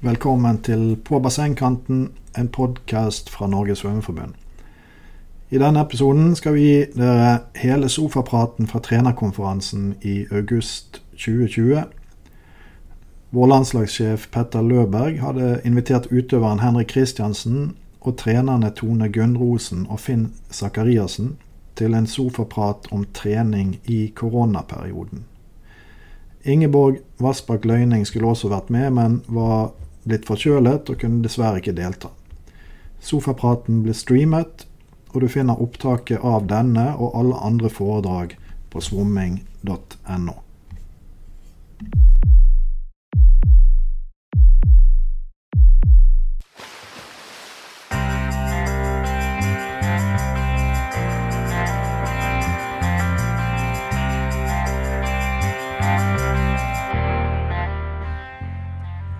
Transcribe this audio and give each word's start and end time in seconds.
Velkommen 0.00 0.60
til 0.62 0.96
På 1.04 1.18
bassengkanten, 1.18 2.10
en 2.38 2.48
podkast 2.48 3.30
fra 3.30 3.46
Norges 3.46 3.78
svømmeforbund. 3.78 4.34
I 5.50 5.58
denne 5.58 5.80
episoden 5.82 6.36
skal 6.38 6.54
vi 6.54 6.60
gi 6.62 6.84
dere 6.94 7.32
hele 7.58 7.88
sofapraten 7.90 8.68
fra 8.70 8.78
trenerkonferansen 8.78 9.96
i 10.06 10.20
august 10.30 11.00
2020. 11.16 11.82
Vår 13.30 13.50
landslagssjef 13.50 14.28
Petter 14.30 14.62
Løberg 14.62 15.18
hadde 15.18 15.60
invitert 15.64 16.06
utøveren 16.12 16.62
Henrik 16.62 16.92
Kristiansen 16.94 17.74
og 18.00 18.16
trenerne 18.22 18.70
Tone 18.70 19.10
Gunnrosen 19.10 19.86
og 19.90 19.98
Finn 20.00 20.28
Sakariassen 20.50 21.34
til 21.74 21.98
en 21.98 22.06
sofaprat 22.06 22.86
om 22.92 23.02
trening 23.14 23.80
i 23.84 24.12
koronaperioden. 24.14 25.24
Ingeborg 26.44 27.02
Vassbakk 27.18 27.64
Løyning 27.64 28.06
skulle 28.06 28.30
også 28.30 28.48
vært 28.48 28.70
med, 28.70 28.90
men 28.90 29.20
var 29.26 29.72
blitt 30.08 30.26
forkjølet 30.28 30.90
og 30.90 31.00
kunne 31.02 31.22
dessverre 31.24 31.60
ikke 31.62 31.76
delta. 31.76 32.10
Sofapraten 33.04 33.84
ble 33.84 33.94
streamet, 33.94 34.66
og 35.14 35.22
du 35.22 35.28
finner 35.32 35.60
opptaket 35.62 36.24
av 36.24 36.48
denne 36.50 36.90
og 36.96 37.14
alle 37.16 37.38
andre 37.44 37.70
foredrag 37.72 38.36
på 38.72 38.82
svomming.no. 38.84 40.36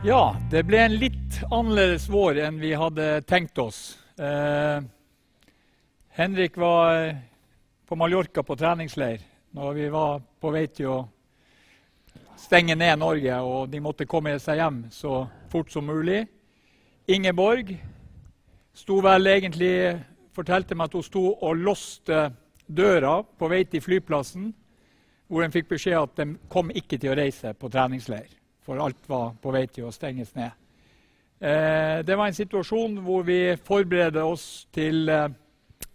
Ja, 0.09 0.37
det 0.51 0.63
ble 0.65 0.79
en 0.81 0.95
litt 0.97 1.35
annerledes 1.53 2.07
vår 2.09 2.39
enn 2.41 2.57
vi 2.63 2.71
hadde 2.81 3.19
tenkt 3.29 3.59
oss. 3.61 3.99
Eh, 4.17 4.79
Henrik 6.17 6.57
var 6.57 7.11
på 7.85 7.99
Mallorca 8.01 8.41
på 8.41 8.57
treningsleir 8.57 9.21
når 9.53 9.75
vi 9.77 9.91
var 9.93 10.23
på 10.41 10.53
vei 10.55 10.63
til 10.73 10.89
å 10.95 10.97
stenge 12.41 12.79
ned 12.81 13.03
Norge, 13.03 13.37
og 13.37 13.69
de 13.69 13.83
måtte 13.85 14.09
komme 14.09 14.33
seg 14.41 14.63
hjem 14.63 14.81
så 14.97 15.27
fort 15.53 15.77
som 15.77 15.85
mulig. 15.85 16.23
Ingeborg 17.05 17.77
sto 18.73 19.03
vel 19.05 19.35
egentlig 19.35 19.75
fortalte 20.33 20.73
meg 20.73 20.89
at 20.89 20.97
hun 20.97 21.09
sto 21.11 21.27
og 21.35 21.65
låste 21.69 22.31
døra 22.65 23.19
på 23.29 23.53
vei 23.53 23.61
til 23.69 23.85
flyplassen, 23.85 24.55
hvor 25.29 25.45
hun 25.45 25.53
fikk 25.53 25.69
beskjed 25.77 26.01
at 26.01 26.17
de 26.25 26.31
kom 26.49 26.73
ikke 26.73 26.97
til 26.97 27.13
å 27.13 27.21
reise 27.21 27.53
på 27.53 27.69
treningsleir 27.69 28.38
for 28.69 28.85
alt 28.85 29.07
var 29.09 29.31
på 29.41 29.53
vei 29.55 29.65
til 29.73 29.89
å 29.89 29.95
stenges 29.95 30.35
ned. 30.37 30.53
Eh, 31.41 32.01
det 32.05 32.17
var 32.19 32.29
en 32.29 32.37
situasjon 32.37 32.99
hvor 33.07 33.23
vi 33.25 33.41
forberedte 33.65 34.25
oss 34.29 34.67
til 34.75 35.09
eh, 35.09 35.31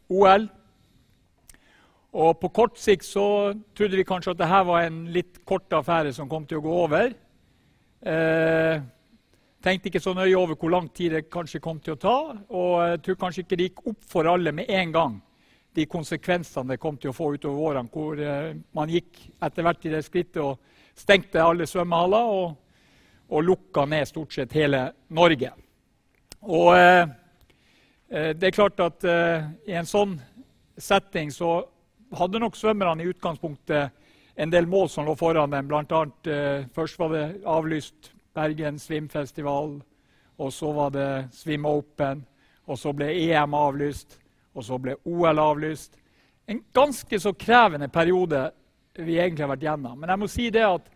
OL. 0.09 0.47
Og 2.13 2.39
på 2.41 2.49
kort 2.53 2.79
sikt 2.81 3.05
så 3.05 3.27
trodde 3.77 3.99
vi 3.99 4.07
kanskje 4.07 4.33
at 4.33 4.41
dette 4.41 4.63
var 4.69 4.87
en 4.87 5.03
litt 5.13 5.43
kort 5.45 5.69
affære 5.73 6.15
som 6.17 6.29
kom 6.31 6.47
til 6.49 6.61
å 6.61 6.65
gå 6.65 6.73
over. 6.87 7.13
Eh, 8.01 8.81
tenkte 9.63 9.91
ikke 9.91 10.01
så 10.01 10.15
nøye 10.17 10.35
over 10.37 10.57
hvor 10.57 10.73
lang 10.73 10.89
tid 10.97 11.13
det 11.13 11.27
kanskje 11.33 11.61
kom 11.61 11.77
til 11.83 11.93
å 11.93 12.01
ta. 12.01 12.17
Og 12.49 12.73
jeg 12.87 13.05
tror 13.05 13.21
kanskje 13.21 13.45
ikke 13.45 13.59
det 13.59 13.69
gikk 13.69 13.87
opp 13.93 14.09
for 14.15 14.33
alle 14.33 14.55
med 14.55 14.73
en 14.81 14.97
gang, 14.97 15.21
de 15.77 15.85
konsekvensene 15.89 16.73
det 16.73 16.81
kom 16.81 16.97
til 17.01 17.13
å 17.13 17.17
få 17.17 17.35
utover 17.37 17.69
årene, 17.69 17.93
hvor 17.93 18.17
eh, 18.17 18.53
man 18.73 18.89
gikk 18.89 19.27
etter 19.45 19.65
hvert 19.65 19.85
i 19.85 19.93
det 19.93 20.05
skrittet 20.09 20.41
og 20.41 20.72
stengte 20.95 21.41
alle 21.41 21.67
svømmehaller. 21.69 22.33
og 22.33 22.59
og 23.33 23.43
lukka 23.43 23.85
ned 23.85 24.07
stort 24.07 24.33
sett 24.33 24.53
hele 24.53 24.91
Norge. 25.13 25.51
Og 26.41 26.69
eh, 26.77 27.07
eh, 28.09 28.31
det 28.37 28.49
er 28.49 28.55
klart 28.55 28.79
at 28.83 29.05
eh, 29.07 29.47
i 29.71 29.77
en 29.79 29.89
sånn 29.89 30.17
setting 30.77 31.31
så 31.33 31.63
hadde 32.13 32.41
nok 32.41 32.57
svømmerne 32.57 33.03
i 33.03 33.09
utgangspunktet 33.09 34.01
en 34.35 34.53
del 34.53 34.67
mål 34.69 34.89
som 34.89 35.07
lå 35.07 35.15
foran 35.17 35.53
dem. 35.53 35.69
Blant 35.69 35.93
annet, 35.93 36.29
eh, 36.29 36.67
først 36.75 36.99
var 36.99 37.13
det 37.13 37.25
avlyst 37.45 38.11
Bergen 38.33 38.79
Svimfestival, 38.81 39.79
og 40.41 40.53
så 40.53 40.71
var 40.73 40.93
det 40.93 41.09
Swim 41.33 41.65
Open, 41.69 42.25
og 42.65 42.79
så 42.79 42.93
ble 42.93 43.11
EM 43.13 43.53
avlyst, 43.57 44.17
og 44.53 44.65
så 44.65 44.77
ble 44.81 44.97
OL 45.09 45.41
avlyst. 45.41 45.97
En 46.49 46.61
ganske 46.73 47.19
så 47.19 47.33
krevende 47.33 47.87
periode 47.89 48.49
vi 48.97 49.17
egentlig 49.17 49.45
har 49.45 49.53
vært 49.55 49.65
gjennom. 49.65 49.97
Men 49.99 50.11
jeg 50.11 50.21
må 50.21 50.29
si 50.29 50.49
det 50.53 50.65
at 50.65 50.92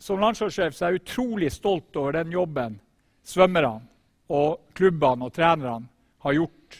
som 0.00 0.20
landslagssjef 0.22 0.76
er 0.80 0.94
jeg 0.94 1.02
utrolig 1.02 1.50
stolt 1.52 1.96
over 2.00 2.16
den 2.16 2.32
jobben 2.32 2.78
svømmerne 3.26 3.84
og 4.30 4.72
klubbene 4.76 5.26
og 5.26 5.34
trenerne 5.34 5.88
har 6.24 6.36
gjort 6.36 6.78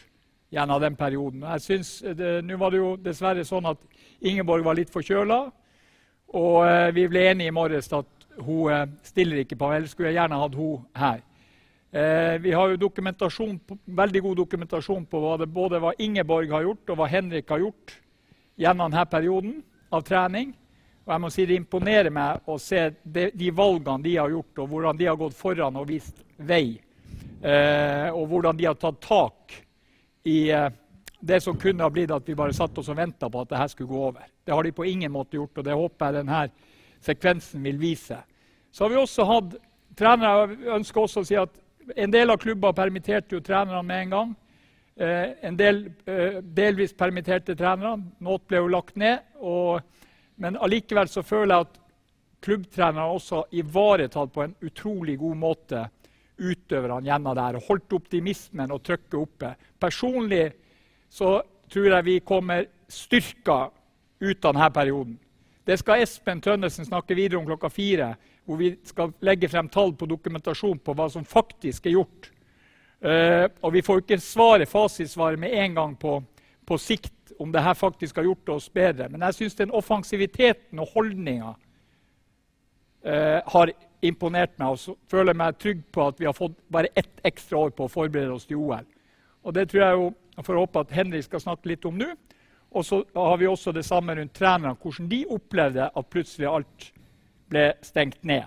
gjennom 0.51 0.81
den 0.81 0.95
perioden. 0.99 1.43
Jeg 1.43 1.61
synes, 1.61 1.89
Nå 2.43 2.57
var 2.59 2.71
det 2.71 2.79
jo 2.81 2.95
dessverre 2.99 3.43
sånn 3.47 3.69
at 3.69 3.81
Ingeborg 4.21 4.65
var 4.65 4.77
litt 4.77 4.91
forkjøla. 4.91 5.41
Og 6.37 6.57
eh, 6.63 6.91
vi 6.95 7.07
ble 7.11 7.25
enige 7.31 7.51
i 7.51 7.55
morges 7.55 7.91
at 7.95 8.27
hun 8.39 8.71
eh, 8.71 8.87
stiller 9.03 9.41
ikke 9.41 9.57
på. 9.59 9.71
Ellers 9.73 9.95
skulle 9.95 10.11
jeg 10.11 10.19
gjerne 10.19 10.39
hatt 10.39 10.55
hun 10.55 10.85
her. 10.95 11.23
Eh, 11.91 12.37
vi 12.43 12.53
har 12.55 12.71
jo 12.71 12.79
dokumentasjon, 12.79 13.57
veldig 13.85 14.21
god 14.27 14.39
dokumentasjon 14.43 15.07
på 15.11 15.23
hva 15.23 15.35
det 15.41 15.49
både 15.51 15.81
hva 15.83 15.91
Ingeborg 15.99 16.53
har 16.53 16.63
gjort, 16.67 16.85
og 16.87 16.99
hva 17.01 17.09
Henrik 17.11 17.51
har 17.51 17.63
gjort 17.63 17.97
gjennom 18.61 18.91
denne 18.91 19.05
perioden 19.11 19.57
av 19.91 20.05
trening. 20.07 20.53
Og 21.05 21.13
jeg 21.13 21.21
må 21.23 21.31
si 21.33 21.45
Det 21.49 21.57
imponerer 21.57 22.13
meg 22.13 22.45
å 22.49 22.57
se 22.61 22.89
de, 23.03 23.29
de, 23.33 23.49
valgene 23.51 24.03
de 24.05 24.17
har 24.19 24.29
gjort, 24.29 24.61
og 24.61 24.69
hvordan 24.69 24.99
de 24.99 25.09
har 25.09 25.17
gått 25.19 25.37
foran 25.37 25.79
og 25.81 25.87
vist 25.89 26.21
vei. 26.37 26.77
Eh, 27.41 28.09
og 28.13 28.27
hvordan 28.29 28.57
de 28.57 28.67
har 28.69 28.77
tatt 28.77 29.01
tak 29.01 29.55
i 30.29 30.51
eh, 30.53 30.69
det 31.21 31.39
som 31.41 31.57
kunne 31.57 31.85
ha 31.85 31.89
blitt 31.93 32.13
at 32.13 32.27
vi 32.27 32.37
bare 32.37 32.53
satt 32.53 32.77
oss 32.77 32.89
og 32.89 32.97
venta 32.97 33.29
på 33.29 33.41
at 33.41 33.49
det 33.49 33.69
skulle 33.73 33.89
gå 33.89 34.03
over. 34.11 34.27
Det 34.45 34.53
har 34.53 34.63
de 34.63 34.73
på 34.77 34.85
ingen 34.85 35.11
måte 35.13 35.37
gjort, 35.37 35.57
og 35.57 35.65
det 35.65 35.77
håper 35.77 36.05
jeg 36.05 36.19
denne 36.19 36.43
sekvensen 37.01 37.65
vil 37.65 37.81
vise. 37.81 38.17
Så 38.71 38.85
har 38.85 38.93
vi 38.93 39.01
også 39.01 39.25
hatt 39.29 39.57
trenere 39.97 40.75
ønsker 40.77 41.01
også 41.03 41.25
å 41.25 41.27
si 41.27 41.39
at 41.39 41.57
En 41.97 42.11
del 42.13 42.29
av 42.29 42.37
klubber 42.37 42.75
permitterte 42.77 43.33
jo 43.33 43.41
trenerne 43.43 43.81
med 43.83 44.03
en 44.03 44.11
gang. 44.13 44.29
Eh, 45.01 45.31
en 45.49 45.55
del 45.57 45.79
eh, 46.05 46.37
delvis 46.39 46.93
permitterte 46.93 47.55
trenere. 47.57 47.97
Noe 48.21 48.37
ble 48.47 48.61
jo 48.61 48.69
lagt 48.69 48.95
ned. 49.01 49.25
og 49.41 49.81
men 50.41 50.57
allikevel 50.57 51.09
så 51.09 51.21
føler 51.23 51.53
jeg 51.53 51.67
at 51.67 51.79
klubbtreneren 52.41 53.15
også 53.15 53.43
ivaretatt 53.53 54.31
på 54.33 54.43
en 54.45 54.55
utrolig 54.65 55.19
god 55.21 55.37
måte 55.37 55.83
utøverne 56.41 57.05
gjennom 57.05 57.37
der, 57.37 57.57
og 57.59 57.67
holdt 57.67 57.93
optimismen 57.99 58.73
og 58.73 58.81
trykket 58.85 59.19
oppe. 59.19 59.51
Personlig 59.79 60.47
så 61.11 61.35
tror 61.71 61.89
jeg 61.91 62.07
vi 62.07 62.15
kommer 62.25 62.65
styrka 62.89 63.59
ut 64.21 64.45
av 64.45 64.55
denne 64.55 64.71
perioden. 64.73 65.19
Det 65.65 65.77
skal 65.77 66.01
Espen 66.01 66.41
Tønnesen 66.41 66.87
snakke 66.89 67.15
videre 67.15 67.37
om 67.37 67.45
klokka 67.45 67.69
fire, 67.69 68.15
hvor 68.45 68.57
vi 68.57 68.73
skal 68.87 69.13
legge 69.21 69.49
frem 69.51 69.69
tall 69.69 69.93
på 69.93 70.09
dokumentasjon 70.09 70.81
på 70.81 70.95
hva 70.97 71.05
som 71.13 71.25
faktisk 71.27 71.85
er 71.85 71.99
gjort. 71.99 72.31
Uh, 73.01 73.45
og 73.61 73.73
Vi 73.73 73.81
får 73.85 74.01
ikke 74.01 74.17
svaret, 74.21 74.69
fasitsvaret 74.69 75.39
med 75.39 75.53
en 75.53 75.77
gang 75.77 75.93
på, 75.97 76.19
på 76.65 76.77
sikt 76.81 77.13
om 77.41 77.51
det 77.51 77.63
her 77.65 77.73
faktisk 77.73 78.19
har 78.19 78.27
gjort 78.27 78.49
oss 78.55 78.69
bedre. 78.69 79.09
Men 79.09 79.25
jeg 79.27 79.39
syns 79.39 79.57
den 79.57 79.73
offensiviteten 79.73 80.79
og 80.79 80.91
holdninga 80.93 81.53
eh, 83.03 83.39
har 83.53 83.73
imponert 84.01 84.57
meg. 84.61 84.75
Og 84.75 84.97
føler 85.09 85.37
meg 85.37 85.57
trygg 85.59 85.83
på 85.93 86.07
at 86.07 86.19
vi 86.21 86.27
har 86.29 86.37
fått 86.37 86.57
bare 86.71 86.93
ett 86.95 87.21
ekstra 87.27 87.65
år 87.65 87.73
på 87.75 87.87
å 87.87 87.91
forberede 87.91 88.35
oss 88.35 88.45
til 88.49 88.61
OL. 88.61 88.85
Og 89.41 89.53
Det 89.53 89.67
tror 89.69 89.83
jeg 89.83 89.97
jo, 89.97 90.11
får 90.45 90.61
håpe 90.61 90.85
at 90.85 90.93
Henrik 90.95 91.25
skal 91.25 91.43
snakke 91.43 91.73
litt 91.73 91.85
om 91.89 91.97
nå. 91.97 92.11
Og 92.71 92.85
så 92.87 93.01
har 93.15 93.37
vi 93.37 93.49
også 93.49 93.73
det 93.75 93.83
samme 93.83 94.15
rundt 94.15 94.33
trenerne, 94.33 94.77
hvordan 94.79 95.09
de 95.11 95.25
opplevde 95.27 95.89
at 95.91 96.09
plutselig 96.09 96.47
alt 96.47 96.91
ble 97.51 97.71
stengt 97.83 98.23
ned. 98.23 98.45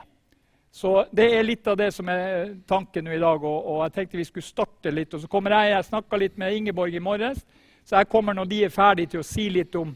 Så 0.75 1.05
Det 1.13 1.27
er 1.37 1.45
litt 1.45 1.67
av 1.71 1.77
det 1.79 1.93
som 1.95 2.09
er 2.09 2.55
tanken 2.67 3.05
nå 3.05 3.13
i 3.15 3.21
dag. 3.23 3.43
Og, 3.43 3.67
og 3.67 3.83
jeg 3.85 3.93
tenkte 3.99 4.19
vi 4.19 4.25
skulle 4.25 4.47
starte 4.47 4.91
litt. 4.91 5.15
Og 5.15 5.21
så 5.21 5.29
kommer 5.31 5.55
jeg, 5.55 5.75
jeg 5.75 5.91
snakka 5.91 6.19
litt 6.19 6.39
med 6.41 6.57
Ingeborg 6.57 6.95
i 6.95 7.03
morges. 7.03 7.45
Så 7.85 7.97
jeg 7.97 8.09
kommer 8.09 8.35
når 8.35 8.49
de 8.49 8.65
er 8.65 8.73
ferdige 8.73 9.15
til 9.15 9.21
å 9.21 9.29
si 9.29 9.49
litt 9.53 9.75
om 9.77 9.93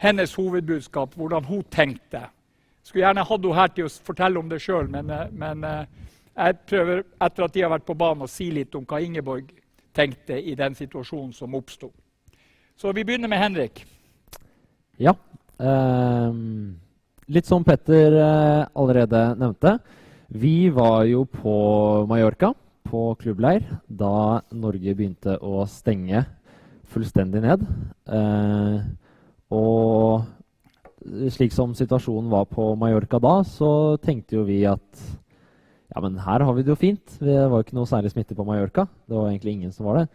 hennes 0.00 0.34
hovedbudskap, 0.36 1.14
hvordan 1.16 1.44
hun 1.48 1.62
tenkte. 1.72 2.26
Skulle 2.84 3.06
gjerne 3.06 3.24
hatt 3.24 3.40
henne 3.40 3.56
her 3.56 3.70
til 3.72 3.88
å 3.88 3.92
fortelle 4.04 4.40
om 4.40 4.48
det 4.50 4.60
sjøl, 4.60 4.88
men, 4.92 5.10
eh, 5.10 5.30
men, 5.32 5.64
eh, 5.64 5.86
jeg 6.36 6.58
prøver 6.66 7.04
etter 7.20 7.44
at 7.44 7.52
de 7.52 7.62
har 7.62 7.70
vært 7.70 7.86
på 7.86 7.96
banen, 7.96 8.22
å 8.22 8.28
si 8.28 8.50
litt 8.50 8.74
om 8.74 8.84
hva 8.84 9.00
Ingeborg 9.00 9.52
tenkte 9.94 10.36
i 10.36 10.54
den 10.54 10.74
situasjonen 10.74 11.32
som 11.32 11.54
oppsto. 11.54 11.90
Så 12.76 12.92
vi 12.92 13.04
begynner 13.04 13.28
med 13.28 13.38
Henrik. 13.38 13.84
Ja. 14.98 15.14
Um, 15.58 16.80
litt 17.28 17.46
som 17.46 17.62
Petter 17.64 18.12
uh, 18.18 18.66
allerede 18.74 19.38
nevnte. 19.38 19.78
Vi 20.28 20.68
var 20.68 21.04
jo 21.04 21.24
på 21.24 22.06
Mallorca, 22.08 22.52
på 22.82 23.14
klubbleir, 23.20 23.62
da 23.88 24.42
Norge 24.50 24.94
begynte 24.94 25.38
å 25.38 25.62
stenge 25.70 26.24
fullstendig 26.94 27.42
ned. 27.44 27.66
Eh, 28.08 28.78
og 29.54 30.24
slik 31.34 31.52
som 31.52 31.74
situasjonen 31.76 32.30
var 32.32 32.48
på 32.48 32.70
Mallorca 32.80 33.20
da, 33.22 33.36
så 33.44 33.98
tenkte 34.02 34.38
jo 34.38 34.46
vi 34.48 34.62
at 34.68 35.04
ja, 35.94 36.00
men 36.02 36.16
her 36.18 36.42
har 36.42 36.56
vi 36.56 36.64
det 36.64 36.72
jo 36.72 36.80
fint. 36.80 37.18
Det 37.20 37.36
var 37.50 37.62
ikke 37.62 37.76
noe 37.76 37.88
særlig 37.88 38.14
smitte 38.14 38.34
på 38.34 38.46
Mallorca. 38.46 38.88
Det 39.06 39.14
var 39.14 39.28
egentlig 39.30 39.58
ingen 39.58 39.74
som 39.74 39.86
var 39.86 40.00
det. 40.00 40.06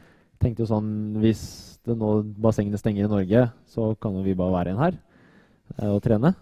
Tenkte 0.42 0.66
jo 0.66 0.72
sånn, 0.72 0.90
Hvis 1.22 1.44
det 1.88 1.96
nå 1.96 2.10
bassengene 2.42 2.80
stenger 2.80 3.06
i 3.06 3.12
Norge, 3.12 3.46
så 3.70 3.94
kan 4.02 4.18
jo 4.18 4.26
vi 4.26 4.36
bare 4.38 4.56
være 4.58 4.72
igjen 4.72 4.84
her 4.84 4.98
eh, 5.78 5.90
og 5.90 6.02
trene 6.04 6.34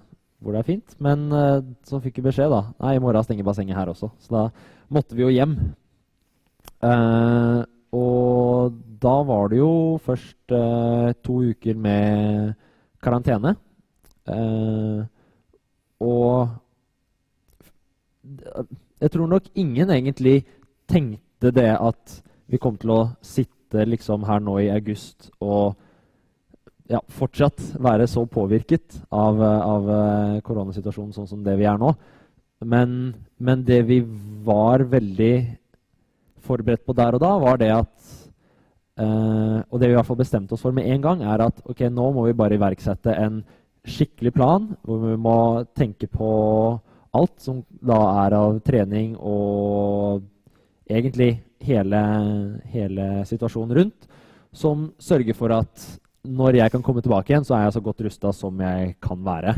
hvor 0.42 0.54
det 0.54 0.62
er 0.62 0.70
fint. 0.70 0.96
Men 1.04 1.28
eh, 1.34 1.62
så 1.86 2.02
fikk 2.02 2.20
vi 2.20 2.28
beskjed, 2.30 2.54
da. 2.54 2.74
Nei, 2.84 2.96
i 2.98 3.04
morgen 3.04 3.26
stenger 3.26 3.46
bassenget 3.48 3.78
her 3.78 3.92
også. 3.94 4.12
Så 4.22 4.34
da 4.34 4.44
måtte 4.94 5.18
vi 5.18 5.26
jo 5.26 5.34
hjem. 5.34 5.56
Eh, 6.86 7.62
og 7.98 8.78
da 9.02 9.16
var 9.28 9.50
det 9.52 9.60
jo 9.60 9.98
først 10.04 10.54
eh, 10.56 11.14
to 11.24 11.42
uker 11.52 11.78
med 11.78 12.54
karantene. 13.04 13.56
Eh, 14.28 15.02
og 16.04 16.48
jeg 19.02 19.12
tror 19.14 19.28
nok 19.28 19.50
ingen 19.56 19.92
egentlig 19.94 20.42
tenkte 20.90 21.52
det 21.54 21.72
at 21.76 22.22
vi 22.48 22.60
kom 22.62 22.78
til 22.80 22.94
å 22.96 23.02
sitte 23.22 23.86
liksom 23.86 24.26
her 24.28 24.42
nå 24.44 24.58
i 24.64 24.72
august 24.74 25.30
og 25.44 25.76
ja, 26.88 27.02
fortsatt 27.12 27.60
være 27.84 28.08
så 28.08 28.24
påvirket 28.32 29.02
av, 29.12 29.42
av 29.44 29.90
uh, 29.92 30.38
koronasituasjonen 30.46 31.12
sånn 31.16 31.28
som 31.28 31.42
det 31.44 31.58
vi 31.60 31.68
er 31.68 31.80
nå. 31.80 31.92
Men, 32.64 33.12
men, 33.38 33.66
det 33.68 33.82
vi 33.90 34.00
var 34.48 34.86
veldig 34.88 35.34
forberedt 36.48 36.86
på 36.88 36.96
der 36.96 37.18
og 37.18 37.22
da, 37.22 37.34
var 37.44 37.60
det 37.60 37.74
at 37.76 37.92
uh, 39.00 39.62
Og 39.70 39.80
det 39.80 39.90
vi 39.90 39.96
i 39.96 39.98
hvert 39.98 40.10
fall 40.10 40.20
bestemte 40.20 40.56
oss 40.56 40.66
for 40.66 40.76
med 40.76 40.88
en 40.90 41.04
gang, 41.04 41.24
er 41.24 41.46
at 41.48 41.62
ok, 41.66 41.88
nå 41.94 42.12
må 42.16 42.28
vi 42.28 42.38
bare 42.38 42.58
iverksette 42.58 43.16
en 43.16 43.42
skikkelig 43.88 44.34
plan 44.36 44.66
hvor 44.84 45.00
vi 45.06 45.16
må 45.16 45.38
tenke 45.78 46.10
på 46.12 46.30
alt 47.16 47.38
som 47.40 47.62
da 47.70 48.00
er 48.26 48.36
av 48.36 48.58
trening 48.66 49.14
og 49.16 50.26
egentlig 50.88 51.38
hele, 51.64 52.02
hele 52.72 53.08
situasjonen 53.28 53.78
rundt, 53.80 54.10
som 54.54 54.90
sørger 55.00 55.36
for 55.38 55.56
at 55.56 55.88
når 56.28 56.60
jeg 56.60 56.74
kan 56.74 56.84
komme 56.84 57.02
tilbake 57.04 57.32
igjen, 57.32 57.46
så 57.48 57.56
er 57.56 57.68
jeg 57.68 57.78
så 57.78 57.84
godt 57.84 58.04
rusta 58.04 58.34
som 58.36 58.60
jeg 58.62 58.96
kan 59.04 59.20
være. 59.24 59.56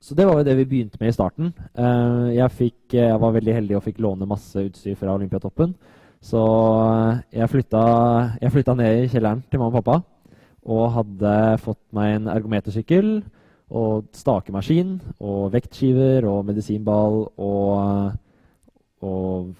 Så 0.00 0.14
det 0.14 0.24
var 0.28 0.38
jo 0.38 0.46
det 0.46 0.54
vi 0.60 0.66
begynte 0.70 0.98
med 1.00 1.10
i 1.10 1.16
starten. 1.16 1.50
Uh, 1.74 2.30
jeg, 2.32 2.54
fikk, 2.54 2.80
jeg, 2.94 3.18
var 3.20 3.34
veldig 3.34 3.54
heldig 3.56 3.76
og 3.76 3.84
fikk 3.84 3.98
låne 4.02 4.28
masse 4.30 4.62
utstyr 4.62 4.94
fra 4.98 5.16
Olympiatoppen. 5.16 5.74
Så 6.24 6.42
eh, 6.42 7.40
jeg 7.40 7.50
flytta, 7.52 7.82
jeg 8.42 8.54
flytta 8.54 8.76
ned 8.78 9.02
i 9.04 9.10
kjelleren 9.12 9.42
til 9.50 9.62
mamma 9.62 9.72
og 9.72 9.82
pappa 9.82 9.98
og 10.68 10.84
hadde 10.92 11.34
fått 11.64 11.80
meg 11.96 12.16
en 12.16 12.26
ergometersykkel 12.28 13.12
og 13.78 14.08
stakemaskin 14.16 14.98
og 15.24 15.52
vektskiver 15.54 16.26
og 16.28 16.42
medisinball 16.48 17.22
og, 17.40 18.12
og 19.00 19.54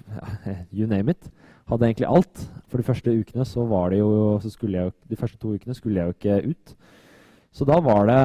you 0.74 0.88
name 0.90 1.14
it 1.14 1.30
hadde 1.68 1.88
egentlig 1.88 2.08
alt. 2.08 2.44
For 2.68 2.80
de 2.80 2.86
første 2.86 3.12
ukene 3.12 3.46
så 3.48 3.64
var 3.68 3.92
det 3.92 4.00
jo 4.00 4.38
så 4.42 4.50
jeg, 4.68 4.92
De 5.08 5.16
første 5.16 5.38
to 5.38 5.54
ukene 5.54 5.74
skulle 5.74 6.00
jeg 6.00 6.06
jo 6.06 6.16
ikke 6.16 6.50
ut. 6.50 6.74
Så 7.52 7.64
da 7.64 7.80
var 7.80 8.06
det 8.06 8.22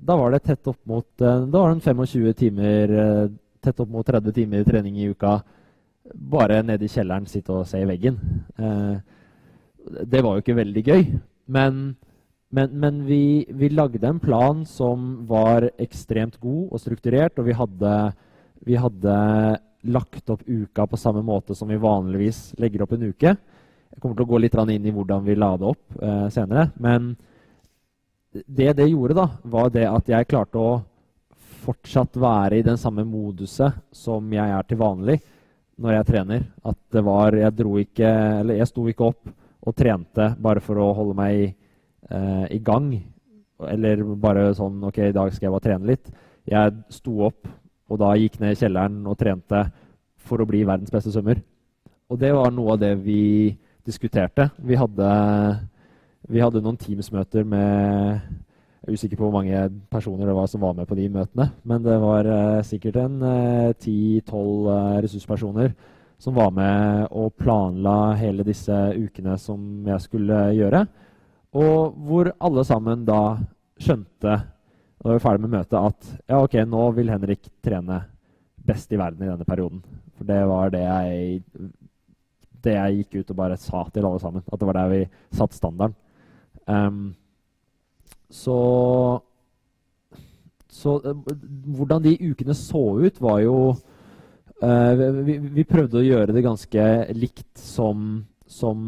da 0.00 0.16
var 0.16 0.32
det 0.32 0.42
tett 0.42 0.66
opp 0.66 0.78
mot 0.88 1.06
eh, 1.20 1.42
Da 1.44 1.60
var 1.60 1.74
det 1.74 1.84
25 1.84 2.32
timer 2.32 2.90
eh, 2.90 3.30
Tett 3.60 3.80
opp 3.80 3.90
mot 3.92 4.06
30 4.06 4.32
timer 4.32 4.64
trening 4.64 4.96
i 4.96 5.10
uka. 5.12 5.42
Bare 6.14 6.62
nede 6.66 6.86
i 6.86 6.90
kjelleren 6.90 7.28
sitte 7.30 7.54
og 7.54 7.68
se 7.68 7.80
i 7.82 7.88
veggen. 7.88 8.18
Eh, 8.58 8.96
det 10.06 10.22
var 10.22 10.36
jo 10.36 10.44
ikke 10.44 10.58
veldig 10.58 10.82
gøy. 10.86 11.04
Men, 11.50 11.80
men, 12.50 12.74
men 12.82 13.04
vi, 13.06 13.46
vi, 13.48 13.70
lagde 13.72 14.06
en 14.06 14.20
plan 14.22 14.64
som 14.68 15.24
var 15.28 15.70
ekstremt 15.80 16.38
god 16.42 16.70
og 16.70 16.82
strukturert, 16.82 17.38
og 17.38 17.48
vi 17.48 17.56
hadde, 17.56 17.94
vi 18.66 18.78
hadde 18.78 19.16
lagt 19.90 20.30
opp 20.30 20.44
uka 20.46 20.86
på 20.86 21.00
samme 21.00 21.22
måte 21.24 21.56
som 21.56 21.70
vi 21.70 21.80
vanligvis 21.80 22.50
legger 22.60 22.84
opp 22.84 22.94
en 22.94 23.08
uke. 23.08 23.34
Jeg 23.90 24.02
kommer 24.02 24.18
til 24.18 24.26
å 24.26 24.30
gå 24.30 24.38
litt 24.38 24.54
inn 24.60 24.86
i 24.86 24.94
hvordan 24.94 25.24
vi 25.26 25.34
la 25.38 25.54
det 25.58 25.66
opp 25.72 25.98
eh, 26.02 26.28
senere. 26.30 26.68
Men 26.78 27.14
det 28.30 28.76
det 28.78 28.86
gjorde, 28.90 29.16
da, 29.18 29.26
var 29.42 29.72
det 29.74 29.88
at 29.88 30.08
jeg 30.08 30.28
klarte 30.30 30.60
å 30.60 30.78
fortsatt 31.60 32.16
være 32.16 32.60
i 32.60 32.64
den 32.64 32.78
samme 32.80 33.04
moduset 33.04 33.80
som 33.92 34.30
jeg 34.32 34.54
er 34.54 34.68
til 34.68 34.80
vanlig 34.80 35.18
når 35.80 35.96
jeg 35.96 36.08
trener. 36.10 36.44
At 36.64 36.78
det 36.92 37.02
var 37.04 37.36
Jeg 37.36 37.56
dro 37.56 37.76
ikke 37.80 38.10
Eller 38.40 38.60
jeg 38.60 38.68
sto 38.68 38.86
ikke 38.88 39.12
opp 39.12 39.30
og 39.60 39.76
trente 39.76 40.30
bare 40.40 40.60
for 40.64 40.80
å 40.80 40.92
holde 40.96 41.14
meg 41.18 41.42
eh, 41.44 42.46
i 42.56 42.58
gang. 42.64 42.94
Eller 43.68 44.00
bare 44.16 44.54
sånn 44.56 44.78
OK, 44.88 45.02
i 45.04 45.12
dag 45.12 45.32
skal 45.34 45.50
jeg 45.50 45.52
bare 45.52 45.66
trene 45.66 45.90
litt. 45.90 46.08
Jeg 46.48 46.78
sto 46.88 47.18
opp 47.26 47.50
og 47.90 47.98
da 48.00 48.14
gikk 48.16 48.38
ned 48.40 48.54
i 48.54 48.60
kjelleren 48.60 49.02
og 49.10 49.18
trente 49.20 49.64
for 50.24 50.40
å 50.40 50.46
bli 50.48 50.62
verdens 50.64 50.92
beste 50.94 51.12
svømmer. 51.12 51.42
Og 52.10 52.18
det 52.22 52.30
var 52.32 52.54
noe 52.54 52.74
av 52.74 52.80
det 52.80 52.94
vi 53.02 53.52
diskuterte. 53.86 54.48
Vi 54.64 54.78
hadde, 54.78 55.10
vi 56.30 56.40
hadde 56.40 56.62
noen 56.64 56.78
Teams-møter 56.80 57.44
med 57.44 58.30
usikker 58.90 59.18
på 59.18 59.26
hvor 59.28 59.38
mange 59.40 59.62
personer 59.92 60.28
det 60.28 60.36
var 60.36 60.50
som 60.50 60.62
var 60.62 60.76
med 60.76 60.88
på 60.88 60.98
de 60.98 61.08
møtene. 61.12 61.48
Men 61.62 61.82
det 61.84 61.96
var 62.02 62.28
eh, 62.28 62.62
sikkert 62.66 63.00
en 63.00 63.22
eh, 63.26 63.72
ti-tolv 63.80 64.70
eh, 64.74 65.00
ressurspersoner 65.06 65.74
som 66.20 66.36
var 66.36 66.50
med 66.52 67.06
og 67.16 67.32
planla 67.40 68.14
hele 68.20 68.44
disse 68.44 68.76
ukene 68.92 69.38
som 69.40 69.86
jeg 69.88 70.04
skulle 70.04 70.40
gjøre. 70.58 70.84
Og 71.56 71.96
hvor 72.06 72.32
alle 72.38 72.64
sammen 72.68 73.06
da 73.08 73.22
skjønte 73.80 74.40
da 75.00 75.08
var 75.08 75.16
vi 75.16 75.22
ferdig 75.24 75.40
med 75.46 75.54
møtet 75.54 75.78
at 75.80 76.08
ja, 76.28 76.38
ok, 76.42 76.58
nå 76.68 76.82
vil 76.92 77.08
Henrik 77.08 77.46
trene 77.64 78.02
best 78.68 78.90
i 78.92 78.98
verden 79.00 79.24
i 79.24 79.30
denne 79.30 79.46
perioden. 79.48 79.80
For 80.18 80.28
det 80.28 80.40
var 80.50 80.74
det 80.74 80.82
jeg, 80.84 81.40
det 82.60 82.74
jeg 82.76 82.98
gikk 82.98 83.14
ut 83.22 83.32
og 83.32 83.38
bare 83.38 83.56
sa 83.56 83.86
til 83.88 84.04
alle 84.04 84.20
sammen. 84.20 84.44
At 84.44 84.60
det 84.60 84.68
var 84.68 84.76
der 84.76 84.92
vi 84.92 85.00
satte 85.32 85.56
standarden. 85.56 85.96
Um, 86.68 86.98
så 88.30 88.58
så 90.70 90.96
uh, 91.02 91.16
hvordan 91.76 92.02
de 92.04 92.16
ukene 92.30 92.54
så 92.56 92.82
ut, 93.02 93.18
var 93.20 93.40
jo 93.44 93.56
uh, 94.62 95.22
vi, 95.26 95.38
vi, 95.50 95.66
prøvde 95.68 96.00
å 96.00 96.06
gjøre 96.06 96.36
det 96.36 96.44
ganske 96.46 96.86
likt 97.16 97.60
som, 97.60 98.22
som 98.46 98.78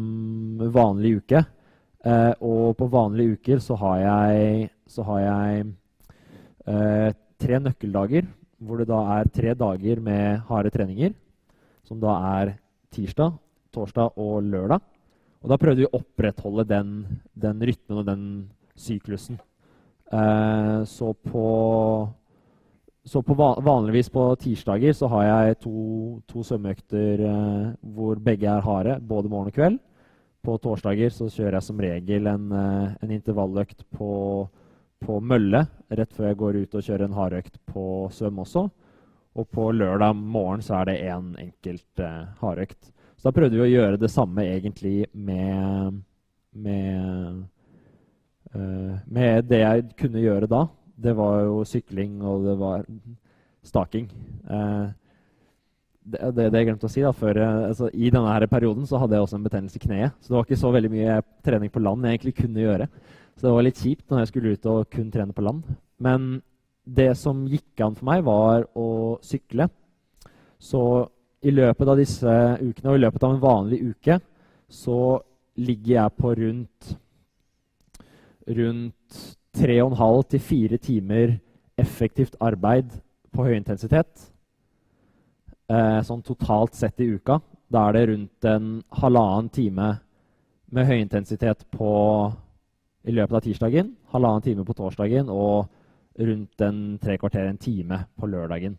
vanlig 0.73 1.19
uke. 1.21 1.43
Uh, 2.03 2.33
og 2.43 2.77
på 2.79 2.89
vanlige 2.91 3.37
uker 3.37 3.61
så 3.63 3.77
har 3.79 3.99
jeg, 4.03 4.71
så 4.91 5.05
har 5.07 5.21
jeg 5.23 5.67
uh, 6.67 7.11
tre 7.39 7.59
nøkkeldager, 7.63 8.27
hvor 8.63 8.79
det 8.79 8.89
da 8.89 9.03
er 9.19 9.31
tre 9.35 9.53
dager 9.59 10.01
med 10.03 10.43
harde 10.49 10.71
treninger, 10.73 11.13
som 11.87 11.99
da 11.99 12.15
er 12.39 12.55
tirsdag, 12.95 13.35
torsdag 13.75 14.19
og 14.19 14.43
lørdag. 14.47 14.83
Og 15.43 15.51
da 15.51 15.59
prøvde 15.59 15.83
vi 15.83 15.87
å 15.89 15.97
opprettholde 15.99 16.63
den, 16.69 16.91
den 17.35 17.63
rytmen 17.67 17.99
og 17.99 18.05
den 18.07 18.21
syklusen. 18.75 19.39
Eh, 20.11 20.83
så 20.89 21.13
på, 21.13 21.47
så 23.05 23.21
på 23.21 23.37
vanligvis 23.37 24.09
på 24.13 24.27
tirsdager 24.41 24.93
så 24.93 25.09
har 25.13 25.25
jeg 25.29 25.59
to, 25.65 25.77
to 26.29 26.43
svømmeøkter 26.45 27.25
eh, 27.29 27.71
hvor 27.95 28.21
begge 28.21 28.49
er 28.49 28.65
harde, 28.65 28.99
både 29.01 29.31
morgen 29.31 29.53
og 29.53 29.57
kveld. 29.57 29.79
På 30.43 30.57
torsdager 30.59 31.13
så 31.13 31.29
kjører 31.31 31.57
jeg 31.57 31.69
som 31.69 31.79
regel 31.79 32.27
en, 32.27 32.51
eh, 32.51 32.91
en 33.03 33.15
intervalløkt 33.15 33.85
på 33.95 34.11
på 35.03 35.19
mølle 35.23 35.65
rett 35.93 36.15
før 36.15 36.29
jeg 36.29 36.39
går 36.39 36.59
ut 36.63 36.77
og 36.77 36.85
kjører 36.85 37.07
en 37.07 37.17
hardøkt 37.17 37.59
på 37.69 37.85
svøm 38.13 38.41
også. 38.43 38.67
Og 39.33 39.47
på 39.49 39.69
lørdag 39.73 40.15
morgen 40.15 40.61
så 40.61 40.79
er 40.79 40.89
det 40.89 40.99
én 41.07 41.31
en 41.31 41.39
enkelt 41.47 42.03
eh, 42.03 42.25
hardøkt. 42.41 42.91
Så 43.17 43.29
da 43.29 43.35
prøvde 43.35 43.57
vi 43.57 43.65
å 43.65 43.71
gjøre 43.71 43.99
det 44.01 44.11
samme 44.13 44.45
egentlig 44.45 45.07
med, 45.13 46.01
med, 46.51 46.99
uh, 46.99 47.39
med 48.53 49.47
det 49.49 49.61
jeg 49.63 49.85
kunne 49.99 50.21
gjøre 50.21 50.49
da. 50.51 50.65
Det 51.03 51.15
var 51.17 51.39
jo 51.47 51.63
sykling, 51.65 52.19
og 52.21 52.45
det 52.45 52.53
var 52.59 52.83
staking. 53.65 54.09
Uh, 54.45 54.91
det, 56.03 56.19
det, 56.35 56.49
det, 56.51 56.59
jeg 56.59 56.67
glemte 56.67 56.87
å 56.89 56.91
si 56.91 57.03
da, 57.03 57.13
før, 57.15 57.39
altså, 57.69 57.89
I 57.95 58.11
denne 58.11 58.31
her 58.31 58.45
perioden 58.51 58.87
så 58.87 58.99
hadde 59.01 59.15
jeg 59.15 59.25
også 59.25 59.37
en 59.39 59.45
betennelse 59.45 59.79
i 59.79 59.83
kneet. 59.85 60.15
Så 60.19 60.31
det 60.31 60.37
var 60.37 60.47
ikke 60.47 60.61
så 60.63 60.71
veldig 60.75 60.91
mye 60.91 61.19
trening 61.45 61.71
på 61.71 61.83
land 61.83 62.03
jeg 62.05 62.17
egentlig 62.17 62.35
kunne 62.41 62.65
gjøre. 62.65 62.89
Så 63.33 63.47
det 63.47 63.53
var 63.55 63.65
litt 63.65 63.81
kjipt 63.81 64.11
når 64.11 64.21
jeg 64.21 64.31
skulle 64.31 64.53
ut 64.53 64.67
og 64.71 64.89
kun 64.93 65.11
trene 65.13 65.35
på 65.35 65.45
land. 65.45 65.63
Men 66.03 66.27
det 66.83 67.13
som 67.17 67.45
gikk 67.47 67.81
an 67.83 67.95
for 67.95 68.09
meg, 68.09 68.25
var 68.27 68.67
å 68.75 68.87
sykle. 69.23 69.69
Så 70.59 70.81
i 71.43 71.51
løpet 71.51 71.89
av 71.91 71.99
disse 71.99 72.33
ukene, 72.59 72.91
og 72.91 72.97
i 72.97 73.03
løpet 73.03 73.23
av 73.23 73.35
en 73.35 73.43
vanlig 73.43 73.79
uke, 73.93 74.19
så 74.71 74.99
ligger 75.59 75.95
jeg 75.95 76.17
på 76.19 76.33
rundt 76.39 76.93
rundt 78.47 79.17
3,5 79.57 80.23
til 80.29 80.39
4 80.39 80.77
timer 80.77 81.35
effektivt 81.77 82.35
arbeid 82.41 82.91
på 83.33 83.45
høy 83.47 83.55
intensitet. 83.55 84.29
Eh, 85.69 85.99
sånn 86.05 86.23
totalt 86.25 86.75
sett 86.77 86.99
i 87.01 87.09
uka. 87.15 87.39
Da 87.71 87.87
er 87.87 87.97
det 87.97 88.07
rundt 88.09 88.49
en 88.49 88.73
halvannen 88.99 89.49
time 89.53 89.89
med 90.73 90.89
høy 90.89 90.99
intensitet 90.99 91.65
på 91.71 91.91
i 93.03 93.11
løpet 93.11 93.35
av 93.35 93.43
tirsdagen, 93.43 93.95
halvannen 94.13 94.45
time 94.45 94.65
på 94.65 94.75
torsdagen 94.77 95.29
og 95.29 95.67
rundt 96.19 96.61
en 96.61 96.79
tre 97.01 97.17
kvarter, 97.17 97.49
en 97.49 97.57
time 97.57 98.05
på 98.19 98.29
lørdagen. 98.29 98.77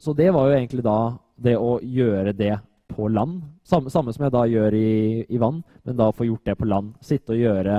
så 0.00 0.14
det 0.16 0.30
var 0.32 0.48
jo 0.48 0.56
egentlig 0.56 0.82
da 0.82 1.18
det 1.36 1.56
å 1.56 1.78
gjøre 1.82 2.32
det 2.32 2.54
på 2.88 3.08
land. 3.08 3.42
Samme, 3.62 3.90
samme 3.90 4.12
som 4.12 4.24
jeg 4.24 4.32
da 4.32 4.46
gjør 4.48 4.74
i, 4.74 5.26
i, 5.28 5.38
vann, 5.38 5.62
men 5.84 5.96
da 5.96 6.10
få 6.12 6.24
gjort 6.24 6.44
det 6.44 6.56
på 6.58 6.68
land. 6.68 6.94
Sitte 7.04 7.34
og 7.34 7.38
gjøre 7.38 7.76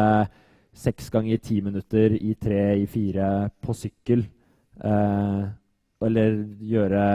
seks 0.74 1.10
ganger 1.12 1.42
ti 1.44 1.60
minutter 1.62 2.16
i 2.16 2.36
tre, 2.40 2.78
i 2.80 2.88
fire 2.88 3.50
på 3.62 3.76
sykkel. 3.76 4.26
Eh, 4.84 5.42
eller 6.02 6.38
gjøre 6.66 7.06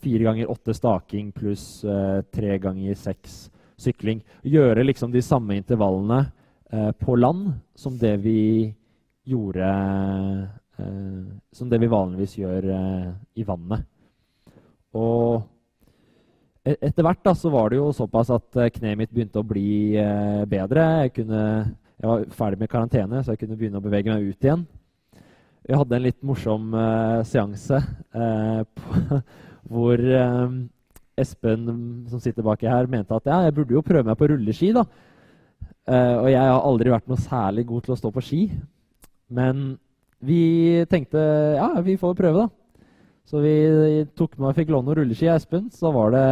fire 0.00 0.24
ganger 0.24 0.50
åtte 0.50 0.74
staking 0.74 1.32
pluss 1.36 1.84
eh, 1.84 2.20
tre 2.32 2.58
ganger 2.62 2.96
seks 2.96 3.50
sykling. 3.80 4.22
Gjøre 4.42 4.84
liksom 4.86 5.12
de 5.12 5.22
samme 5.24 5.56
intervallene 5.58 6.22
eh, 6.72 6.90
på 6.96 7.16
land 7.18 7.50
som 7.76 7.98
det 8.00 8.16
vi 8.24 8.72
gjorde 9.30 9.68
eh, 10.78 11.22
Som 11.52 11.68
det 11.68 11.78
vi 11.78 11.90
vanligvis 11.90 12.38
gjør 12.40 12.68
eh, 12.74 13.08
i 13.36 13.44
vannet. 13.46 13.84
Og 14.96 15.42
e-, 16.64 16.78
etter 16.80 17.04
hvert 17.04 17.22
da, 17.24 17.34
så 17.36 17.52
var 17.52 17.70
det 17.70 17.80
jo 17.80 17.90
såpass 17.94 18.32
at 18.34 18.56
eh, 18.56 18.72
kneet 18.72 18.98
mitt 18.98 19.12
begynte 19.12 19.42
å 19.42 19.46
bli 19.46 19.98
bedre. 20.50 20.86
Jeg, 21.04 21.14
kunne, 21.20 21.44
jeg, 22.00 22.08
var 22.08 22.22
ferdig 22.32 22.60
med 22.62 22.70
karantene, 22.72 23.20
så 23.20 23.34
jeg 23.34 23.42
kunne 23.42 23.58
begynne 23.60 23.80
å 23.80 23.84
bevege 23.84 24.12
meg 24.12 24.30
ut 24.32 24.46
igjen. 24.46 24.64
Vi 25.68 25.76
hadde 25.76 25.96
en 25.98 26.06
litt 26.06 26.22
morsom 26.24 26.72
uh, 26.72 27.20
seanse 27.28 27.76
uh, 28.16 29.18
hvor 29.68 30.00
uh, 30.00 30.54
Espen, 31.20 31.66
som 32.08 32.22
sitter 32.22 32.46
baki 32.46 32.70
her, 32.70 32.88
mente 32.88 33.12
at 33.12 33.28
ja, 33.28 33.42
jeg 33.44 33.54
burde 33.58 33.76
jo 33.76 33.84
prøve 33.84 34.06
meg 34.08 34.16
på 34.16 34.30
rulleski. 34.30 34.70
da. 34.72 34.86
og 35.90 36.28
jeg 36.30 36.40
har 36.40 36.64
aldri 36.64 36.92
vært 36.94 37.10
noe 37.10 37.20
særlig 37.20 37.66
god 37.68 37.84
til 37.84 37.92
å 37.92 37.98
stå 38.00 38.12
på 38.14 38.22
ski. 38.24 38.40
Men 39.28 39.74
vi 40.24 40.80
tenkte 40.88 41.20
ja, 41.58 41.68
vi 41.84 41.98
får 42.00 42.16
prøve, 42.16 42.46
da. 42.46 42.86
Så 43.28 43.42
vi 43.44 43.52
tok 44.16 44.38
med 44.38 44.48
og 44.48 44.56
fikk 44.56 44.72
låne 44.72 44.88
noen 44.88 45.02
rulleski 45.02 45.28
av 45.28 45.42
Espen. 45.42 45.68
Så 45.68 45.92
var 45.92 46.16
det 46.16 46.24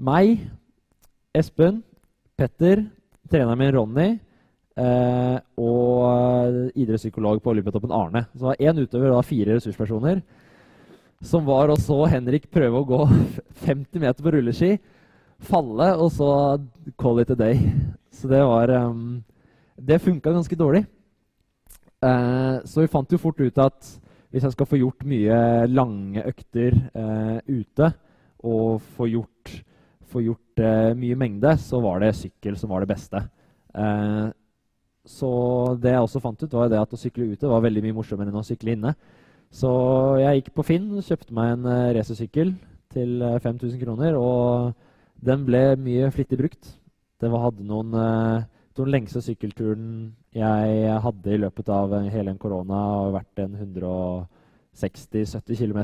meg, 0.00 0.40
Espen, 1.36 1.82
Petter, 2.40 2.86
treneren 3.28 3.60
min 3.60 3.74
Ronny 3.76 4.08
eh, 4.78 5.38
og 5.60 6.70
idrettspsykolog 6.74 7.40
på 7.42 7.52
Olympiatoppen 7.54 7.92
Arne. 7.94 8.26
Så 8.32 8.42
det 8.42 8.48
var 8.50 8.62
én 8.70 8.82
utøver 8.82 9.14
og 9.14 9.26
fire 9.26 9.56
ressurspersoner. 9.56 10.22
Som 11.20 11.44
var 11.48 11.72
og 11.72 11.80
så 11.82 11.98
Henrik 12.08 12.48
prøve 12.52 12.80
å 12.80 12.88
gå 12.88 13.00
50 13.66 14.00
meter 14.00 14.24
på 14.24 14.32
rulleski, 14.34 14.76
falle, 15.40 15.90
og 15.96 16.12
så 16.12 16.30
call 17.00 17.20
it 17.22 17.32
a 17.32 17.36
day. 17.36 17.60
Så 18.12 18.28
det 18.28 18.40
var 18.44 18.72
um, 18.88 19.22
Det 19.76 20.00
funka 20.00 20.32
ganske 20.32 20.56
dårlig. 20.56 20.84
Eh, 22.04 22.56
så 22.64 22.80
vi 22.80 22.88
fant 22.88 23.12
jo 23.12 23.20
fort 23.20 23.40
ut 23.40 23.58
at 23.60 23.88
hvis 24.30 24.44
jeg 24.46 24.54
skal 24.54 24.68
få 24.68 24.78
gjort 24.80 25.04
mye 25.08 25.66
lange 25.68 26.22
økter 26.24 26.76
eh, 26.94 27.38
ute 27.48 27.90
og 28.46 28.80
få 28.96 29.08
gjort, 29.10 29.52
få 30.08 30.22
gjort 30.24 30.62
mye 30.96 31.16
mengde, 31.16 31.54
så 31.60 31.80
var 31.80 32.00
det 32.00 32.14
sykkel 32.16 32.56
som 32.56 32.72
var 32.72 32.84
det 32.84 32.92
beste. 32.92 33.20
Eh, 33.74 34.28
så 35.08 35.30
det 35.80 35.94
jeg 35.94 36.04
også 36.04 36.20
fant 36.22 36.42
ut, 36.42 36.52
var 36.52 36.68
det 36.68 36.80
at 36.80 36.92
å 36.92 37.00
sykle 37.00 37.30
ute 37.32 37.48
var 37.48 37.62
veldig 37.64 37.82
mye 37.86 37.96
morsommere 37.96 38.32
enn 38.32 38.40
å 38.40 38.46
sykle 38.46 38.72
inne. 38.76 38.94
Så 39.50 39.70
jeg 40.20 40.40
gikk 40.40 40.52
på 40.54 40.62
Finn, 40.66 40.90
kjøpte 41.02 41.34
meg 41.34 41.56
en 41.56 41.64
uh, 41.66 41.92
racersykkel 41.96 42.52
til 42.94 43.24
5000 43.42 43.74
eh, 43.74 43.80
kroner, 43.82 44.16
og 44.18 44.72
den 45.24 45.44
ble 45.46 45.76
mye 45.80 46.10
flittig 46.14 46.38
brukt. 46.38 46.76
Den 47.22 47.34
hadde 47.34 47.66
noen 47.66 47.94
uh, 47.94 48.42
den 48.78 48.92
lengste 48.94 49.20
sykkelturen 49.24 50.12
jeg 50.34 51.00
hadde 51.04 51.34
i 51.34 51.40
løpet 51.42 51.68
av 51.74 51.92
hele 52.12 52.30
en 52.32 52.40
korona, 52.40 52.78
har 53.02 53.16
vært 53.18 53.42
en 53.42 53.52
160-70 53.58 55.58
km. 55.58 55.80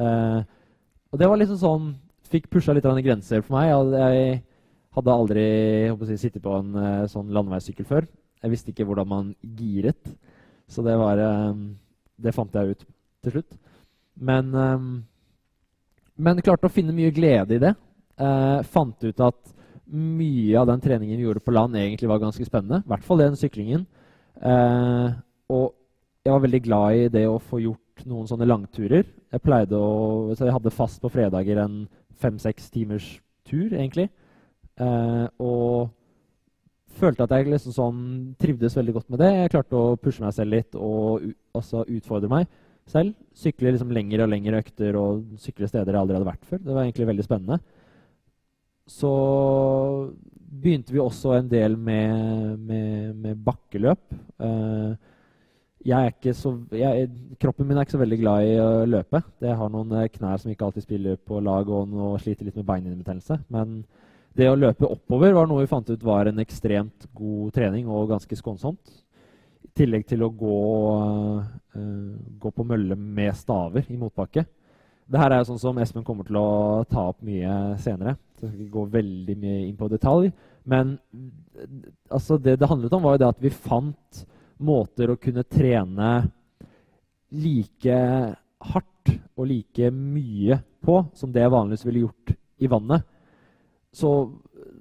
Eh, 0.00 0.40
og 1.10 1.16
det 1.18 1.28
var 1.28 1.36
liksom 1.40 1.58
sånn 1.60 1.86
Fikk 2.30 2.46
pusha 2.46 2.70
litt 2.70 2.86
grenser 2.86 3.42
for 3.42 3.56
meg. 3.56 3.66
Jeg 3.98 4.46
hadde 4.94 5.10
aldri 5.10 5.42
jeg, 5.42 6.18
sittet 6.20 6.44
på 6.44 6.52
en 6.54 6.70
sånn 7.10 7.26
landeveissykkel 7.34 7.82
før. 7.88 8.06
Jeg 8.40 8.54
visste 8.54 8.72
ikke 8.72 8.86
hvordan 8.88 9.08
man 9.08 9.34
giret. 9.42 10.14
Så 10.70 10.84
det 10.86 10.96
var 10.98 11.18
uh, 11.18 11.54
Det 12.20 12.34
fant 12.36 12.54
jeg 12.54 12.74
ut 12.74 12.84
til 13.24 13.34
slutt. 13.36 13.56
Men, 14.20 14.54
um, 14.54 14.90
men 16.20 16.42
klarte 16.44 16.68
å 16.68 16.72
finne 16.72 16.94
mye 16.96 17.12
glede 17.14 17.56
i 17.56 17.62
det. 17.62 17.74
Eh, 18.20 18.62
fant 18.68 19.04
ut 19.04 19.22
at 19.24 19.52
mye 19.90 20.58
av 20.60 20.68
den 20.68 20.82
treningen 20.84 21.16
vi 21.16 21.24
gjorde 21.24 21.42
på 21.44 21.54
land, 21.54 21.76
egentlig 21.76 22.10
var 22.10 22.20
ganske 22.22 22.44
spennende. 22.46 22.82
I 22.84 22.92
hvert 22.92 23.06
fall 23.06 23.22
den 23.22 23.38
syklingen. 23.38 23.86
Eh, 24.36 25.06
og 25.50 25.72
jeg 26.24 26.34
var 26.34 26.42
veldig 26.44 26.60
glad 26.66 26.98
i 26.98 27.08
det 27.16 27.24
å 27.28 27.40
få 27.40 27.62
gjort 27.64 28.04
noen 28.08 28.28
sånne 28.28 28.48
langturer. 28.48 29.08
Jeg 29.32 29.44
pleide 29.44 29.78
å, 29.78 30.34
så 30.36 30.46
jeg 30.46 30.56
hadde 30.56 30.74
fast 30.74 31.00
på 31.02 31.10
fredager 31.12 31.62
en 31.62 31.82
fem-seks 32.20 32.68
timers 32.74 33.08
tur, 33.48 33.72
egentlig. 33.72 34.10
Eh, 34.80 35.26
og 35.40 35.90
følte 36.98 37.26
at 37.26 37.36
jeg 37.36 37.50
liksom 37.50 37.74
sånn 37.76 38.00
trivdes 38.40 38.74
veldig 38.76 38.96
godt 38.96 39.12
med 39.12 39.22
det. 39.22 39.30
Jeg 39.36 39.52
klarte 39.54 39.78
å 39.78 39.98
pushe 40.00 40.24
meg 40.24 40.34
selv 40.36 40.56
litt 40.56 40.78
og 40.78 41.28
altså 41.56 41.84
utfordre 41.86 42.30
meg 42.32 42.48
selv. 42.90 43.14
Sykle 43.36 43.74
liksom 43.74 43.92
lengre 43.94 44.26
og 44.26 44.32
lengre 44.32 44.62
økter 44.64 44.98
og 44.98 45.36
sykle 45.40 45.68
steder 45.70 45.94
jeg 45.94 46.02
aldri 46.02 46.18
hadde 46.18 46.30
vært 46.32 46.48
før. 46.48 46.62
Det 46.64 46.74
var 46.74 46.84
egentlig 46.84 47.10
veldig 47.12 47.28
spennende 47.28 47.60
så 48.90 49.12
begynte 50.50 50.92
vi 50.92 51.02
også 51.02 51.36
en 51.36 51.48
del 51.50 51.76
med, 51.78 52.58
med, 52.58 53.14
med 53.14 53.44
bakkeløp. 53.46 54.02
Uh, 54.40 54.94
så, 55.80 56.52
jeg, 56.76 57.06
kroppen 57.40 57.68
min 57.68 57.78
er 57.78 57.86
ikke 57.86 57.96
så 57.96 58.02
veldig 58.02 58.18
glad 58.20 58.48
i 58.50 58.56
å 58.60 58.70
løpe. 58.84 59.22
Jeg 59.40 59.56
har 59.56 59.70
noen 59.72 59.94
eh, 59.96 60.10
knær 60.12 60.42
som 60.42 60.50
ikke 60.52 60.66
alltid 60.66 60.84
spiller 60.84 61.16
på 61.16 61.38
lag, 61.40 61.70
og 61.72 62.18
sliter 62.20 62.44
litt 62.44 62.58
med 62.58 62.66
beininbetennelse. 62.68 63.38
Men 63.48 63.78
det 64.36 64.46
å 64.50 64.58
løpe 64.58 64.88
oppover 64.88 65.34
var 65.34 65.48
noe 65.50 65.64
vi 65.64 65.70
fant 65.70 65.88
ut 65.90 66.02
var 66.06 66.30
en 66.30 66.42
ekstremt 66.42 67.08
god 67.16 67.54
trening 67.56 67.88
og 67.90 68.12
ganske 68.12 68.38
skånsomt. 68.38 68.92
I 69.66 69.70
tillegg 69.76 70.06
til 70.08 70.22
å 70.22 70.30
gå, 70.30 70.60
uh, 71.74 72.14
gå 72.42 72.52
på 72.54 72.66
mølle 72.66 72.98
med 72.98 73.34
staver 73.38 73.90
i 73.90 73.98
motbakke. 73.98 74.46
Det 75.10 75.18
her 75.18 75.34
er 75.34 75.46
sånn 75.46 75.58
som 75.58 75.78
Espen 75.82 76.06
kommer 76.06 76.26
til 76.28 76.38
å 76.38 76.84
ta 76.86 77.08
opp 77.10 77.18
mye 77.26 77.74
senere. 77.82 78.14
Så 78.38 78.46
jeg 78.46 78.52
skal 78.52 78.64
ikke 78.64 78.76
gå 78.76 78.84
veldig 78.92 79.36
mye 79.42 79.62
inn 79.64 79.78
på 79.78 79.88
detalj. 79.90 80.30
Men 80.70 80.94
altså, 82.06 82.38
det 82.38 82.60
det 82.60 82.68
handlet 82.70 82.94
om, 82.94 83.02
var 83.02 83.16
jo 83.16 83.22
det 83.24 83.32
at 83.32 83.42
vi 83.42 83.50
fant 83.50 84.22
måter 84.60 85.10
å 85.10 85.18
kunne 85.18 85.42
trene 85.48 86.12
like 87.30 87.98
hardt 88.70 89.12
og 89.34 89.48
like 89.48 89.90
mye 89.94 90.60
på 90.84 91.00
som 91.16 91.32
det 91.32 91.42
jeg 91.42 91.54
vanligvis 91.54 91.86
ville 91.88 92.04
gjort 92.04 92.34
i 92.60 92.70
vannet. 92.70 93.06
Så 93.92 94.10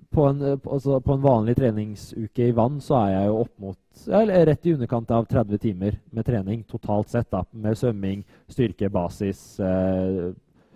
på 0.10 0.26
en, 0.26 0.42
altså 0.56 1.00
på 1.02 1.14
en, 1.14 1.22
vanlig 1.22 1.56
treningsuke 1.58 2.50
i 2.50 2.56
vann 2.56 2.80
så 2.82 2.98
er 3.04 3.12
jeg 3.14 3.30
jo 3.30 3.40
opp 3.44 3.54
mot 3.62 4.04
ja, 4.10 4.22
rett 4.50 4.66
i 4.66 4.74
underkant 4.74 5.12
av 5.14 5.28
30 5.30 5.62
timer 5.62 5.98
med 6.14 6.26
trening 6.26 6.64
totalt 6.70 7.10
sett. 7.10 7.30
da, 7.32 7.44
Med 7.52 7.78
svømming, 7.78 8.24
styrke, 8.50 8.90
basis, 8.90 9.42
uh, 9.62 10.30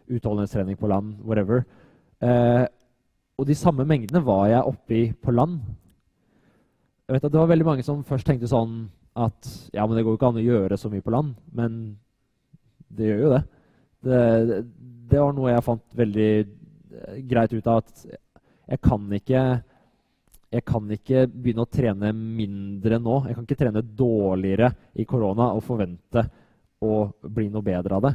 utholdenhetstrening 0.08 0.78
på 0.78 0.90
land, 0.90 1.16
whatever. 1.26 1.64
Uh, 2.22 2.66
og 3.38 3.48
de 3.50 3.58
samme 3.58 3.86
mengdene 3.90 4.22
var 4.26 4.48
jeg 4.52 4.70
oppi 4.70 5.02
på 5.14 5.34
land. 5.34 5.62
Jeg 7.08 7.16
vet 7.18 7.26
at 7.26 7.32
Det 7.34 7.42
var 7.42 7.50
veldig 7.52 7.66
mange 7.66 7.86
som 7.86 8.04
først 8.06 8.28
tenkte 8.28 8.50
sånn 8.50 8.86
at 9.20 9.50
ja, 9.74 9.86
men 9.86 9.98
det 9.98 10.04
går 10.06 10.14
jo 10.14 10.18
ikke 10.18 10.30
an 10.32 10.42
å 10.42 10.46
gjøre 10.46 10.78
så 10.80 10.90
mye 10.90 11.06
på 11.06 11.14
land. 11.14 11.34
Men 11.54 11.98
det 12.94 13.10
gjør 13.10 13.24
jo 13.26 13.34
det. 13.34 13.42
Det, 14.04 14.22
det 15.10 15.22
var 15.22 15.34
noe 15.36 15.52
jeg 15.52 15.66
fant 15.66 15.98
veldig 15.98 16.30
eh, 16.40 17.18
greit 17.30 17.54
ut 17.54 17.70
av. 17.70 17.82
at 17.82 18.06
jeg 18.70 18.82
kan 18.84 19.08
ikke 19.20 19.44
jeg 20.54 20.62
kan 20.70 20.92
ikke 20.94 21.24
begynne 21.32 21.64
å 21.66 21.70
trene 21.72 22.12
mindre 22.14 23.00
nå. 23.02 23.24
Jeg 23.26 23.36
kan 23.36 23.46
ikke 23.48 23.58
trene 23.58 23.82
dårligere 23.82 24.70
i 25.02 25.06
korona 25.10 25.50
og 25.56 25.64
forvente 25.66 26.22
å 26.84 27.08
bli 27.26 27.48
noe 27.50 27.66
bedre 27.66 27.98
av 27.98 28.06
det. 28.06 28.14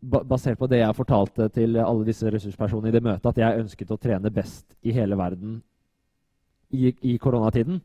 Basert 0.00 0.58
på 0.58 0.66
det 0.70 0.80
jeg 0.80 0.96
fortalte 0.96 1.46
til 1.54 1.78
alle 1.78 2.08
disse 2.08 2.32
ressurspersonene 2.32 2.90
i 2.90 2.96
det 2.96 3.04
møtet, 3.04 3.28
at 3.30 3.38
jeg 3.38 3.62
ønsket 3.62 3.94
å 3.94 4.00
trene 4.00 4.34
best 4.34 4.66
i 4.82 4.94
hele 4.96 5.18
verden 5.20 5.60
i, 6.74 6.90
i 6.90 7.16
koronatiden, 7.22 7.78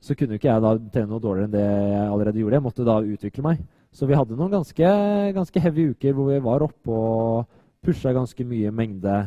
så 0.00 0.16
kunne 0.16 0.38
ikke 0.38 0.48
jeg 0.48 0.64
da 0.64 0.74
trene 0.94 1.10
noe 1.10 1.22
dårligere 1.22 1.50
enn 1.50 1.56
det 1.58 1.64
jeg 1.66 2.08
allerede 2.08 2.40
gjorde. 2.40 2.56
Jeg 2.56 2.68
måtte 2.70 2.88
da 2.88 2.98
utvikle 3.04 3.44
meg. 3.50 3.64
Så 3.94 4.08
vi 4.08 4.16
hadde 4.16 4.36
noen 4.38 4.52
ganske, 4.56 4.90
ganske 5.36 5.60
heavy 5.62 5.90
uker 5.92 6.16
hvor 6.16 6.32
vi 6.32 6.42
var 6.44 6.64
oppe 6.64 6.94
og 7.04 7.58
pusha 7.84 8.14
ganske 8.16 8.48
mye 8.48 8.72
mengde 8.74 9.18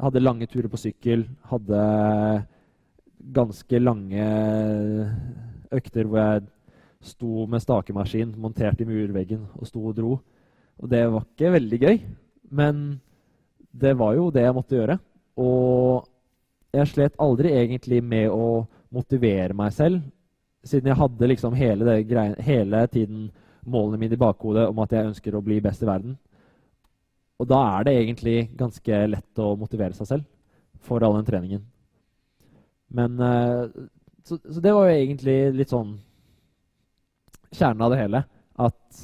hadde 0.00 0.22
lange 0.22 0.48
turer 0.50 0.68
på 0.72 0.80
sykkel. 0.80 1.24
Hadde 1.50 1.80
ganske 3.36 3.80
lange 3.80 4.26
økter 5.74 6.06
hvor 6.06 6.20
jeg 6.20 6.44
sto 7.06 7.46
med 7.50 7.62
stakemaskin 7.62 8.34
montert 8.40 8.80
i 8.82 8.88
murveggen 8.88 9.46
og 9.56 9.68
sto 9.68 9.82
og 9.90 9.96
dro. 9.96 10.18
Og 10.76 10.90
det 10.90 11.02
var 11.08 11.24
ikke 11.24 11.54
veldig 11.54 11.78
gøy, 11.80 12.00
men 12.52 13.00
det 13.72 13.94
var 13.98 14.16
jo 14.16 14.28
det 14.32 14.44
jeg 14.44 14.56
måtte 14.56 14.76
gjøre. 14.76 14.98
Og 15.40 16.06
jeg 16.76 16.90
slet 16.92 17.18
aldri 17.22 17.54
egentlig 17.56 18.02
med 18.04 18.28
å 18.32 18.66
motivere 18.92 19.56
meg 19.56 19.72
selv, 19.76 20.02
siden 20.66 20.90
jeg 20.90 20.98
hadde 20.98 21.30
liksom 21.30 21.56
hele, 21.56 21.98
hele 22.42 22.86
tiden 22.92 23.28
målene 23.66 24.00
mine 24.00 24.16
i 24.16 24.20
bakhodet 24.20 24.66
om 24.70 24.78
at 24.82 24.92
jeg 24.94 25.10
ønsker 25.10 25.36
å 25.36 25.44
bli 25.44 25.60
best 25.64 25.82
i 25.82 25.88
verden. 25.88 26.16
Og 27.36 27.48
da 27.50 27.58
er 27.76 27.86
det 27.86 27.94
egentlig 28.00 28.36
ganske 28.56 29.00
lett 29.12 29.42
å 29.42 29.50
motivere 29.60 29.96
seg 29.96 30.08
selv 30.08 30.24
for 30.86 31.04
all 31.04 31.18
den 31.18 31.26
treningen. 31.28 31.64
Men 32.96 33.20
uh, 33.20 33.66
så, 34.24 34.38
så, 34.38 34.60
det 34.62 34.72
var 34.72 34.88
jo 34.88 34.96
egentlig 34.96 35.36
litt 35.58 35.72
sånn 35.72 35.96
kjernen 37.52 37.84
av 37.84 37.92
det 37.92 38.00
hele. 38.00 38.22
At 38.56 39.02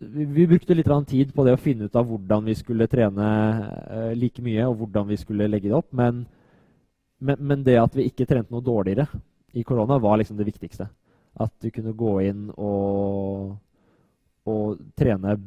vi, 0.00 0.24
vi 0.24 0.46
brukte 0.50 0.76
litt 0.76 0.90
tid 1.08 1.32
på 1.34 1.46
det 1.46 1.54
å 1.56 1.60
finne 1.60 1.88
ut 1.88 1.96
av 1.96 2.08
hvordan 2.08 2.44
vi 2.48 2.56
skulle 2.58 2.88
trene 2.90 3.30
uh, 3.88 4.12
like 4.16 4.42
mye, 4.44 4.66
og 4.68 4.82
hvordan 4.82 5.08
vi 5.08 5.18
skulle 5.20 5.48
legge 5.48 5.70
det 5.70 5.78
opp. 5.78 5.90
Men, 5.96 6.26
men, 7.18 7.40
men, 7.40 7.64
det 7.64 7.78
at 7.80 7.96
vi 7.96 8.08
ikke 8.10 8.28
trente 8.28 8.52
noe 8.52 8.64
dårligere 8.64 9.08
i 9.56 9.64
korona, 9.64 9.98
var 9.98 10.20
liksom 10.20 10.36
det 10.38 10.48
viktigste. 10.50 10.90
At 11.40 11.54
du 11.62 11.70
kunne 11.72 11.96
gå 11.96 12.18
inn 12.26 12.48
og, 12.58 13.56
og 14.50 14.84
trene 14.98 15.38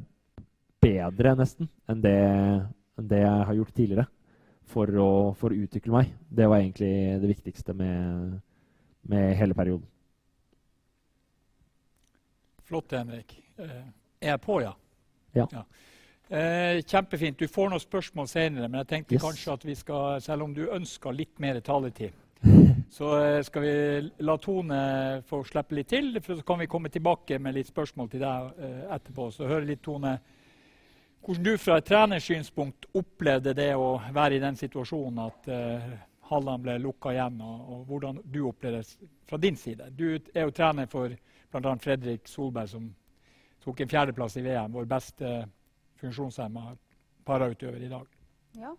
bedre, 0.84 1.36
nesten, 1.40 1.70
enn 1.90 2.04
det, 2.04 2.18
enn 3.00 3.08
det, 3.10 3.22
jeg 3.24 3.48
har 3.50 3.58
gjort 3.60 3.74
tidligere. 3.80 4.08
For 4.74 4.90
å, 4.98 5.10
for 5.38 5.54
å, 5.54 5.64
utvikle 5.66 5.94
meg. 5.94 6.14
Det 6.34 6.48
var 6.50 6.62
egentlig 6.64 6.94
det 7.22 7.30
viktigste 7.30 7.76
med, 7.78 8.38
med 9.12 9.34
hele 9.38 9.54
perioden. 9.58 9.86
Flott, 12.64 12.96
Henrik. 12.96 13.36
Eh, 13.60 13.84
er 14.24 14.32
jeg 14.34 14.42
på, 14.42 14.62
ja? 14.64 14.72
Ja. 15.36 15.46
ja. 15.52 15.66
Eh, 16.34 16.82
kjempefint. 16.82 17.38
Du 17.38 17.52
får 17.52 17.70
noen 17.70 17.82
spørsmål 17.84 18.28
senere, 18.32 18.70
men 18.70 18.82
jeg 18.82 18.90
tenkte 18.90 19.18
yes. 19.18 19.24
kanskje 19.26 19.54
at 19.54 19.66
vi 19.68 19.76
skal, 19.78 20.22
selv 20.24 20.48
om 20.48 20.54
du 20.56 20.64
ønsker 20.66 21.14
litt 21.14 21.42
mer 21.44 21.60
taletid, 21.62 22.16
så 22.98 23.12
eh, 23.20 23.42
skal 23.46 23.66
vi 23.66 23.74
la 24.26 24.38
Tone 24.42 24.80
få 25.30 25.44
slippe 25.46 25.78
litt 25.78 25.92
til. 25.94 26.16
For 26.24 26.40
så 26.40 26.48
kan 26.48 26.64
vi 26.64 26.70
komme 26.72 26.90
tilbake 26.94 27.38
med 27.44 27.60
litt 27.60 27.70
spørsmål 27.70 28.10
til 28.10 28.24
deg 28.24 28.64
eh, 28.64 28.80
etterpå. 28.96 29.28
Så 29.36 29.50
hør 29.52 29.68
litt, 29.68 29.84
Tone, 29.86 30.16
hvordan 31.26 31.44
du 31.44 31.58
fra 31.58 31.78
et 31.80 31.88
trenersynspunkt 31.88 32.90
opplevde 33.00 33.54
det 33.56 33.72
å 33.80 33.96
være 34.14 34.38
i 34.38 34.44
den 34.44 34.58
situasjonen 34.60 35.22
at 35.24 35.48
uh, 35.48 35.94
hallene 36.30 36.64
ble 36.66 36.78
lukka 36.84 37.14
igjen, 37.14 37.40
og, 37.42 37.62
og, 37.70 37.84
hvordan 37.88 38.20
du 38.26 38.42
opplevde 38.50 38.82
det 38.82 39.12
fra 39.30 39.40
din 39.40 39.58
side. 39.60 39.90
Du 39.96 40.08
er 40.16 40.48
jo 40.48 40.56
trener 40.56 40.90
for 40.92 41.14
bl.a. 41.54 41.76
Fredrik 41.80 42.28
Solberg, 42.28 42.72
som 42.72 42.90
tok 43.64 43.84
en 43.84 43.94
fjerdeplass 43.94 44.38
i 44.40 44.44
VM. 44.44 44.74
Vår 44.74 44.90
beste 44.90 45.36
funksjonshemma 46.02 46.74
parautøver 47.26 47.86
i 47.86 47.92
dag. 47.92 48.10
Ja. 48.60 48.74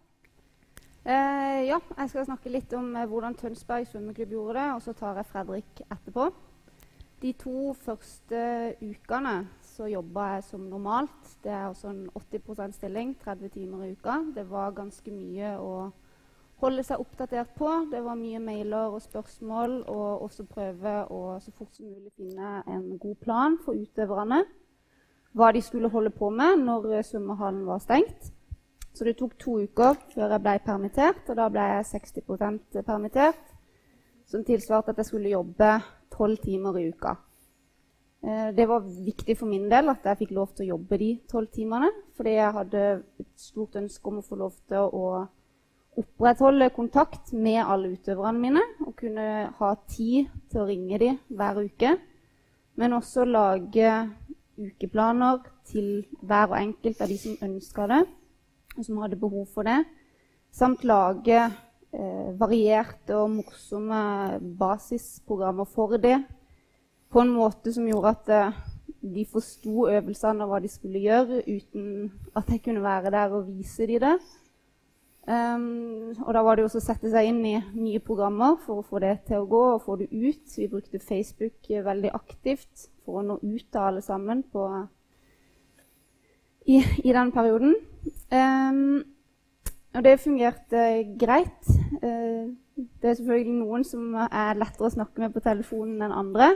Eh, 1.04 1.60
ja, 1.68 1.78
jeg 1.98 2.10
skal 2.10 2.26
snakke 2.28 2.52
litt 2.52 2.72
om 2.76 2.94
eh, 2.96 3.06
hvordan 3.08 3.36
Tønsberg 3.36 3.88
svømmeklubb 3.88 4.36
gjorde 4.36 4.58
det, 4.60 4.68
og 4.72 4.84
så 4.84 4.94
tar 4.96 5.20
jeg 5.20 5.28
Fredrik 5.28 5.82
etterpå. 5.88 6.30
De 7.24 7.32
to 7.40 7.72
første 7.80 8.40
ukene 8.80 9.34
så 9.74 9.88
jobba 9.90 10.28
jeg 10.34 10.44
som 10.46 10.66
normalt. 10.70 11.36
Det 11.42 11.52
er 11.52 11.66
også 11.66 11.90
en 11.90 12.08
80% 12.14 12.76
stilling, 12.78 13.14
30 13.24 13.48
timer 13.48 13.84
i 13.84 13.92
uka. 13.92 14.20
Det 14.34 14.46
var 14.50 14.74
ganske 14.76 15.10
mye 15.10 15.56
å 15.58 15.90
holde 16.62 16.84
seg 16.86 17.02
oppdatert 17.02 17.54
på. 17.58 17.70
Det 17.90 18.02
var 18.04 18.18
mye 18.18 18.40
mailer 18.42 18.94
og 18.94 19.02
spørsmål, 19.02 19.80
og 19.90 20.22
også 20.28 20.46
prøve 20.46 20.94
å 21.10 21.40
så 21.42 21.52
fort 21.58 21.74
som 21.74 21.90
mulig 21.90 22.12
finne 22.16 22.62
en 22.70 22.86
god 22.98 23.18
plan 23.24 23.58
for 23.64 23.74
utøverne. 23.74 24.44
Hva 25.34 25.50
de 25.52 25.62
skulle 25.66 25.90
holde 25.90 26.14
på 26.14 26.30
med 26.30 26.62
når 26.62 27.02
svømmehallen 27.02 27.66
var 27.66 27.82
stengt. 27.82 28.30
Så 28.94 29.04
det 29.04 29.16
tok 29.18 29.34
to 29.42 29.58
uker 29.66 29.98
før 30.14 30.30
jeg 30.30 30.42
ble 30.44 30.58
permittert, 30.62 31.26
og 31.28 31.36
da 31.40 31.48
ble 31.50 31.66
jeg 31.72 31.90
60% 31.96 32.82
permittert. 32.86 33.42
Som 34.30 34.46
tilsvarte 34.46 34.94
at 34.94 35.02
jeg 35.02 35.10
skulle 35.10 35.34
jobbe 35.34 35.80
tolv 36.14 36.38
timer 36.44 36.78
i 36.78 36.88
uka. 36.94 37.16
Eh, 38.24 38.54
det 38.54 38.66
var 38.66 38.80
viktig 39.04 39.36
for 39.36 39.50
min 39.50 39.66
del 39.68 39.90
at 39.92 40.06
jeg 40.08 40.22
fikk 40.22 40.30
lov 40.32 40.54
til 40.54 40.64
å 40.64 40.74
jobbe 40.74 40.96
de 41.00 41.10
tolv 41.28 41.50
timene. 41.52 41.90
Fordi 42.16 42.36
jeg 42.38 42.56
hadde 42.56 42.84
et 43.20 43.32
stort 43.36 43.76
ønske 43.76 44.08
om 44.08 44.20
å 44.20 44.24
få 44.24 44.38
lov 44.40 44.54
til 44.70 44.88
å 44.88 45.08
opprettholde 46.00 46.72
kontakt 46.74 47.34
med 47.36 47.60
alle 47.60 47.92
utøverne 47.92 48.40
mine. 48.40 48.62
Og 48.86 48.94
kunne 49.02 49.26
ha 49.58 49.72
tid 49.90 50.30
til 50.48 50.62
å 50.62 50.68
ringe 50.70 51.00
dem 51.02 51.18
hver 51.28 51.60
uke. 51.66 51.96
Men 52.80 52.96
også 52.96 53.26
lage 53.28 53.90
ukeplaner 54.56 55.42
til 55.68 56.06
hver 56.22 56.48
og 56.48 56.56
enkelt 56.62 57.02
av 57.04 57.10
de 57.10 57.18
som 57.18 57.36
ønska 57.42 57.86
det, 57.90 58.00
og 58.76 58.86
som 58.86 58.98
hadde 59.02 59.18
behov 59.18 59.46
for 59.50 59.66
det. 59.66 59.82
Samt 60.54 60.84
lage 60.86 61.40
eh, 61.42 62.30
varierte 62.38 63.18
og 63.18 63.32
morsomme 63.34 64.00
basisprogrammer 64.58 65.68
for 65.70 65.98
det 65.98 66.16
på 67.14 67.22
en 67.22 67.30
måte 67.30 67.72
som 67.74 67.86
gjorde 67.86 68.14
at 68.16 68.30
uh, 68.34 68.62
de 69.14 69.24
forsto 69.30 69.88
øvelsene 69.92 70.44
og 70.44 70.50
hva 70.50 70.62
de 70.64 70.70
skulle 70.72 71.02
gjøre, 71.02 71.42
uten 71.46 72.08
at 72.36 72.48
jeg 72.50 72.62
kunne 72.64 72.82
være 72.82 73.12
der 73.14 73.36
og 73.36 73.46
vise 73.48 73.86
dem 73.86 74.02
det. 74.02 74.16
Um, 75.24 76.12
og 76.26 76.34
da 76.36 76.42
var 76.44 76.58
det 76.58 76.66
også 76.66 76.82
å 76.82 76.84
sette 76.84 77.08
seg 77.08 77.30
inn 77.30 77.38
i 77.48 77.54
nye 77.78 78.00
programmer 78.04 78.58
for 78.60 78.82
å 78.82 78.84
få 78.84 79.00
det 79.00 79.14
til 79.28 79.40
å 79.40 79.48
gå 79.48 79.62
og 79.70 79.86
få 79.86 79.96
det 80.02 80.10
ut. 80.12 80.42
Vi 80.58 80.68
brukte 80.68 81.00
Facebook 81.00 81.70
veldig 81.86 82.10
aktivt 82.12 82.90
for 83.04 83.20
å 83.20 83.24
nå 83.24 83.38
ut 83.40 83.64
til 83.64 83.80
alle 83.80 84.02
sammen 84.04 84.42
på, 84.52 84.66
i, 86.68 86.82
i, 86.82 87.14
den 87.14 87.32
perioden. 87.32 87.72
Um, 88.28 89.00
og 89.94 90.04
det 90.04 90.18
fungerte 90.20 90.84
greit. 91.20 91.72
Uh, 92.02 92.52
det 92.76 93.08
er 93.08 93.16
selvfølgelig 93.16 93.56
noen 93.62 93.88
som 93.88 94.12
er 94.26 94.60
lettere 94.60 94.90
å 94.90 94.96
snakke 94.98 95.24
med 95.24 95.32
på 95.32 95.44
telefonen 95.44 96.04
enn 96.04 96.20
andre. 96.20 96.52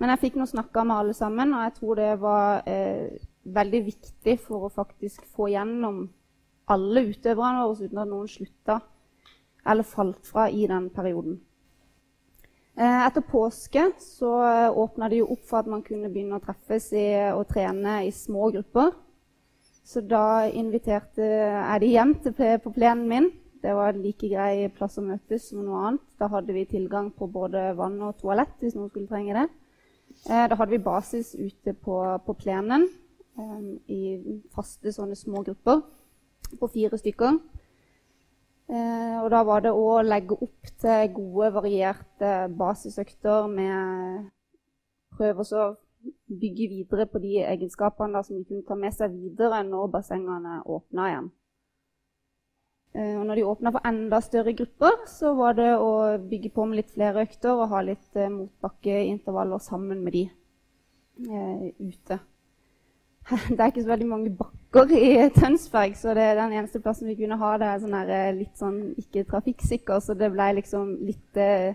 Men 0.00 0.10
jeg 0.10 0.22
fikk 0.24 0.36
nå 0.40 0.46
snakka 0.50 0.82
med 0.84 0.96
alle 0.96 1.14
sammen, 1.14 1.54
og 1.54 1.64
jeg 1.66 1.74
tror 1.78 2.00
det 2.00 2.10
var 2.22 2.66
eh, 2.70 3.14
veldig 3.44 3.80
viktig 3.86 4.36
for 4.42 4.66
å 4.66 4.72
faktisk 4.74 5.22
få 5.36 5.52
gjennom 5.52 6.04
alle 6.70 7.04
utøverne 7.12 7.62
våre 7.62 7.86
uten 7.86 8.00
at 8.02 8.10
noen 8.10 8.30
slutta 8.30 8.80
eller 9.64 9.86
falt 9.86 10.26
fra 10.28 10.48
i 10.50 10.66
den 10.68 10.90
perioden. 10.92 11.38
Eh, 12.74 13.06
etter 13.06 13.22
påske 13.22 13.86
så 14.02 14.32
åpna 14.74 15.08
det 15.08 15.22
jo 15.22 15.30
opp 15.36 15.44
for 15.46 15.62
at 15.62 15.70
man 15.70 15.84
kunne 15.86 16.10
begynne 16.10 16.40
å 16.40 16.42
treffes 16.42 16.90
i, 16.96 17.06
og 17.32 17.46
trene 17.52 18.00
i 18.08 18.12
små 18.12 18.50
grupper. 18.56 18.92
Så 19.84 20.00
da 20.00 20.48
inviterte 20.48 21.24
jeg 21.24 21.80
de 21.82 21.90
hjem 21.92 22.14
til, 22.24 22.58
på 22.64 22.72
plenen 22.72 23.08
min. 23.08 23.30
Det 23.62 23.72
var 23.76 23.96
like 23.96 24.28
grei 24.28 24.68
plass 24.76 24.98
å 25.00 25.04
møtes 25.04 25.50
som 25.50 25.62
noe 25.64 25.82
annet. 25.88 26.06
Da 26.20 26.28
hadde 26.32 26.56
vi 26.56 26.66
tilgang 26.68 27.12
på 27.16 27.28
både 27.32 27.70
vann 27.78 28.00
og 28.04 28.18
toalett 28.20 28.56
hvis 28.60 28.74
noen 28.76 28.90
skulle 28.90 29.08
trenge 29.08 29.36
det. 29.36 29.46
Eh, 30.24 30.46
da 30.48 30.56
hadde 30.56 30.70
vi 30.70 30.78
basis 30.78 31.34
ute 31.34 31.74
på, 31.76 31.98
på 32.26 32.32
plenen 32.40 32.86
eh, 33.38 33.64
i 33.92 34.00
faste 34.56 34.92
sånne 34.92 35.16
små 35.18 35.42
grupper 35.44 35.82
på 36.60 36.68
fire 36.72 36.96
stykker. 37.00 37.36
Eh, 38.72 39.18
og 39.20 39.28
da 39.34 39.42
var 39.44 39.66
det 39.66 39.74
å 39.76 39.98
legge 40.00 40.38
opp 40.46 40.70
til 40.80 41.10
gode, 41.12 41.50
varierte 41.58 42.32
basisøkter 42.56 43.50
med 43.52 44.30
Prøve 45.14 45.44
å 45.44 45.66
bygge 46.26 46.66
videre 46.72 47.04
på 47.06 47.20
de 47.22 47.36
egenskapene 47.44 48.16
da, 48.16 48.22
som 48.26 48.40
vi 48.40 48.48
kunne 48.48 48.64
ta 48.66 48.74
med 48.74 48.96
seg 48.96 49.12
videre 49.14 49.60
når 49.62 49.92
bassengene 49.92 50.56
åpna 50.66 51.04
igjen. 51.12 51.28
Eh, 52.94 53.14
og 53.18 53.24
når 53.26 53.40
de 53.40 53.46
åpna 53.50 53.72
for 53.74 53.86
enda 53.88 54.20
større 54.22 54.54
grupper, 54.54 55.00
så 55.10 55.34
var 55.34 55.56
det 55.58 55.72
å 55.76 56.18
bygge 56.30 56.52
på 56.54 56.66
med 56.68 56.78
litt 56.78 56.92
flere 56.94 57.24
økter 57.26 57.56
og 57.56 57.72
ha 57.72 57.82
litt 57.82 58.20
eh, 58.20 58.30
motbakkeintervaller 58.30 59.62
sammen 59.62 60.04
med 60.04 60.14
de 60.14 60.22
eh, 61.26 61.66
ute. 61.82 62.20
Det 63.48 63.58
er 63.58 63.70
ikke 63.70 63.82
så 63.82 63.94
veldig 63.94 64.06
mange 64.08 64.30
bakker 64.36 64.90
i 64.94 65.30
Tønsberg, 65.32 65.96
så 65.96 66.12
det 66.14 66.22
er 66.28 66.36
den 66.36 66.52
eneste 66.58 66.80
plassen 66.82 67.08
vi 67.08 67.16
kunne 67.16 67.38
ha 67.40 67.54
det 67.56 67.70
er 67.70 67.80
sånn 67.80 67.94
eh, 68.02 68.34
litt 68.36 68.58
sånn 68.60 68.78
ikke 69.00 69.24
trafikksikker, 69.30 70.02
så 70.04 70.16
det 70.18 70.28
ble 70.34 70.50
liksom 70.60 70.98
litt 71.06 71.40
eh, 71.40 71.72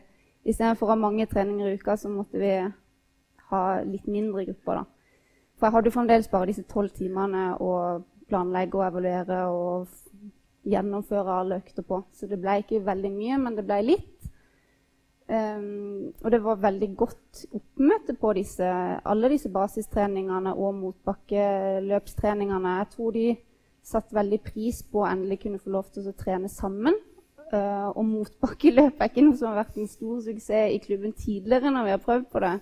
Istedenfor 0.50 0.88
å 0.88 0.94
ha 0.94 0.96
mange 0.96 1.26
treninger 1.28 1.68
i 1.68 1.76
uka, 1.76 1.98
så 2.00 2.10
måtte 2.10 2.40
vi 2.40 2.54
ha 3.50 3.64
litt 3.84 4.06
mindre 4.08 4.46
grupper, 4.48 4.80
da. 4.80 4.86
For 5.60 5.68
jeg 5.68 5.76
hadde 5.76 5.92
jo 5.92 5.96
fremdeles 5.98 6.30
bare 6.32 6.48
disse 6.48 6.64
tolv 6.64 6.94
timene 6.96 7.42
å 7.60 7.74
planlegge 8.32 8.80
og 8.80 8.86
evaluere 8.86 9.40
og 9.52 9.90
gjennomføre 10.72 11.40
alle 11.42 11.60
økter 11.64 11.86
på. 11.86 12.04
Så 12.14 12.30
det 12.30 12.40
ble 12.42 12.60
ikke 12.62 12.86
veldig 12.86 13.12
mye, 13.14 13.38
men 13.42 13.58
det 13.58 13.66
ble 13.68 13.80
litt. 13.88 14.16
Um, 15.30 16.10
og 16.24 16.32
det 16.34 16.40
var 16.42 16.62
veldig 16.64 16.88
godt 16.98 17.44
oppmøte 17.54 18.16
på 18.18 18.32
disse, 18.34 18.66
alle 18.66 19.30
disse 19.30 19.52
basistreningene 19.54 20.56
og 20.58 20.74
motbakkeløpstreningene. 20.80 22.72
Jeg 22.80 22.90
tror 22.96 23.14
de 23.14 23.28
satte 23.86 24.18
veldig 24.18 24.40
pris 24.48 24.82
på 24.90 25.04
å 25.04 25.10
endelig 25.12 25.44
kunne 25.44 25.62
få 25.62 25.70
lov 25.76 25.92
til 25.94 26.10
å 26.10 26.18
trene 26.18 26.50
sammen. 26.50 26.98
Uh, 27.50 27.90
og 27.94 28.04
motbakkeløp 28.06 28.98
er 28.98 29.10
ikke 29.10 29.26
noe 29.26 29.38
som 29.38 29.52
har 29.52 29.64
vært 29.64 29.78
en 29.82 29.90
stor 29.90 30.20
suksess 30.26 30.74
i 30.74 30.82
klubben 30.82 31.14
tidligere 31.18 31.72
når 31.74 31.88
vi 31.88 31.94
har 31.96 32.04
prøvd 32.04 32.28
på 32.34 32.44
det. 32.46 32.56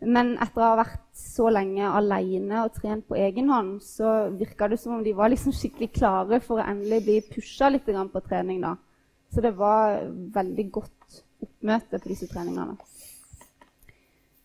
Men 0.00 0.32
etter 0.40 0.62
å 0.62 0.68
ha 0.70 0.76
vært 0.80 1.02
så 1.16 1.50
lenge 1.52 1.84
alene 1.84 2.62
og 2.64 2.72
trent 2.78 3.04
på 3.08 3.18
egen 3.20 3.50
hånd, 3.52 3.82
så 3.84 4.30
virka 4.32 4.70
det 4.72 4.78
som 4.80 4.94
om 4.96 5.02
de 5.04 5.12
var 5.16 5.28
liksom 5.28 5.52
skikkelig 5.52 5.90
klare 5.98 6.40
for 6.40 6.60
å 6.60 6.64
endelig 6.64 7.02
bli 7.04 7.18
pusha 7.28 7.68
litt 7.68 7.84
på 7.84 8.22
trening. 8.24 8.60
da. 8.60 8.76
Så 9.30 9.40
det 9.40 9.52
var 9.56 10.00
veldig 10.08 10.70
godt 10.72 11.22
oppmøte 11.44 11.98
på 12.00 12.08
disse 12.08 12.26
treningene. 12.26 12.78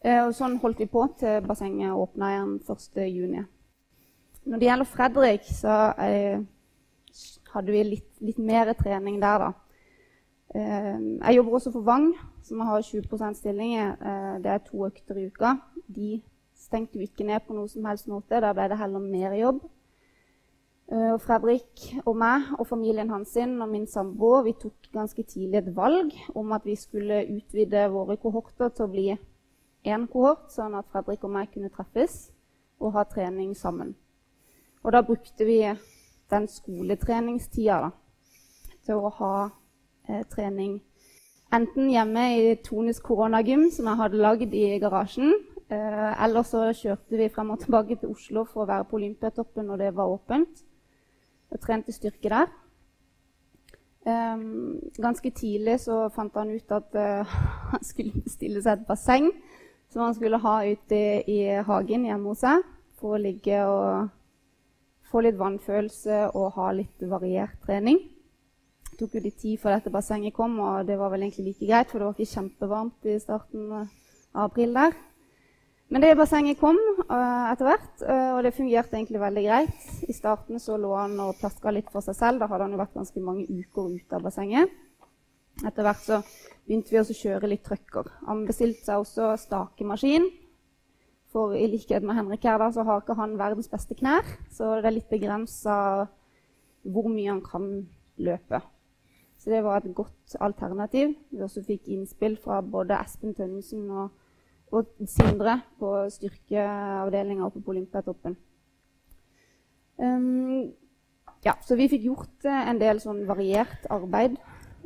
Eh, 0.05 0.21
og 0.21 0.35
sånn 0.37 0.59
holdt 0.61 0.83
vi 0.83 0.85
på 0.91 1.07
til 1.17 1.41
bassenget 1.41 1.95
åpna 1.95 2.33
igjen 2.33 2.59
1.6. 2.59 3.45
når 4.45 4.59
det 4.59 4.67
gjelder 4.67 4.85
Fredrik, 4.85 5.47
så 5.49 5.75
eh, 5.97 6.43
hadde 7.55 7.71
vi 7.73 7.83
litt, 7.83 8.09
litt, 8.21 8.37
mer 8.37 8.73
trening 8.77 9.17
der, 9.21 9.47
da. 9.47 9.53
Eh, 10.53 10.99
jeg 11.23 11.37
jobber 11.39 11.57
også 11.57 11.71
for 11.73 11.87
Vang, 11.87 12.11
som 12.45 12.61
har 12.61 12.81
20 12.81 13.33
stillinger. 13.35 13.97
Eh, 14.01 14.41
det 14.43 14.51
er 14.51 14.63
to 14.65 14.85
økter 14.85 15.17
i 15.17 15.27
uka. 15.27 15.57
De 15.87 16.21
stengte 16.55 16.99
vi 16.99 17.09
ikke 17.09 17.25
ned 17.27 17.43
på 17.47 17.53
noe 17.57 17.67
som 17.69 17.85
helst 17.85 18.07
måte. 18.07 18.41
Da 18.41 18.53
ble 18.53 18.69
det 18.69 18.77
heller 18.79 19.01
mer 19.03 19.33
jobb. 19.37 19.63
Eh, 20.85 21.15
Fredrik 21.17 21.81
og 22.05 22.13
meg 22.21 22.51
og 22.59 22.67
familien 22.69 23.09
hans 23.09 23.31
sin 23.33 23.57
og 23.61 23.71
min 23.71 23.87
samboer 23.89 24.43
vi 24.45 24.53
tok 24.61 24.91
ganske 24.93 25.23
tidlig 25.25 25.63
et 25.63 25.71
valg 25.75 26.13
om 26.37 26.51
at 26.53 26.65
vi 26.65 26.75
skulle 26.77 27.23
utvide 27.25 27.87
våre 27.89 28.19
kohorter 28.21 28.69
til 28.69 28.85
å 28.85 28.91
bli 28.91 29.07
én 29.85 30.05
kohort, 30.05 30.51
sånn 30.53 30.77
at 30.77 30.85
Fredrik 30.93 31.25
og 31.25 31.33
meg 31.33 31.49
kunne 31.53 31.73
treffes 31.73 32.29
og 32.77 32.93
ha 32.93 33.05
trening 33.09 33.55
sammen. 33.57 33.95
Og 34.85 34.93
da 34.93 35.01
brukte 35.01 35.45
vi 35.45 35.59
den 36.29 36.47
skoletreningstida 36.47 37.79
da, 37.87 37.91
til 38.85 39.01
å 39.01 39.09
ha 39.17 39.33
eh, 40.05 40.21
trening 40.29 40.79
enten 41.53 41.89
hjemme 41.89 42.25
i 42.37 42.55
Tones 42.63 42.99
koronagym, 43.03 43.69
som 43.71 43.89
jeg 43.89 43.99
hadde 44.01 44.21
lagd 44.21 44.53
i 44.53 44.79
garasjen, 44.81 45.33
eh, 45.69 46.23
eller 46.23 46.43
så 46.47 46.69
kjørte 46.73 47.19
vi 47.19 47.29
frem 47.29 47.53
og 47.53 47.59
tilbake 47.63 47.99
til 47.99 48.13
Oslo 48.15 48.45
for 48.45 48.63
å 48.63 48.69
være 48.69 48.87
på 48.89 48.99
Olympiatoppen 48.99 49.67
når 49.69 49.83
det 49.83 49.91
var 49.95 50.13
åpent, 50.13 50.63
og 51.51 51.61
trente 51.61 51.93
styrke 51.95 52.31
der. 52.33 52.53
Um, 54.05 54.81
ganske 55.01 55.31
tidlig 55.33 55.79
så 55.81 56.11
fant 56.13 56.35
han 56.37 56.51
ut 56.53 56.71
at 56.75 56.93
uh, 56.93 57.37
han 57.71 57.81
skulle 57.81 58.21
bestille 58.21 58.61
seg 58.61 58.77
et 58.77 58.83
basseng 58.85 59.31
som 59.89 60.03
han 60.03 60.13
skulle 60.13 60.37
ha 60.43 60.59
ute 60.61 60.99
i 61.25 61.39
hagen 61.65 62.05
hjemme 62.05 62.29
hos 62.29 62.43
seg 62.45 62.61
for 62.99 63.15
å 63.15 63.21
ligge 63.23 63.63
og 63.65 64.11
få 65.09 65.23
litt 65.25 65.39
vannfølelse 65.39 66.19
og 66.35 66.53
ha 66.57 66.67
litt 66.77 67.01
variert 67.09 67.57
trening. 67.65 67.97
Tok 68.95 69.17
jo 69.17 69.21
litt 69.25 69.41
tid 69.41 69.59
før 69.59 69.75
dette 69.75 69.91
bassenget 69.91 70.35
kom, 70.35 70.55
og 70.63 70.85
det 70.87 70.95
var 70.99 71.11
vel 71.11 71.25
egentlig 71.25 71.49
like 71.49 71.67
greit, 71.67 71.89
for 71.91 71.99
det 71.99 72.07
var 72.07 72.15
ikke 72.15 72.31
kjempevarmt 72.31 73.09
i 73.11 73.17
starten 73.19 73.67
av 73.75 74.45
april 74.45 74.71
der. 74.75 74.95
Men 75.93 76.01
det 76.01 76.15
bassenget 76.17 76.57
kom 76.57 76.79
uh, 76.79 77.51
etter 77.51 77.67
hvert, 77.67 77.91
uh, 78.01 78.31
og 78.37 78.39
det 78.45 78.55
fungerte 78.55 78.97
egentlig 78.97 79.21
veldig 79.21 79.43
greit. 79.45 79.89
I 80.09 80.15
starten 80.15 80.61
så 80.63 80.79
lå 80.81 80.93
han 80.97 81.13
og 81.21 81.35
plaska 81.41 81.73
litt 81.75 81.91
for 81.93 82.05
seg 82.05 82.17
selv. 82.17 82.41
Da 82.41 82.49
hadde 82.49 82.65
han 82.65 82.73
jo 82.73 82.81
vært 82.81 82.95
ganske 82.97 83.21
mange 83.21 83.45
uker 83.45 83.91
ute 83.93 84.17
av 84.17 84.25
bassenget. 84.25 84.73
Etter 85.63 85.85
hvert 85.85 86.01
så 86.03 86.19
begynte 86.65 86.91
vi 86.91 86.99
også 86.99 87.13
å 87.13 87.19
kjøre 87.21 87.51
litt 87.51 87.63
trøkker. 87.67 88.09
Han 88.27 88.43
bestilte 88.47 88.81
seg 88.87 89.03
også 89.03 89.35
stakemaskin. 89.43 90.25
For 91.35 91.53
i 91.55 91.67
likhet 91.67 92.03
med 92.03 92.15
Henrik 92.17 92.47
her 92.47 92.59
da, 92.63 92.71
så 92.71 92.83
har 92.87 93.03
ikke 93.03 93.17
han 93.19 93.35
verdens 93.39 93.67
beste 93.67 93.95
knær, 93.99 94.23
så 94.55 94.77
det 94.79 94.87
er 94.87 94.97
litt 94.97 95.11
begrensa 95.11 95.75
hvor 96.87 97.09
mye 97.11 97.27
han 97.27 97.43
kan 97.43 97.67
løpe. 98.23 98.61
Så 99.45 99.51
det 99.53 99.61
var 99.61 99.77
et 99.77 99.93
godt 99.93 100.35
alternativ. 100.41 101.11
Vi 101.29 101.41
også 101.45 101.61
fikk 101.61 101.91
innspill 101.93 102.33
fra 102.41 102.63
både 102.65 102.97
Espen 102.97 103.35
Tønnesen 103.37 103.83
og, 103.93 104.07
og 104.73 104.89
Sindre 105.05 105.59
på 105.77 105.91
styrkeavdelinga 106.09 107.45
oppe 107.45 107.61
på 107.61 107.75
Olympiatoppen. 107.75 108.33
Um, 110.01 110.73
ja, 111.45 111.53
så 111.61 111.77
vi 111.77 111.85
fikk 111.91 112.07
gjort 112.07 112.49
eh, 112.49 112.69
en 112.71 112.81
del 112.81 112.97
sånn 113.03 113.21
variert 113.29 113.85
arbeid, 113.93 114.39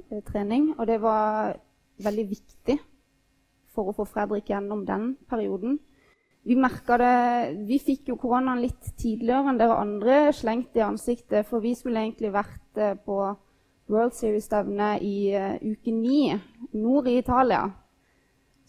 eh, 0.09 0.19
trening, 0.27 0.73
og 0.75 0.89
det 0.91 0.99
var 0.99 1.55
veldig 2.03 2.25
viktig 2.27 2.75
for 3.71 3.87
å 3.87 3.95
få 3.95 4.03
Fredrik 4.11 4.51
gjennom 4.51 4.83
den 4.83 5.13
perioden. 5.31 5.79
Vi 6.43 6.55
det, 6.59 7.15
vi 7.63 7.79
fikk 7.79 8.09
jo 8.11 8.19
koronaen 8.19 8.59
litt 8.59 8.91
tidligere 8.99 9.53
enn 9.53 9.59
dere 9.59 9.79
andre 9.79 10.33
slengt 10.33 10.75
i 10.75 10.83
ansiktet. 10.83 11.47
For 11.47 11.63
vi 11.63 11.75
skulle 11.75 12.03
egentlig 12.03 12.33
vært 12.35 12.75
eh, 12.75 12.95
på 12.95 13.21
World 13.89 14.13
Series-stevne 14.13 14.95
i 15.01 15.15
uh, 15.33 15.55
uke 15.65 15.93
ni 15.93 16.33
nord 16.77 17.07
i 17.09 17.17
Italia. 17.17 17.65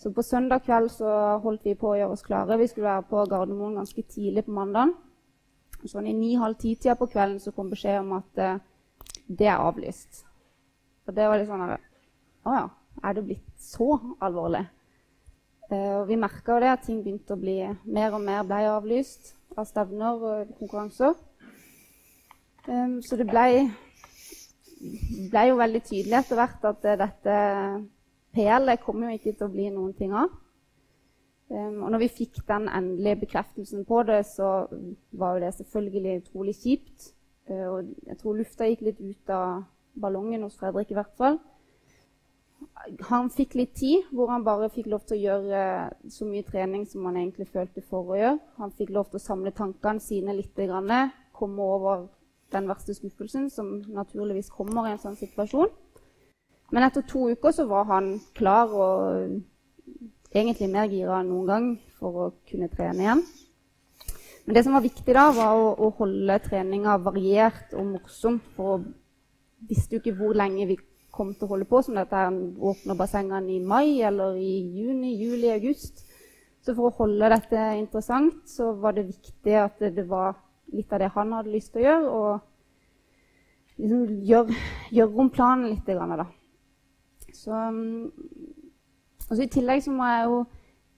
Så 0.01 0.13
på 0.17 0.23
søndag 0.25 0.65
kveld 0.65 0.89
så 0.95 1.11
holdt 1.45 1.67
vi 1.69 1.77
på 1.77 1.91
å 1.91 1.99
gjøre 1.99 2.15
oss 2.15 2.25
klare. 2.25 2.57
Vi 2.57 2.71
skulle 2.71 2.89
være 2.89 3.09
på 3.11 3.25
Gardermoen 3.29 3.77
ganske 3.83 4.03
tidlig 4.09 4.47
på 4.47 4.55
mandag. 4.57 4.95
Sånn 5.85 6.09
I 6.09 6.17
ni-halv 6.17 6.57
ti-tida 6.61 6.97
på 6.97 7.09
kvelden 7.13 7.41
så 7.41 7.53
kom 7.53 7.69
beskjed 7.73 8.01
om 8.01 8.15
at 8.17 8.41
uh, 8.41 8.59
det 9.29 9.49
er 9.49 9.61
avlyst. 9.61 10.25
Og 11.07 11.17
det 11.17 11.29
var 11.29 11.41
litt 11.41 11.51
sånn 11.51 11.67
Å 11.69 12.57
ja, 12.57 12.67
er 13.05 13.17
det 13.17 13.27
blitt 13.29 13.61
så 13.61 13.93
alvorlig? 14.25 14.65
Uh, 15.71 16.01
og 16.01 16.09
vi 16.09 16.17
merka 16.21 16.57
det 16.65 16.73
at 16.73 16.87
ting 16.89 17.05
begynte 17.05 17.37
å 17.37 17.41
bli 17.41 17.59
mer 17.85 18.17
og 18.17 18.25
mer 18.25 18.49
ble 18.49 18.65
avlyst 18.73 19.35
av 19.59 19.69
stevner 19.69 20.25
og 20.31 20.55
konkurranser. 20.59 21.15
Um, 22.69 23.01
så 23.05 23.17
det 23.21 23.29
ble, 23.29 23.69
ble, 24.81 25.47
jo 25.51 25.59
veldig 25.61 25.83
tydelig 25.87 26.19
etter 26.21 26.41
hvert 26.41 26.69
at 26.71 26.87
dette 27.03 27.35
PL-et 28.37 28.85
kommer 28.85 29.11
jo 29.11 29.19
ikke 29.19 29.35
til 29.35 29.49
å 29.49 29.53
bli 29.53 29.69
noen 29.75 29.93
ting 29.99 30.15
av. 30.17 30.33
Um, 31.51 31.83
og 31.83 31.91
når 31.91 32.05
vi 32.05 32.13
fikk 32.21 32.43
den 32.47 32.69
endelige 32.71 33.25
bekreftelsen 33.25 33.85
på 33.89 34.05
det, 34.07 34.21
så 34.29 34.69
var 35.19 35.35
jo 35.35 35.45
det 35.45 35.55
selvfølgelig 35.57 36.21
utrolig 36.21 36.55
kjipt. 36.61 37.11
Uh, 37.51 37.67
og 37.73 37.95
jeg 38.07 38.21
tror 38.21 38.39
lufta 38.39 38.69
gikk 38.71 38.87
litt 38.87 39.01
ut 39.03 39.35
av 39.35 39.65
ballongen 40.01 40.47
hos 40.47 40.59
Fredrik 40.61 40.93
i 40.93 40.99
hvert 41.01 41.17
fall 41.19 41.41
han 43.09 43.29
fikk 43.33 43.57
litt 43.59 43.75
tid 43.79 44.09
hvor 44.15 44.31
han 44.33 44.45
bare 44.45 44.71
fikk 44.73 44.89
lov 44.93 45.05
til 45.09 45.19
å 45.19 45.25
gjøre 45.25 45.65
så 46.13 46.27
mye 46.29 46.47
trening 46.47 46.87
som 46.89 47.05
han 47.09 47.19
egentlig 47.21 47.49
følte 47.53 47.83
for 47.85 48.13
å 48.13 48.19
gjøre. 48.19 48.39
Han 48.61 48.73
fikk 48.77 48.93
lov 48.95 49.11
til 49.11 49.21
å 49.21 49.25
samle 49.25 49.53
tankene 49.57 50.03
sine 50.03 50.37
litt, 50.37 50.57
komme 51.37 51.69
over 51.77 52.09
den 52.53 52.69
verste 52.71 52.95
skuffelsen 52.97 53.49
som 53.51 53.81
naturligvis 53.89 54.51
kommer 54.55 54.89
i 54.89 54.95
en 54.95 55.03
sånn 55.03 55.19
situasjon. 55.19 55.71
Men 56.71 56.87
etter 56.87 57.03
to 57.07 57.29
uker 57.33 57.55
så 57.55 57.67
var 57.71 57.89
han 57.91 58.13
klar 58.39 58.71
og 58.71 59.41
egentlig 60.31 60.71
mer 60.71 60.91
gira 60.91 61.21
enn 61.21 61.31
noen 61.33 61.49
gang 61.51 61.71
for 61.99 62.27
å 62.27 62.27
kunne 62.49 62.71
trene 62.71 63.07
igjen. 63.07 63.25
Men 64.45 64.57
det 64.57 64.63
som 64.67 64.75
var 64.75 64.85
viktig 64.85 65.15
da, 65.15 65.29
var 65.35 65.59
å, 65.59 65.73
å 65.79 65.91
holde 65.99 66.39
treninga 66.47 66.97
variert 67.03 67.75
og 67.77 67.97
morsomt. 67.97 68.47
For 68.57 68.77
å 68.77 68.79
visste 69.69 69.97
jo 69.97 70.03
ikke 70.03 70.17
hvor 70.19 70.39
lenge 70.39 70.69
vi 70.71 70.79
kom 71.15 71.35
til 71.35 71.47
å 71.47 71.53
holde 71.53 71.69
på 71.71 71.83
som 71.85 71.99
dette. 71.99 72.17
her 72.17 72.31
Åpner 72.71 72.99
bassengene 72.99 73.53
i 73.55 73.61
mai 73.63 74.01
eller 74.07 74.39
i 74.41 74.53
juni, 74.79 75.17
juli, 75.21 75.51
august. 75.53 76.05
Så 76.65 76.75
for 76.77 76.91
å 76.91 76.97
holde 77.03 77.31
dette 77.33 77.67
interessant 77.79 78.43
så 78.51 78.73
var 78.79 78.97
det 78.97 79.09
viktig 79.11 79.55
at 79.57 79.81
det 79.81 80.07
var 80.09 80.37
litt 80.75 80.93
av 80.93 81.03
det 81.03 81.11
han 81.15 81.35
hadde 81.37 81.55
lyst 81.55 81.73
til 81.75 81.83
å 81.83 81.87
gjøre. 81.87 82.15
Og 82.21 83.81
liksom 83.81 84.25
gjøre, 84.29 84.59
gjør 84.95 85.23
om 85.25 85.31
planen 85.35 85.71
litt. 85.71 85.87
Da. 85.87 86.27
Så, 87.37 87.55
altså 89.29 89.43
I 89.45 89.53
tillegg 89.53 89.85
så 89.85 89.95
må 89.95 90.09
jeg 90.11 90.27
jo 90.29 90.43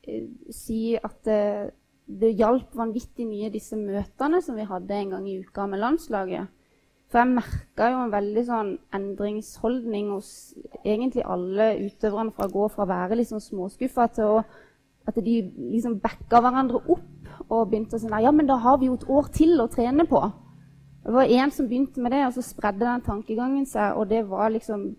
eh, 0.09 0.25
si 0.55 0.81
at 0.97 1.21
det, 1.29 1.43
det 2.07 2.35
hjalp 2.39 2.75
vanvittig 2.77 3.29
mye 3.29 3.53
disse 3.53 3.79
møtene 3.79 4.43
som 4.43 4.59
vi 4.59 4.67
hadde 4.69 4.99
en 4.99 5.15
gang 5.17 5.31
i 5.31 5.39
uka 5.45 5.69
med 5.71 5.83
landslaget. 5.83 6.51
For 7.13 7.21
jeg 7.21 7.35
merka 7.37 7.91
jo 7.93 8.05
en 8.07 8.13
veldig 8.15 8.43
sånn 8.49 8.69
endringsholdning 8.97 10.15
hos 10.15 10.29
egentlig 10.81 11.25
alle 11.29 11.75
utøverne 11.83 12.33
fra 12.33 12.49
å 12.49 12.53
gå 12.55 12.69
fra 12.73 12.87
å 12.87 12.89
være 12.89 13.19
liksom 13.21 13.43
småskuffa 13.45 14.07
til 14.17 14.39
å, 14.39 14.45
at 15.05 15.19
de 15.21 15.35
liksom 15.75 15.99
backa 16.01 16.41
hverandre 16.41 16.81
opp 16.81 17.22
og 17.49 17.71
begynte 17.71 17.99
å 17.99 18.03
si 18.03 18.11
ja, 18.11 18.31
men 18.31 18.49
da 18.49 18.59
har 18.63 18.79
vi 18.81 18.89
jo 18.91 18.99
et 18.99 19.09
år 19.09 19.31
til 19.35 19.61
å 19.63 19.69
trene 19.71 20.07
på. 20.09 20.21
Det 21.03 21.15
var 21.15 21.31
én 21.31 21.51
som 21.51 21.67
begynte 21.67 22.03
med 22.03 22.13
det, 22.15 22.27
og 22.27 22.37
så 22.37 22.45
spredde 22.47 22.85
den 22.85 23.03
tankegangen 23.03 23.65
seg. 23.67 23.97
Og 23.99 24.09
det 24.11 24.23
var 24.29 24.53
liksom 24.55 24.93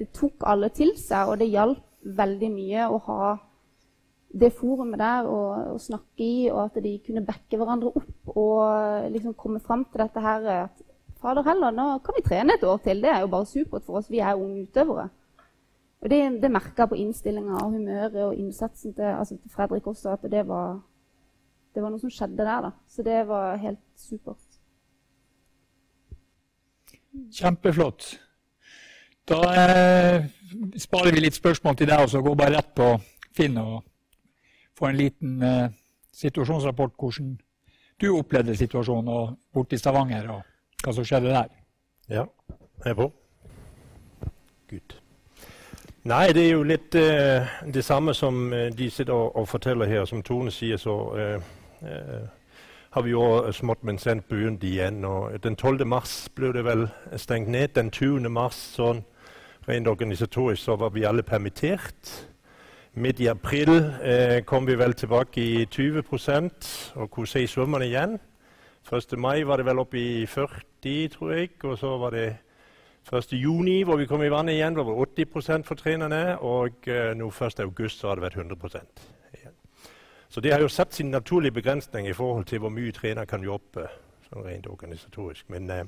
Det 0.00 0.06
tok 0.16 0.46
alle 0.48 0.70
til 0.72 0.94
seg, 0.96 1.28
og 1.28 1.36
det 1.38 1.50
hjalp 1.52 1.82
veldig 2.00 2.48
mye 2.48 2.86
å 2.88 2.96
ha 3.04 3.24
det 4.32 4.48
forumet 4.56 4.96
der 4.96 5.26
å 5.28 5.76
snakke 5.76 6.24
i, 6.24 6.48
og 6.48 6.62
at 6.62 6.78
de 6.80 6.94
kunne 7.04 7.24
backe 7.26 7.58
hverandre 7.60 7.90
opp 7.98 8.30
og 8.32 9.10
liksom 9.12 9.34
komme 9.36 9.60
fram 9.60 9.84
til 9.84 10.00
dette 10.00 10.22
her 10.24 10.46
at 10.54 10.80
Fader 11.20 11.44
heller, 11.44 11.74
nå 11.76 11.86
kan 12.00 12.16
vi 12.16 12.24
trene 12.24 12.54
et 12.56 12.64
år 12.64 12.78
til. 12.80 13.02
Det 13.02 13.10
er 13.12 13.20
jo 13.20 13.32
bare 13.34 13.44
supert 13.44 13.84
for 13.84 13.98
oss. 14.00 14.08
Vi 14.08 14.22
er 14.24 14.38
unge 14.40 14.62
utøvere. 14.64 15.10
Og 16.00 16.10
Det, 16.10 16.20
det 16.42 16.50
merka 16.50 16.86
på 16.88 16.96
innstillinga 16.96 17.58
og 17.60 17.74
humøret 17.74 18.22
og 18.24 18.34
innsatsen 18.34 18.94
til, 18.94 19.04
altså 19.04 19.36
til, 19.36 19.50
Fredrik 19.52 19.86
også, 19.86 20.14
at 20.16 20.24
det 20.32 20.46
var, 20.48 20.80
det 21.74 21.82
var 21.82 21.92
noe 21.92 22.02
som 22.02 22.12
skjedde 22.12 22.44
der. 22.44 22.66
da. 22.66 22.70
Så 22.88 23.02
det 23.06 23.20
var 23.28 23.56
helt 23.62 23.82
supert. 23.96 24.58
Kjempeflott. 27.34 28.20
Da 29.30 29.40
eh, 29.54 30.26
sparer 30.78 31.14
vi 31.14 31.22
litt 31.24 31.38
spørsmål 31.38 31.76
til 31.76 31.90
deg, 31.90 32.02
og 32.02 32.10
så 32.10 32.22
går 32.22 32.38
bare 32.38 32.56
rett 32.58 32.74
på 32.74 32.90
Finn 33.36 33.58
og 33.62 33.84
får 34.78 34.90
en 34.90 34.98
liten 34.98 35.42
eh, 35.42 35.70
situasjonsrapport 36.16 36.96
hvordan 36.98 37.34
du 38.00 38.08
opplevde 38.16 38.56
situasjonen 38.56 39.36
borte 39.54 39.76
i 39.76 39.78
Stavanger. 39.78 40.30
og 40.30 40.46
hva 40.84 40.94
som 40.94 41.04
skjedde 41.04 41.28
der. 41.28 41.48
Ja, 42.08 42.24
jeg 42.84 42.90
er 42.90 42.94
på. 42.94 43.12
Gud. 44.70 44.96
Nei, 46.08 46.32
det 46.32 46.46
er 46.46 46.52
jo 46.54 46.62
litt 46.64 46.94
eh, 46.96 47.48
det 47.68 47.84
samme 47.84 48.14
som 48.16 48.52
uh, 48.52 48.70
de 48.72 48.90
sitter 48.90 49.12
og, 49.12 49.36
og, 49.36 49.48
forteller 49.48 49.86
her. 49.86 50.04
Som 50.08 50.22
Tone 50.22 50.50
sier, 50.50 50.80
så 50.80 50.94
uh, 51.12 51.50
har 52.90 53.02
vi 53.02 53.10
jo 53.10 53.52
smått, 53.52 53.84
men 53.86 53.98
sendt 53.98 54.26
begynt 54.28 54.64
igjen. 54.66 55.04
og 55.04 55.42
Den 55.42 55.56
12. 55.56 55.86
mars 55.86 56.28
ble 56.34 56.52
det 56.52 56.64
vel 56.64 56.88
stengt 57.16 57.48
ned. 57.48 57.68
Den 57.74 57.90
20. 57.90 58.28
mars 58.28 58.58
sånn, 58.74 59.04
rent 59.68 59.88
organisatorisk 59.88 60.62
så 60.62 60.76
var 60.76 60.90
vi 60.90 61.06
alle 61.06 61.22
permittert. 61.22 62.10
Midt 62.94 63.20
i 63.20 63.28
april 63.30 63.70
eh, 64.02 64.40
kom 64.42 64.66
vi 64.66 64.74
vel 64.74 64.96
tilbake 64.98 65.38
i 65.40 65.66
20% 65.70 66.96
og 66.98 67.10
kunne 67.14 67.30
se 67.30 67.44
svømmerne 67.46 67.86
igjen. 67.86 68.18
1. 68.90 69.14
mai 69.18 69.44
var 69.46 69.60
det 69.60 69.68
vel 69.68 69.78
oppe 69.78 70.00
i 70.00 70.26
40, 70.26 71.08
tror 71.14 71.32
jeg. 71.36 71.52
Og 71.62 71.78
så 71.78 71.94
var 72.00 72.16
det 72.16 72.26
1. 73.06 73.32
juni 73.38 73.84
hvor 73.84 74.00
vi 74.00 74.08
kom 74.10 74.22
i 74.26 74.32
vannet 74.32 74.58
igjen. 74.58 74.74
Det 74.74 74.82
var 74.82 75.06
det 75.14 75.28
80 75.30 75.62
for 75.68 75.78
trenerne. 75.78 76.40
Og 76.42 76.90
eh, 76.90 77.14
nå 77.14 77.30
1. 77.30 77.62
august 77.62 78.00
så 78.02 78.10
har 78.10 78.18
det 78.18 78.26
vært 78.26 78.42
100 78.42 78.82
igjen. 79.38 79.59
Så 80.30 80.40
det 80.40 80.52
har 80.52 80.60
jo 80.60 80.68
satt 80.68 80.94
sin 80.94 81.10
naturlige 81.10 81.52
begrensning 81.52 82.08
i 82.08 82.12
forhold 82.12 82.44
til 82.44 82.58
hvor 82.58 82.70
mye 82.70 82.92
trener 82.92 83.24
kan 83.26 83.42
jobbe 83.42 83.88
sånn 84.28 84.44
rent 84.46 84.66
organisatorisk. 84.70 85.48
Men 85.50 85.70
eh, 85.70 85.84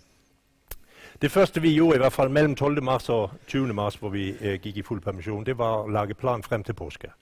det 1.22 1.30
første 1.30 1.62
vi 1.62 1.74
gjorde, 1.76 1.96
i 1.96 2.02
hvert 2.02 2.12
fall 2.12 2.30
mellom 2.30 2.56
12. 2.56 2.82
mars 2.82 3.08
og 3.08 3.30
20. 3.46 3.72
mars, 3.72 3.96
hvor 3.96 4.10
vi 4.10 4.32
eh, 4.40 4.58
gikk 4.58 4.76
i 4.76 4.86
full 4.86 5.00
permisjon, 5.00 5.44
det 5.46 5.54
var 5.58 5.84
å 5.84 5.90
lage 5.90 6.18
plan 6.18 6.42
frem 6.42 6.64
til 6.66 6.74
påske. 6.74 7.12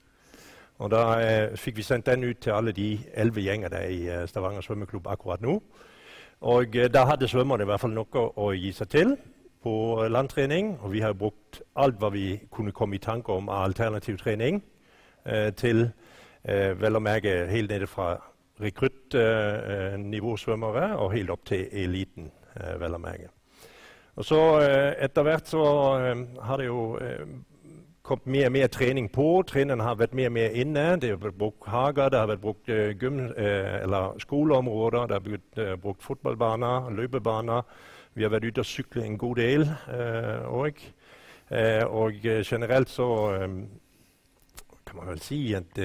Og 0.81 0.89
Da 0.89 1.03
eh, 1.21 1.57
fikk 1.57 1.77
vi 1.77 1.85
sendt 1.85 2.09
den 2.09 2.23
ut 2.23 2.41
til 2.41 2.57
alle 2.57 2.73
de 2.73 2.99
elleve 3.13 3.45
gjenger 3.45 3.69
der 3.69 3.85
i 3.85 4.01
eh, 4.09 4.27
Stavanger 4.27 4.65
svømmeklubb 4.65 5.07
akkurat 5.07 5.41
nå. 5.41 5.59
Og 6.41 6.75
eh, 6.75 6.89
Da 6.89 7.05
hadde 7.05 7.29
svømmerne 7.29 7.67
i 7.67 7.69
hvert 7.69 7.83
fall 7.83 7.93
noe 7.93 8.25
å 8.33 8.49
gi 8.57 8.73
seg 8.73 8.89
til 8.89 9.15
på 9.61 9.73
landtrening. 10.09 10.79
Og 10.81 10.95
vi 10.95 11.05
har 11.05 11.13
brukt 11.13 11.61
alt 11.75 12.01
hva 12.01 12.09
vi 12.09 12.39
kunne 12.51 12.73
komme 12.73 12.97
i 12.97 13.03
tanke 13.03 13.29
om 13.31 13.49
av 13.49 13.67
alternativ 13.69 14.17
trening 14.23 14.63
eh, 15.25 15.53
til 15.53 15.91
vel 16.43 16.97
å 16.97 17.03
merke 17.03 17.45
helt 17.51 17.69
nede 17.69 17.87
fra 17.87 18.15
rekruttnivåsvømmere 18.61 20.89
eh, 20.89 20.95
og 20.95 21.13
helt 21.15 21.29
opp 21.33 21.45
til 21.49 21.67
eliten, 21.71 22.31
vel 22.79 22.95
å 22.95 22.99
merke. 23.01 23.29
Og 24.19 24.25
så 24.27 24.39
Etter 24.99 25.23
hvert 25.23 25.47
så 25.47 25.63
har 26.43 26.57
det 26.59 26.65
jo 26.67 26.97
kommet 28.03 28.27
mer 28.33 28.45
og 28.49 28.51
mer 28.51 28.67
trening 28.67 29.09
på. 29.13 29.43
Trinnene 29.47 29.83
har 29.85 29.95
vært 29.95 30.13
mer 30.17 30.27
og 30.27 30.33
mer 30.35 30.49
inne. 30.51 30.97
Det 30.99 31.09
har 31.13 31.17
vært 31.21 31.37
brukt 31.39 31.67
hager, 31.71 32.09
det 32.11 32.19
har 32.19 32.27
vært 32.33 32.43
brukt 32.43 32.67
gym, 32.99 33.31
skoleområder, 34.19 35.07
det 35.07 35.15
har 35.15 35.23
uh, 35.61 35.79
brukt 35.79 36.03
fotballbaner, 36.03 36.91
løpebaner. 36.97 37.61
Vi 38.13 38.23
har 38.27 38.33
vært 38.33 38.47
ute 38.49 38.59
og 38.65 38.67
syklet 38.67 39.05
en 39.07 39.17
god 39.17 39.35
del 39.39 39.63
òg. 40.51 40.75
og 41.87 42.13
generelt 42.43 42.89
så 42.89 43.07
kan 44.91 44.99
man 45.01 45.13
vel 45.13 45.23
si 45.23 45.39
at 45.55 45.79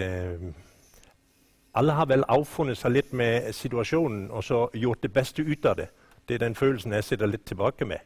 alle 1.76 1.94
har 1.96 2.08
vel 2.10 2.24
avfunnet 2.32 2.78
seg 2.80 2.94
litt 2.94 3.14
med 3.16 3.48
situasjonen 3.54 4.26
og 4.32 4.44
så 4.44 4.66
gjort 4.74 5.02
det 5.04 5.12
beste 5.14 5.44
ut 5.46 5.66
av 5.68 5.78
det. 5.78 5.88
Det 6.26 6.36
er 6.36 6.46
den 6.46 6.58
følelsen 6.58 6.94
jeg 6.96 7.06
sitter 7.06 7.30
litt 7.30 7.46
tilbake 7.46 7.86
med. 7.86 8.02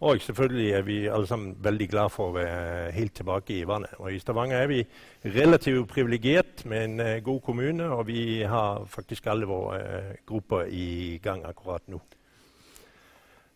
Og 0.00 0.20
selvfølgelig 0.24 0.70
er 0.72 0.82
vi 0.82 0.98
alle 1.12 1.26
sammen 1.26 1.56
veldig 1.60 1.88
glad 1.92 2.12
for 2.12 2.30
å 2.30 2.36
være 2.38 2.92
helt 2.96 3.12
tilbake 3.18 3.58
i 3.58 3.66
vannet. 3.68 3.92
Og 4.00 4.14
I 4.14 4.20
Stavanger 4.22 4.62
er 4.62 4.70
vi 4.70 4.78
relativt 5.24 5.90
privilegert 5.92 6.64
med 6.64 6.84
en 6.84 7.00
uh, 7.04 7.18
god 7.24 7.40
kommune, 7.44 7.84
og 7.84 8.06
vi 8.08 8.42
har 8.48 8.86
faktisk 8.88 9.26
alle 9.28 9.48
våre 9.48 9.80
uh, 9.80 10.14
grupper 10.26 10.72
i 10.72 11.18
gang 11.22 11.44
akkurat 11.44 11.84
nå. 11.92 12.00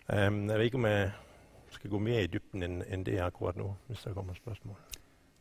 Um, 0.08 0.44
jeg 0.50 0.58
vet 0.58 0.68
ikke 0.68 0.82
om 0.82 0.90
jeg 0.90 1.10
skal 1.78 1.94
gå 1.96 2.02
mer 2.10 2.20
i 2.20 2.28
dybden 2.28 2.68
enn 2.68 2.82
en 2.92 3.08
det 3.08 3.16
akkurat 3.24 3.56
nå, 3.56 3.70
hvis 3.88 4.04
det 4.04 4.12
kommer 4.18 4.37
spørsmål. 4.37 4.76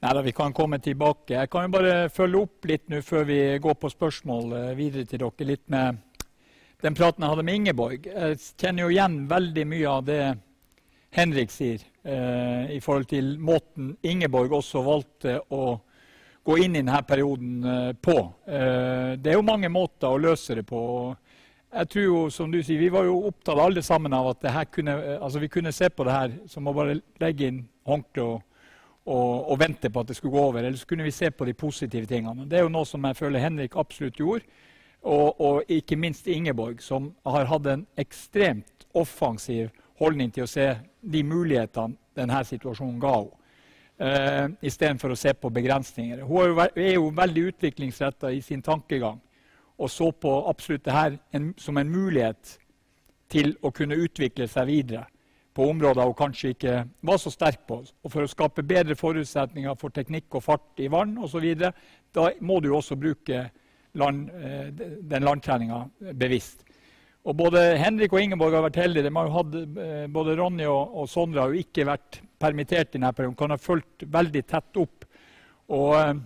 Nei 0.03 0.11
da, 0.13 0.21
Vi 0.21 0.31
kan 0.35 0.51
komme 0.51 0.81
tilbake. 0.83 1.31
Jeg 1.37 1.47
kan 1.47 1.63
jo 1.63 1.77
bare 1.77 2.09
følge 2.11 2.41
opp 2.43 2.65
litt 2.67 2.89
nå 2.91 2.99
før 3.07 3.21
vi 3.23 3.37
går 3.63 3.77
på 3.79 3.87
spørsmål 3.87 4.49
uh, 4.51 4.73
videre 4.75 5.07
til 5.07 5.21
dere. 5.23 5.47
Litt 5.47 5.63
med 5.71 6.01
den 6.83 6.97
praten 6.97 7.23
jeg 7.23 7.31
hadde 7.31 7.45
med 7.47 7.59
Ingeborg. 7.61 8.09
Jeg 8.09 8.41
kjenner 8.59 8.83
jo 8.83 8.91
igjen 8.91 9.15
veldig 9.31 9.65
mye 9.71 9.93
av 9.93 10.03
det 10.09 10.19
Henrik 11.15 11.55
sier, 11.55 11.87
eh, 12.03 12.75
i 12.75 12.81
forhold 12.83 13.07
til 13.13 13.37
måten 13.39 13.93
Ingeborg 14.03 14.51
også 14.59 14.83
valgte 14.83 15.37
å 15.53 15.77
gå 16.43 16.57
inn 16.65 16.75
i 16.75 16.81
denne 16.81 16.99
perioden 17.07 17.63
eh, 17.63 17.89
på. 17.95 18.19
Eh, 18.43 19.15
det 19.15 19.31
er 19.31 19.37
jo 19.37 19.47
mange 19.47 19.71
måter 19.71 20.09
å 20.09 20.19
løse 20.19 20.57
det 20.59 20.65
på. 20.67 20.81
Jeg 21.71 21.93
tror 21.93 22.09
jo, 22.09 22.23
som 22.33 22.51
du 22.51 22.59
sier, 22.59 22.81
Vi 22.81 22.91
var 22.91 23.07
jo 23.07 23.21
opptatt 23.29 23.61
alle 23.61 23.81
sammen 23.81 24.11
av 24.11 24.33
at 24.33 24.71
kunne, 24.73 24.99
eh, 24.99 25.21
altså 25.21 25.39
vi 25.39 25.53
kunne 25.53 25.71
se 25.71 25.87
på 25.87 26.03
det 26.03 26.11
her 26.17 26.39
som 26.51 26.67
å 26.67 26.75
bare 26.75 26.99
legge 27.23 27.47
inn 27.47 27.69
håndkle 27.87 28.33
og, 28.33 28.41
og, 29.05 29.49
og, 29.51 29.57
vente 29.59 29.89
på 29.89 29.99
at 29.99 30.07
det 30.07 30.15
skulle 30.15 30.31
gå 30.31 30.43
over. 30.49 30.59
Eller 30.59 30.77
så 30.77 30.87
kunne 30.87 31.03
vi 31.03 31.11
se 31.11 31.31
på 31.31 31.45
de 31.45 31.53
positive 31.53 32.05
tingene. 32.05 32.47
Det 32.49 32.59
er 32.59 32.63
jo 32.63 32.71
noe 32.71 32.87
som 32.87 33.03
jeg 33.05 33.19
føler 33.19 33.43
Henrik 33.43 33.75
absolutt 33.75 34.19
gjorde. 34.19 34.45
Og, 35.03 35.41
og 35.41 35.63
ikke 35.67 35.99
minst 35.99 36.27
Ingeborg, 36.27 36.79
som 36.81 37.11
har 37.27 37.49
hatt 37.49 37.67
en 37.67 37.85
ekstremt 37.99 38.87
offensiv 38.95 39.73
holdning 39.99 40.31
til 40.31 40.45
å 40.45 40.49
se 40.49 40.69
de 41.01 41.23
mulighetene 41.27 41.97
denne 42.15 42.43
situasjonen 42.47 42.99
ga 43.03 43.15
henne. 43.19 43.39
Uh, 44.03 44.49
Istedenfor 44.65 45.13
å 45.13 45.15
se 45.15 45.31
på 45.37 45.51
begrensninger. 45.53 46.23
Hun 46.25 46.39
er 46.41 46.47
jo, 46.49 46.63
er 46.81 46.95
jo 46.95 47.11
veldig 47.13 47.43
utviklingsretta 47.51 48.31
i 48.33 48.39
sin 48.41 48.63
tankegang 48.65 49.19
og 49.77 49.89
så 49.89 50.11
på 50.11 50.31
absolutt 50.49 50.85
dette 50.85 51.19
en, 51.33 51.53
som 51.57 51.77
en 51.77 51.89
mulighet 51.89 52.57
til 53.31 53.55
å 53.61 53.71
kunne 53.73 53.97
utvikle 53.99 54.47
seg 54.49 54.69
videre 54.69 55.05
på 55.53 55.67
områder 55.69 56.07
hun 56.07 56.17
kanskje 56.17 56.53
ikke 56.53 56.75
var 57.05 57.19
så 57.21 57.31
sterk 57.33 57.65
på. 57.69 57.79
Og 57.85 58.11
For 58.11 58.25
å 58.25 58.29
skape 58.29 58.65
bedre 58.65 58.97
forutsetninger 58.97 59.77
for 59.79 59.93
teknikk 59.93 60.39
og 60.39 60.45
fart 60.45 60.81
i 60.81 60.89
vann 60.91 61.15
osv. 61.21 61.45
Da 62.13 62.29
må 62.41 62.59
du 62.63 62.71
også 62.73 62.97
bruke 62.99 63.45
land, 63.99 64.29
uh, 64.33 64.69
den 64.73 65.27
landtreninga 65.27 65.83
bevisst. 66.17 66.65
Og 67.23 67.37
Både 67.39 67.61
Henrik 67.79 68.13
og 68.13 68.19
Ingeborg 68.19 68.57
har 68.57 68.65
vært 68.65 68.81
heldige. 68.81 69.05
De 69.07 69.15
har 69.15 69.27
jo 69.29 69.35
hatt, 69.37 69.53
eh, 69.79 70.07
både 70.11 70.33
Ronny 70.35 70.65
og, 70.67 70.97
og 70.99 71.05
Sondre 71.07 71.39
har 71.39 71.53
jo 71.53 71.61
ikke 71.61 71.85
vært 71.87 72.17
permittert 72.35 72.89
i 72.89 72.97
denne 72.97 73.13
perioden. 73.15 73.37
Kan 73.39 73.53
ha 73.53 73.57
fulgt 73.61 74.03
veldig 74.11 74.41
tett 74.43 74.79
opp. 74.81 75.05
Og, 75.71 75.93
eh, 76.01 76.19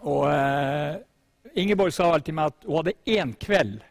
og 0.00 1.52
Ingeborg 1.60 1.92
sa 1.92 2.08
vel 2.14 2.24
til 2.24 2.38
meg 2.38 2.54
at 2.54 2.64
hun 2.64 2.78
hadde 2.80 2.96
én 3.04 3.34
kveld 3.36 3.82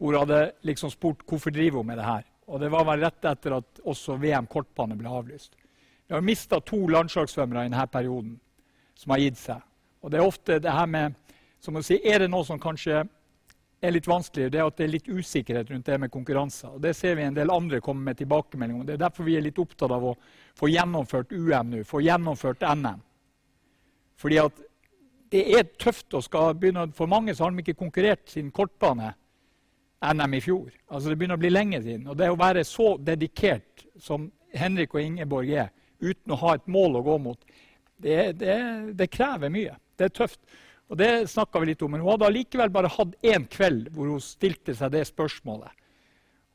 hvor 0.00 0.16
hun 0.16 0.24
hadde 0.24 0.40
liksom 0.66 0.90
spurt 0.90 1.22
hvorfor 1.28 1.54
driver 1.54 1.84
hun 1.84 1.86
med 1.92 2.00
det 2.00 2.08
her. 2.08 2.26
Og 2.50 2.60
Det 2.60 2.68
var 2.68 2.84
vel 2.84 3.04
rett 3.04 3.24
etter 3.30 3.54
at 3.60 3.80
også 3.86 4.16
VM 4.18 4.48
kortbane 4.50 4.96
ble 4.98 5.08
avlyst. 5.08 5.54
Vi 6.06 6.14
har 6.14 6.24
mista 6.26 6.58
to 6.60 6.80
landslagssvømmere 6.90 7.68
i 7.68 7.70
denne 7.70 7.86
perioden 7.86 8.32
som 8.98 9.14
har 9.14 9.22
gitt 9.22 9.38
seg. 9.38 9.60
Og 10.02 10.10
det 10.10 10.18
er 10.18 10.26
ofte 10.26 10.58
det 10.58 10.72
her 10.74 10.88
med 10.90 11.14
som 11.60 11.76
å 11.76 11.82
si, 11.84 12.00
Er 12.02 12.24
det 12.24 12.30
noe 12.32 12.44
som 12.44 12.58
kanskje 12.58 13.04
er 13.80 13.92
litt 13.92 14.08
vanskelig, 14.08 14.50
det 14.52 14.58
er 14.60 14.66
at 14.66 14.76
det 14.76 14.84
er 14.86 14.92
litt 14.92 15.08
usikkerhet 15.08 15.70
rundt 15.70 15.86
det 15.86 15.98
med 16.00 16.10
konkurranser. 16.12 16.74
Og 16.74 16.80
Det 16.80 16.94
ser 16.96 17.14
vi 17.16 17.22
en 17.22 17.36
del 17.36 17.52
andre 17.52 17.80
komme 17.80 18.04
med 18.04 18.18
tilbakemeldinger 18.18 18.80
om. 18.80 18.86
Det 18.86 18.96
er 18.96 19.04
derfor 19.04 19.24
vi 19.24 19.36
er 19.36 19.44
litt 19.44 19.58
opptatt 19.58 19.92
av 19.92 20.04
å 20.04 20.16
få 20.58 20.68
gjennomført 20.68 21.32
UM 21.32 21.70
nå, 21.70 21.84
få 21.84 22.02
gjennomført 22.04 22.64
NM. 22.66 23.00
Fordi 24.20 24.40
at 24.42 24.60
det 25.30 25.44
er 25.56 25.70
tøft 25.78 26.12
å 26.18 26.20
skal 26.20 26.56
begynne 26.58 26.90
For 26.92 27.06
mange 27.06 27.34
så 27.34 27.44
har 27.44 27.54
de 27.54 27.62
ikke 27.62 27.78
konkurrert 27.78 28.28
sin 28.28 28.50
kortbane 28.50 29.14
NM 30.00 30.34
i 30.34 30.40
fjor. 30.40 30.70
Altså 30.88 31.10
Det 31.10 31.18
begynner 31.20 31.38
å 31.38 31.42
bli 31.42 31.52
lenge 31.52 31.82
siden. 31.82 32.08
Og 32.08 32.16
det 32.16 32.30
å 32.32 32.38
være 32.40 32.64
så 32.64 32.94
dedikert 33.04 33.84
som 34.00 34.30
Henrik 34.56 34.94
og 34.96 35.04
Ingeborg 35.04 35.52
er, 35.52 35.68
uten 36.00 36.32
å 36.32 36.40
ha 36.40 36.54
et 36.56 36.66
mål 36.72 36.98
å 37.00 37.04
gå 37.06 37.18
mot, 37.26 37.40
det, 38.00 38.32
det, 38.40 38.56
det 38.96 39.10
krever 39.12 39.52
mye. 39.52 39.76
Det 40.00 40.08
er 40.08 40.14
tøft. 40.16 40.40
Og 40.90 40.98
det 40.98 41.28
snakka 41.30 41.60
vi 41.60 41.70
litt 41.70 41.82
om, 41.86 41.92
Men 41.92 42.02
hun 42.02 42.10
hadde 42.14 42.26
allikevel 42.26 42.72
bare 42.74 42.90
hatt 42.90 43.12
én 43.22 43.44
kveld 43.46 43.92
hvor 43.94 44.08
hun 44.10 44.22
stilte 44.24 44.74
seg 44.74 44.90
det 44.96 45.04
spørsmålet. 45.06 45.70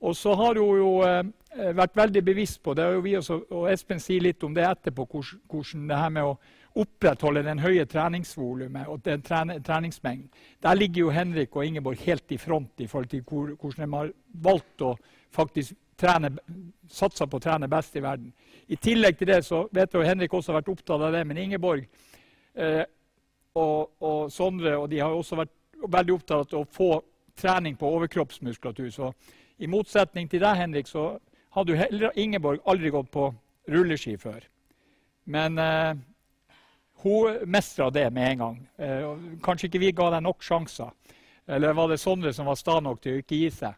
Og 0.03 0.15
så 0.17 0.33
har 0.35 0.57
hun 0.59 0.81
jo 0.81 0.89
eh, 1.07 1.23
vært 1.77 1.95
veldig 1.95 2.23
bevisst 2.25 2.59
på 2.63 2.73
det, 2.75 2.85
og, 2.97 3.07
også, 3.21 3.39
og 3.53 3.69
Espen 3.71 4.01
sier 4.03 4.25
litt 4.25 4.43
om 4.43 4.53
det 4.53 4.65
etterpå, 4.67 5.05
hvordan, 5.07 5.85
det 5.87 6.01
her 6.01 6.11
med 6.17 6.33
å 6.33 6.35
opprettholde 6.75 7.43
den 7.45 7.61
høye 7.63 7.85
treningsvolumet 7.87 8.89
og 8.91 9.03
den 9.05 9.21
treningsmengden. 9.23 10.27
Der 10.63 10.75
ligger 10.75 11.05
jo 11.05 11.13
Henrik 11.15 11.55
og 11.55 11.65
Ingeborg 11.65 12.01
helt 12.03 12.31
i 12.31 12.37
front 12.37 12.83
i 12.83 12.87
forhold 12.87 13.07
til 13.07 13.21
hvordan 13.23 13.85
de 13.85 13.97
har 13.97 14.11
valgt 14.43 14.83
å 14.83 14.95
faktisk 15.31 15.75
satse 16.91 17.27
på 17.27 17.39
å 17.39 17.43
trene 17.43 17.69
best 17.71 17.95
i 17.95 18.03
verden. 18.03 18.33
I 18.67 18.75
tillegg 18.75 19.17
til 19.17 19.31
det 19.31 19.43
så 19.45 19.65
vet 19.71 19.93
jeg 19.93 20.07
Henrik 20.07 20.33
også 20.33 20.51
har 20.51 20.59
vært 20.59 20.73
opptatt 20.73 21.01
av 21.07 21.13
det, 21.15 21.23
men 21.27 21.39
Ingeborg 21.39 21.85
eh, 22.55 22.83
og, 23.55 23.95
og, 24.01 24.31
Sondre 24.31 24.75
og 24.77 24.89
de 24.91 24.99
har 24.99 25.15
også 25.15 25.39
vært 25.39 25.53
veldig 25.87 26.15
opptatt 26.17 26.53
av 26.53 26.65
å 26.65 26.71
få 26.71 26.89
trening 27.39 27.77
på 27.79 27.87
overkroppsmuskulatur. 27.87 28.89
Så 28.91 29.13
i 29.63 29.67
motsetning 29.71 30.27
til 30.31 30.43
deg, 30.43 30.59
Henrik, 30.59 30.91
så 30.91 31.13
hadde 31.55 31.75
jo 31.75 32.11
Ingeborg 32.19 32.59
aldri 32.67 32.91
gått 32.91 33.11
på 33.13 33.29
rulleski 33.71 34.17
før. 34.19 34.43
Men 35.31 35.57
eh, 35.61 35.95
hun 37.05 37.37
mestra 37.45 37.89
det 37.93 38.09
med 38.13 38.31
en 38.31 38.37
gang. 38.37 38.69
Eh, 38.77 39.09
kanskje 39.43 39.69
ikke 39.69 39.81
vi 39.83 39.91
ga 39.93 40.09
deg 40.15 40.23
nok 40.25 40.43
sjanser. 40.43 40.89
Eller 41.45 41.75
var 41.77 41.91
det 41.91 41.99
Sondre 42.01 42.33
som 42.33 42.49
var 42.49 42.57
sta 42.57 42.79
nok 42.81 43.01
til 43.03 43.13
å 43.17 43.21
ikke 43.21 43.41
gi 43.43 43.49
seg? 43.53 43.75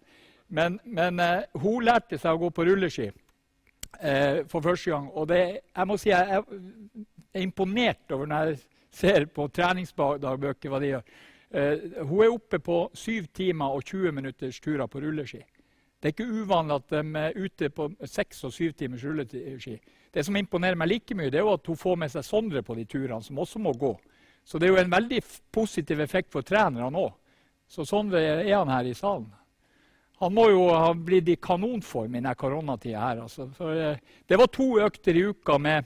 Men, 0.48 0.80
men 0.86 1.20
eh, 1.20 1.44
hun 1.60 1.84
lærte 1.84 2.16
seg 2.18 2.38
å 2.38 2.46
gå 2.46 2.52
på 2.56 2.66
rulleski 2.70 3.10
eh, 3.10 4.46
for 4.48 4.63
første 4.63 4.94
gang. 4.94 5.10
Og 5.12 5.28
det, 5.28 5.42
jeg 5.76 5.90
må 5.90 6.00
si 6.00 6.13
jeg 6.13 6.40
er 6.40 7.44
imponert 7.44 8.16
over 8.16 8.32
når 8.32 8.54
jeg 8.54 8.62
ser 8.96 9.28
på 9.28 9.50
treningsdagbøker 9.52 10.72
hva 10.72 10.80
de 10.82 10.94
gjør. 10.96 11.12
Hun 11.48 12.24
er 12.24 12.32
oppe 12.34 12.58
på 12.60 12.78
7 12.98 13.28
timer 13.36 13.76
og 13.76 13.86
20 13.88 14.16
minutters 14.16 14.58
turer 14.60 14.88
på 14.92 15.00
rulleski. 15.04 15.44
Det 16.00 16.10
er 16.10 16.16
ikke 16.16 16.42
uvanlig 16.42 16.76
at 16.76 16.90
de 16.92 17.22
er 17.22 17.38
ute 17.38 17.70
på 17.76 17.88
6 18.04 18.44
og 18.50 18.54
7 18.54 18.74
timers 18.80 19.06
rulleski. 19.06 19.78
Det 20.13 20.24
som 20.26 20.36
imponerer 20.39 20.80
meg 20.80 20.91
like 20.91 21.15
mye, 21.17 21.32
det 21.32 21.41
er 21.41 21.46
jo 21.46 21.56
at 21.58 21.67
hun 21.67 21.80
får 21.80 21.98
med 22.04 22.13
seg 22.13 22.26
Sondre 22.26 22.63
på 22.65 22.76
de 22.78 22.86
turene, 22.89 23.22
som 23.24 23.39
også 23.39 23.62
må 23.62 23.74
gå. 23.78 23.93
Så 24.48 24.60
det 24.60 24.67
er 24.67 24.76
jo 24.76 24.82
en 24.82 24.93
veldig 24.93 25.20
positiv 25.52 26.00
effekt 26.02 26.32
for 26.32 26.46
trenerne 26.48 27.02
òg. 27.02 27.12
Så 27.67 27.84
Sondre 27.86 28.22
er 28.24 28.54
han 28.56 28.72
her 28.72 28.88
i 28.88 28.96
salen. 28.96 29.28
Han 30.17 30.34
må 30.34 30.48
jo 30.50 30.63
ha 30.72 30.93
blitt 30.96 31.28
i 31.30 31.36
kanonform 31.38 32.15
i 32.15 32.17
denne 32.17 32.34
koronatida 32.39 33.02
her. 33.04 33.20
Altså. 33.28 33.50
For, 33.54 33.76
eh, 33.76 34.00
det 34.26 34.39
var 34.39 34.50
to 34.50 34.80
økter 34.82 35.17
i 35.17 35.28
uka 35.30 35.58
med, 35.62 35.86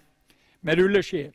med 0.62 0.80
rulleski. 0.80 1.26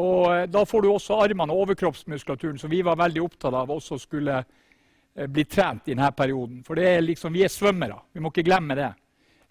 Og 0.00 0.24
eh, 0.32 0.46
da 0.50 0.64
får 0.66 0.82
du 0.82 0.88
også 0.90 1.20
armene 1.22 1.54
og 1.54 1.66
overkroppsmuskulaturen, 1.66 2.58
som 2.58 2.72
vi 2.72 2.82
var 2.82 2.98
veldig 2.98 3.22
opptatt 3.22 3.54
av 3.54 3.70
også 3.70 4.00
skulle 4.02 4.40
eh, 4.40 5.28
bli 5.30 5.44
trent 5.46 5.86
i 5.86 5.94
denne 5.94 6.10
perioden. 6.16 6.64
For 6.66 6.78
er 6.82 7.04
liksom, 7.04 7.36
vi 7.36 7.44
er 7.46 7.54
svømmere, 7.54 8.00
vi 8.12 8.24
må 8.24 8.32
ikke 8.32 8.48
glemme 8.48 8.78
det. 8.78 8.90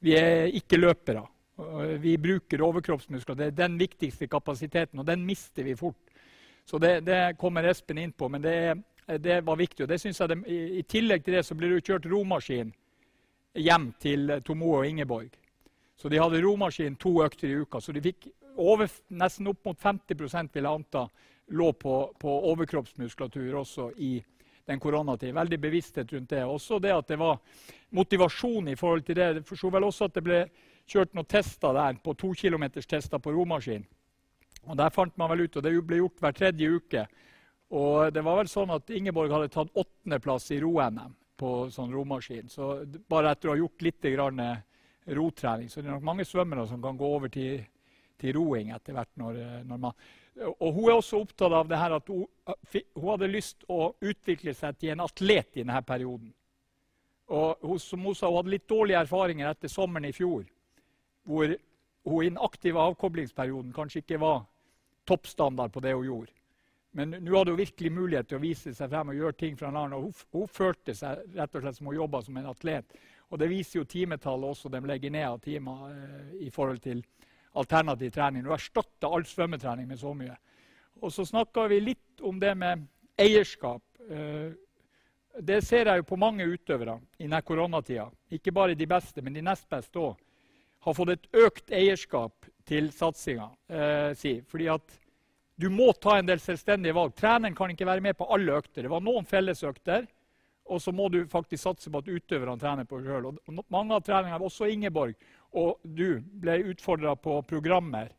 Vi 0.03 0.15
er 0.19 0.51
ikke 0.59 0.79
løpere. 0.79 1.23
Vi 1.99 2.17
bruker 2.17 2.61
overkroppsmuskler. 2.63 3.35
Det 3.35 3.47
er 3.49 3.57
den 3.57 3.77
viktigste 3.79 4.27
kapasiteten, 4.31 4.99
og 4.99 5.07
den 5.07 5.25
mister 5.27 5.63
vi 5.63 5.75
fort. 5.75 5.97
Så 6.65 6.77
det, 6.77 6.99
det 7.07 7.37
kommer 7.39 7.65
Espen 7.67 7.97
inn 7.97 8.11
på, 8.13 8.29
men 8.29 8.43
det, 8.43 8.77
det 9.19 9.41
var 9.41 9.57
viktig. 9.57 9.83
og 9.83 9.89
det 9.89 9.99
synes 9.99 10.19
jeg 10.19 10.29
det, 10.29 10.37
i, 10.47 10.83
tillegg 10.83 11.25
til 11.25 11.39
det 11.39 11.45
så 11.47 11.57
ble 11.57 11.71
det 11.73 11.81
kjørt 11.83 12.05
romaskin 12.11 12.71
hjem 13.57 13.91
til 13.99 14.35
Tomoe 14.45 14.83
og 14.83 14.87
Ingeborg. 14.87 15.31
Så 15.97 16.09
de 16.09 16.19
hadde 16.21 16.41
romaskin 16.43 16.95
to 16.95 17.17
økter 17.25 17.49
i 17.49 17.57
uka. 17.59 17.81
Så 17.81 17.91
de 17.91 18.03
fikk 18.05 18.29
over, 18.55 18.87
nesten 19.09 19.49
opp 19.51 19.65
mot 19.65 19.81
50 19.81 20.15
vil 20.15 20.63
jeg 20.63 20.69
anta, 20.69 21.07
lå 21.49 21.71
på, 21.73 21.95
på 22.19 22.35
overkroppsmuskulatur 22.53 23.57
også 23.63 23.89
i 23.97 24.19
den 24.69 24.79
koronatiden. 24.79 25.35
Veldig 25.35 25.59
bevissthet 25.59 26.13
rundt 26.13 26.29
det. 26.29 26.43
Også 26.45 26.79
det 26.79 26.93
at 26.93 27.07
det 27.09 27.17
var 27.17 27.39
motivasjon 27.97 28.67
i 28.69 28.77
forhold 28.77 29.03
til 29.07 29.17
det. 29.17 29.29
Jeg 29.33 29.45
forsto 29.49 29.71
vel 29.73 29.87
også 29.89 30.05
at 30.05 30.19
det 30.19 30.23
ble 30.23 30.43
kjørt 30.89 31.15
noen 31.17 31.29
tester 31.29 31.75
der 31.77 32.01
på 32.03 32.15
to 32.17 32.33
kilometers 32.37 32.89
tester 32.89 33.21
på 33.21 33.33
romaskin. 33.35 33.85
Og 34.67 34.77
Der 34.77 34.89
fant 34.89 35.15
man 35.17 35.29
vel 35.31 35.45
ut, 35.45 35.55
og 35.55 35.63
det 35.63 35.73
ble 35.87 36.01
gjort 36.01 36.19
hver 36.19 36.35
tredje 36.35 36.69
uke. 36.69 37.07
Og 37.71 38.13
det 38.13 38.23
var 38.25 38.41
vel 38.41 38.49
sånn 38.49 38.73
at 38.73 38.89
Ingeborg 38.89 39.31
hadde 39.31 39.53
tatt 39.53 39.73
åttendeplass 39.77 40.51
i 40.51 40.59
ro-NM 40.59 41.15
på 41.39 41.69
sånn 41.71 41.93
romaskin. 41.93 42.49
Så 42.49 42.85
bare 43.09 43.31
etter 43.31 43.49
å 43.49 43.53
ha 43.53 43.61
gjort 43.61 43.85
litt 43.85 44.07
rotrening. 45.09 45.69
Så 45.69 45.81
det 45.81 45.87
er 45.87 45.95
nok 45.95 46.09
mange 46.09 46.25
svømmere 46.25 46.67
som 46.67 46.81
kan 46.81 46.97
gå 46.97 47.05
over 47.15 47.29
til 47.29 47.61
til 48.19 48.35
roing 48.37 48.73
etter 48.75 48.95
hvert. 48.95 49.11
Når, 49.19 49.39
eh, 49.39 49.61
når 49.67 49.81
man, 49.85 49.93
og 50.49 50.73
Hun 50.73 50.89
er 50.89 50.97
også 50.97 51.21
opptatt 51.21 51.53
av 51.53 51.67
det 51.67 51.77
her 51.77 51.95
at 51.97 52.07
hun, 52.07 52.25
eh, 52.47 52.81
hun, 52.95 53.09
hadde 53.09 53.31
lyst 53.31 53.65
å 53.69 53.93
utvikle 54.01 54.53
seg 54.55 54.77
til 54.77 54.93
en 54.93 55.05
atlet 55.07 55.57
i 55.57 55.63
denne 55.63 55.81
perioden. 55.81 56.33
Og 57.29 57.57
hun, 57.61 57.79
som 57.79 57.99
hun 57.99 58.15
sa, 58.15 58.27
hun 58.27 58.41
hadde 58.41 58.55
litt 58.55 58.67
dårlige 58.67 59.03
erfaringer 59.03 59.51
etter 59.51 59.69
sommeren 59.69 60.09
i 60.09 60.15
fjor. 60.15 60.45
Hvor 61.29 61.53
hun 62.09 62.23
i 62.25 62.29
den 62.31 62.41
aktive 62.41 62.81
avkoblingsperioden 62.81 63.73
kanskje 63.75 64.01
ikke 64.01 64.21
var 64.21 64.43
toppstandard 65.09 65.73
på 65.73 65.83
det 65.83 65.93
hun 65.93 66.07
gjorde. 66.07 66.33
Men 66.97 67.13
nå 67.21 67.35
hadde 67.37 67.53
hun 67.53 67.59
virkelig 67.59 67.91
mulighet 67.93 68.29
til 68.29 68.39
å 68.39 68.41
vise 68.41 68.73
seg 68.73 68.89
frem 68.89 69.11
og 69.11 69.19
gjøre 69.19 69.37
ting 69.37 69.57
fra 69.57 69.69
en 69.69 69.77
annen. 69.77 70.07
Hun, 70.07 70.13
hun 70.33 70.49
følte 70.49 70.95
seg 70.97 71.21
rett 71.37 71.55
og 71.55 71.63
slett 71.63 71.77
som 71.77 71.89
hun 71.89 71.99
jobba 71.99 72.21
som 72.25 72.39
en 72.41 72.49
atlet. 72.49 72.95
Og 73.29 73.37
det 73.37 73.49
viser 73.51 73.79
jo 73.79 73.89
timetallet 73.89 74.49
også 74.49 74.71
de 74.73 74.81
legger 74.89 75.13
ned 75.13 75.27
av 75.27 75.41
timer 75.43 75.83
eh, 75.91 76.31
i 76.47 76.49
forhold 76.53 76.81
til 76.81 77.03
alternativ 77.61 78.13
trening. 78.15 78.45
Hun 78.45 78.55
erstatta 78.57 79.09
all 79.09 79.25
svømmetrening 79.29 79.89
med 79.89 80.01
så 80.01 80.15
mye. 80.17 80.33
Og 80.99 81.13
så 81.13 81.27
snakka 81.29 81.67
vi 81.69 81.77
litt 81.83 82.23
om 82.25 82.41
det 82.41 82.55
med 82.57 82.87
eierskap. 83.21 83.85
Eh, 84.09 84.49
det 85.39 85.61
ser 85.63 85.91
jeg 85.91 86.01
jo 86.01 86.09
på 86.09 86.17
mange 86.19 86.47
utøvere 86.49 86.97
i 87.19 87.27
denne 87.27 87.43
koronatida. 87.45 88.07
Ikke 88.33 88.53
bare 88.55 88.75
de 88.75 88.89
beste, 88.89 89.21
men 89.21 89.37
de 89.37 89.45
nest 89.45 89.69
beste 89.69 90.01
òg. 90.01 90.17
Har 90.85 90.95
fått 90.95 91.13
et 91.15 91.27
økt 91.45 91.73
eierskap 91.75 92.47
til 92.69 92.91
satsinga 92.95 93.49
eh, 93.67 94.11
si. 94.17 94.39
Fordi 94.47 94.69
at 94.71 94.99
du 95.59 95.67
må 95.73 95.91
ta 95.99 96.15
en 96.17 96.29
del 96.29 96.39
selvstendige 96.39 96.95
valg. 96.95 97.11
Treneren 97.19 97.55
kan 97.57 97.71
ikke 97.73 97.87
være 97.89 98.03
med 98.05 98.15
på 98.17 98.29
alle 98.31 98.55
økter. 98.61 98.85
Det 98.85 98.91
var 98.93 99.03
noen 99.03 99.27
fellesøkter. 99.27 100.07
Og 100.69 100.81
så 100.81 100.93
må 100.93 101.09
du 101.09 101.23
faktisk 101.27 101.63
satse 101.63 101.91
på 101.91 101.99
at 101.99 102.07
utøverne 102.07 102.59
trener 102.61 102.85
på 102.87 103.01
sjøl. 103.01 103.31
Mange 103.73 103.95
av 103.95 104.03
treningene, 104.05 104.45
også 104.45 104.69
Ingeborg, 104.69 105.15
og 105.57 105.79
du 105.83 106.21
ble 106.21 106.59
utfordra 106.69 107.15
på 107.17 107.39
programmer 107.49 108.11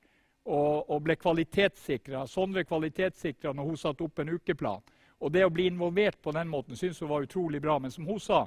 og, 0.45 0.91
og 0.91 1.05
ble 1.07 1.15
kvalitetssikra. 1.17 2.25
Sondre 2.27 2.65
kvalitetssikra 2.67 3.55
når 3.55 3.71
hun 3.71 3.79
satte 3.79 4.05
opp 4.05 4.19
en 4.19 4.35
ukeplan. 4.35 4.83
Og 5.21 5.33
det 5.33 5.45
å 5.47 5.53
bli 5.53 5.69
involvert 5.71 6.19
på 6.23 6.35
den 6.35 6.51
måten 6.51 6.79
syns 6.79 6.99
hun 7.01 7.13
var 7.13 7.25
utrolig 7.25 7.61
bra. 7.63 7.79
Men 7.79 7.95
som 7.95 8.09
hun 8.09 8.19
sa, 8.21 8.43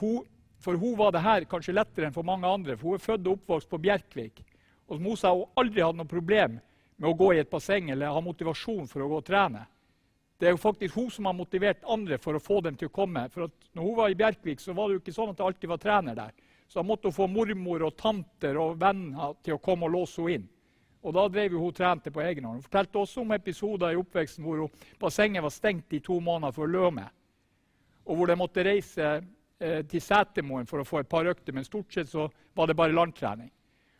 hun, 0.00 0.26
for 0.58 0.74
hun 0.74 0.96
var 0.98 1.12
det 1.14 1.22
her 1.22 1.46
kanskje 1.50 1.74
lettere 1.76 2.08
enn 2.08 2.14
for 2.14 2.26
mange 2.26 2.48
andre. 2.48 2.76
For 2.76 2.92
hun 2.92 2.98
er 2.98 3.04
født 3.04 3.26
og 3.26 3.38
oppvokst 3.38 3.70
på 3.70 3.80
Bjerkvik. 3.82 4.42
Og 4.88 4.96
som 4.96 5.06
hun 5.06 5.18
sa, 5.20 5.32
hun 5.34 5.60
aldri 5.60 5.84
hadde 5.84 6.00
noe 6.00 6.10
problem 6.10 6.58
med 6.98 7.10
å 7.10 7.16
gå 7.18 7.32
i 7.34 7.42
et 7.42 7.50
basseng 7.50 7.92
eller 7.94 8.14
ha 8.14 8.22
motivasjon 8.24 8.88
for 8.90 9.04
å 9.04 9.08
gå 9.10 9.20
og 9.20 9.26
trene. 9.26 9.64
Det 10.38 10.48
er 10.48 10.54
jo 10.54 10.62
faktisk 10.62 10.94
hun 10.94 11.10
som 11.10 11.26
har 11.26 11.34
motivert 11.34 11.82
andre 11.90 12.18
for 12.22 12.38
å 12.38 12.42
få 12.42 12.60
dem 12.62 12.76
til 12.78 12.90
å 12.90 12.94
komme. 12.94 13.24
For 13.30 13.50
når 13.74 13.86
hun 13.86 13.96
var 13.98 14.10
i 14.10 14.18
Bjerkvik, 14.18 14.60
så 14.62 14.74
var 14.74 14.88
det 14.88 14.98
jo 14.98 15.02
ikke 15.02 15.14
sånn 15.14 15.32
at 15.32 15.40
det 15.40 15.46
alltid 15.46 15.72
var 15.72 15.82
trener 15.82 16.18
der. 16.18 16.34
Så 16.68 16.78
da 16.78 16.86
måtte 16.86 17.08
hun 17.08 17.16
få 17.16 17.26
mormor 17.30 17.86
og 17.86 17.96
tanter 17.98 18.58
og 18.60 18.78
venner 18.80 19.34
til 19.42 19.56
å 19.56 19.62
komme 19.62 19.88
og 19.88 19.94
låse 19.94 20.22
henne 20.22 20.38
inn. 20.38 20.46
Og 21.06 21.14
da 21.14 21.24
drev 21.30 21.54
hun 21.54 21.74
trente 21.74 22.10
på 22.10 22.22
egen 22.24 22.44
hånd. 22.44 22.58
Hun 22.58 22.66
fortalte 22.66 22.98
også 22.98 23.22
om 23.22 23.34
episoder 23.34 23.94
i 23.94 23.98
oppveksten 23.98 24.44
hvor 24.44 24.64
hun, 24.64 24.86
bassenget 25.00 25.44
var 25.44 25.54
stengt 25.54 25.94
i 25.94 26.02
to 26.04 26.18
måneder 26.20 26.54
for 26.54 26.66
å 26.66 26.72
løme. 26.72 27.06
Og 28.08 28.18
hvor 28.18 28.30
de 28.30 28.38
måtte 28.38 28.64
reise 28.66 29.18
eh, 29.60 29.82
til 29.88 30.02
Setermoen 30.02 30.66
for 30.66 30.82
å 30.82 30.86
få 30.86 31.02
et 31.02 31.10
par 31.10 31.28
økter, 31.30 31.54
men 31.54 31.66
stort 31.66 31.92
sett 31.94 32.10
så 32.10 32.28
var 32.56 32.68
det 32.68 32.76
bare 32.78 32.96
landtrening. 32.96 33.50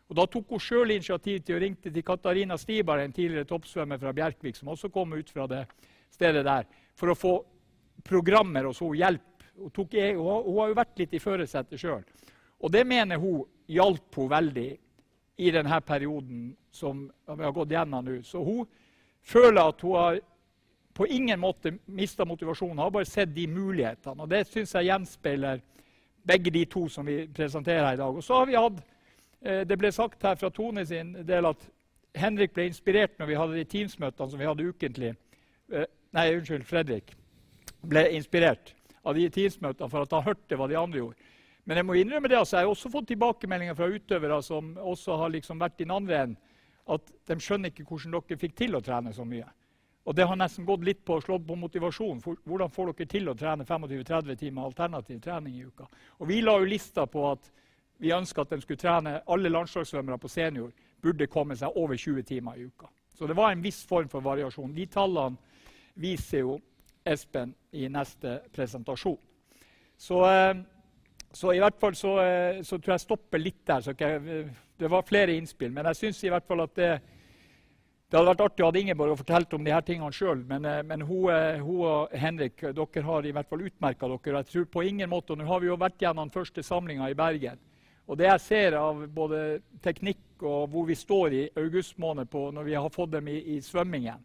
Og 0.09 0.17
Da 0.17 0.25
tok 0.25 0.55
hun 0.55 0.61
sjøl 0.63 0.95
initiativ 0.95 1.43
til 1.45 1.55
å 1.55 1.61
ringe 1.61 1.83
til 1.83 2.03
Katarina 2.03 2.57
Stibar, 2.57 2.99
en 2.99 3.13
tidligere 3.13 3.45
toppsvømmer 3.45 3.99
fra 4.01 4.13
Bjerkvik, 4.13 4.57
som 4.57 4.71
også 4.73 4.89
kom 4.89 5.13
ut 5.13 5.29
fra 5.29 5.45
det 5.47 5.65
stedet 6.09 6.41
der, 6.45 6.65
for 6.97 7.13
å 7.13 7.17
få 7.17 7.33
programmer 8.03 8.65
og 8.65 8.75
så 8.75 8.89
hjelp. 8.97 9.45
Hun, 9.59 9.69
tok, 9.75 9.93
hun, 9.93 10.23
hun 10.47 10.57
har 10.61 10.71
jo 10.71 10.79
vært 10.79 11.01
litt 11.03 11.13
i 11.13 11.21
førersetet 11.21 11.81
sjøl. 11.81 12.01
Og 12.59 12.71
det 12.73 12.85
mener 12.87 13.21
hun 13.21 13.43
hjalp 13.69 14.17
hun 14.17 14.31
veldig 14.31 14.69
i 15.39 15.51
denne 15.55 15.79
perioden 15.85 16.49
som 16.71 17.05
vi 17.07 17.43
har 17.43 17.53
gått 17.55 17.71
gjennom 17.71 18.05
nå. 18.05 18.17
Så 18.25 18.41
hun 18.43 18.65
føler 19.21 19.61
at 19.61 19.85
hun 19.85 19.95
har 19.95 20.19
på 20.99 21.07
ingen 21.07 21.39
måte 21.39 21.71
mista 21.85 22.25
motivasjonen. 22.25 22.77
Har 22.77 22.91
bare 22.91 23.07
sett 23.07 23.31
de 23.35 23.45
mulighetene. 23.47 24.19
Og 24.19 24.27
det 24.27 24.41
syns 24.49 24.73
jeg 24.75 24.89
gjenspeiler 24.89 25.61
begge 26.27 26.51
de 26.51 26.65
to 26.67 26.89
som 26.91 27.07
vi 27.07 27.21
presenterer 27.31 27.85
her 27.85 27.95
i 27.95 28.01
dag. 28.01 28.17
Og 28.19 28.23
så 28.23 28.41
har 28.41 28.49
vi 28.49 28.57
hatt, 28.57 28.81
eh, 29.41 29.63
Det 29.63 29.77
ble 29.77 29.91
sagt 29.91 30.23
her 30.23 30.35
fra 30.35 30.49
Tone 30.49 30.85
sin 30.85 31.13
del 31.25 31.45
at 31.45 31.69
Henrik 32.15 32.53
ble 32.53 32.65
inspirert 32.67 33.17
når 33.17 33.25
vi 33.27 33.35
hadde 33.35 33.55
de 33.55 33.63
Teams-møtene 33.63 34.29
som 34.29 34.39
vi 34.39 34.45
hadde 34.45 34.67
ukentlig. 34.67 35.15
Eh, 35.71 35.85
nei, 36.11 36.35
unnskyld, 36.35 36.65
Fredrik 36.65 37.15
ble 37.81 38.03
inspirert 38.11 38.73
av 39.05 39.15
de 39.15 39.29
Teams-møtene 39.29 39.89
for 39.89 40.01
at 40.01 40.11
han 40.11 40.23
hørte 40.23 40.57
hva 40.57 40.67
de 40.67 40.75
andre 40.75 40.99
gjorde. 40.99 41.15
Men 41.65 41.77
jeg 41.77 41.85
må 41.85 41.93
innrømme 41.93 42.27
det, 42.27 42.37
altså, 42.37 42.57
jeg 42.57 42.65
har 42.65 42.73
også 42.73 42.91
fått 42.91 43.07
tilbakemeldinger 43.07 43.73
fra 43.73 43.87
utøvere 43.87 44.43
som 44.43 44.75
også 44.77 45.15
har 45.15 45.29
liksom 45.29 45.59
vært 45.59 45.79
i 45.79 45.83
den 45.85 45.95
andre 45.95 46.21
enden, 46.23 46.37
at 46.89 47.01
de 47.25 47.39
skjønner 47.39 47.69
ikke 47.69 47.85
hvordan 47.87 48.11
dere 48.11 48.37
fikk 48.37 48.55
til 48.57 48.75
å 48.75 48.81
trene 48.81 49.13
så 49.13 49.23
mye. 49.23 49.47
Og 50.07 50.15
det 50.15 50.25
har 50.25 50.37
nesten 50.39 50.65
gått 50.65 50.83
litt 50.87 51.01
på 51.05 51.17
å 51.17 51.21
slå 51.21 51.37
på 51.43 51.57
motivasjonen. 51.59 52.21
Hvordan 52.47 52.71
får 52.73 52.93
dere 52.93 53.09
til 53.11 53.29
å 53.29 53.35
trene 53.37 53.65
25-30 53.67 54.39
timer 54.39 54.69
alternativ 54.69 55.19
trening 55.21 55.57
i 55.57 55.65
uka? 55.67 55.87
Og 56.19 56.27
Vi 56.27 56.39
la 56.41 56.55
jo 56.57 56.69
lista 56.69 57.05
på 57.05 57.25
at 57.31 57.51
vi 57.99 58.13
ønska 58.15 58.41
at 58.41 58.55
de 58.55 58.61
skulle 58.63 58.79
trene 58.79 59.19
alle 59.27 59.51
landslagssvømmere 59.51 60.17
på 60.17 60.31
senior 60.31 60.71
burde 61.01 61.27
komme 61.27 61.55
seg 61.59 61.75
over 61.75 61.99
20 61.99 62.23
timer 62.23 62.57
i 62.57 62.65
uka. 62.71 62.87
Så 63.13 63.27
det 63.27 63.35
var 63.35 63.51
en 63.51 63.61
viss 63.61 63.83
form 63.85 64.07
for 64.09 64.23
variasjon. 64.23 64.73
De 64.73 64.85
tallene 64.87 65.37
viser 65.99 66.45
jo 66.45 66.59
Espen 67.05 67.53
i 67.71 67.87
neste 67.91 68.41
presentasjon. 68.55 69.19
Så... 69.97 70.25
Eh, 70.25 70.65
så 71.31 71.53
i 71.53 71.59
hvert 71.61 71.77
fall 71.77 71.93
så, 71.93 72.15
eh, 72.23 72.61
så, 72.65 72.79
tror 72.79 72.95
jeg 72.95 72.95
jeg 72.95 73.05
stopper 73.05 73.41
litt 73.41 73.59
der. 73.67 74.49
Det 74.79 74.89
var 74.89 75.05
flere 75.05 75.35
innspill. 75.37 75.71
Men 75.71 75.85
jeg 75.91 75.99
syns 75.99 76.23
i 76.23 76.31
hvert 76.33 76.47
fall 76.47 76.63
at 76.63 76.75
det, 76.75 76.87
det 78.09 78.17
hadde 78.17 78.31
vært 78.31 78.41
artig 78.41 78.63
å 78.65 78.69
ha 78.71 78.79
Ingeborg 78.79 79.13
og 79.13 79.19
fortalt 79.19 79.51
om 79.53 79.65
de 79.65 79.73
her 79.73 79.83
tingene 79.85 80.15
sjøl. 80.15 80.39
Men, 80.49 80.65
eh, 80.65 80.81
men 80.81 81.01
hun, 81.05 81.29
eh, 81.29 81.59
hun, 81.61 81.81
og 81.85 82.13
Henrik 82.17 82.57
dere 82.57 83.03
har 83.05 83.25
i 83.25 83.31
hvert 83.31 83.49
fall 83.49 83.65
utmerka 83.67 84.07
dere. 84.07 84.39
Jeg 84.39 84.45
tror 84.45 84.65
på 84.65 84.87
ingen 84.87 85.09
måte, 85.09 85.31
og 85.31 85.37
Nå 85.37 85.45
har 85.45 85.59
vi 85.59 85.67
jo 85.67 85.77
vært 85.77 86.01
gjennom 86.01 86.25
den 86.25 86.33
første 86.33 86.63
samlinga 86.63 87.09
i 87.09 87.13
Bergen. 87.13 87.59
Og 88.07 88.17
det 88.17 88.25
jeg 88.25 88.41
ser 88.41 88.73
av 88.73 89.07
både 89.13 89.61
teknikk 89.83 90.41
og 90.41 90.71
hvor 90.71 90.87
vi 90.87 90.95
står 90.95 91.33
i 91.33 91.49
august 91.55 91.99
måned 91.99 92.29
på, 92.29 92.49
når 92.51 92.63
vi 92.63 92.73
har 92.73 92.89
fått 92.89 93.11
dem 93.11 93.27
i, 93.27 93.37
i 93.55 93.61
svømmingen, 93.61 94.17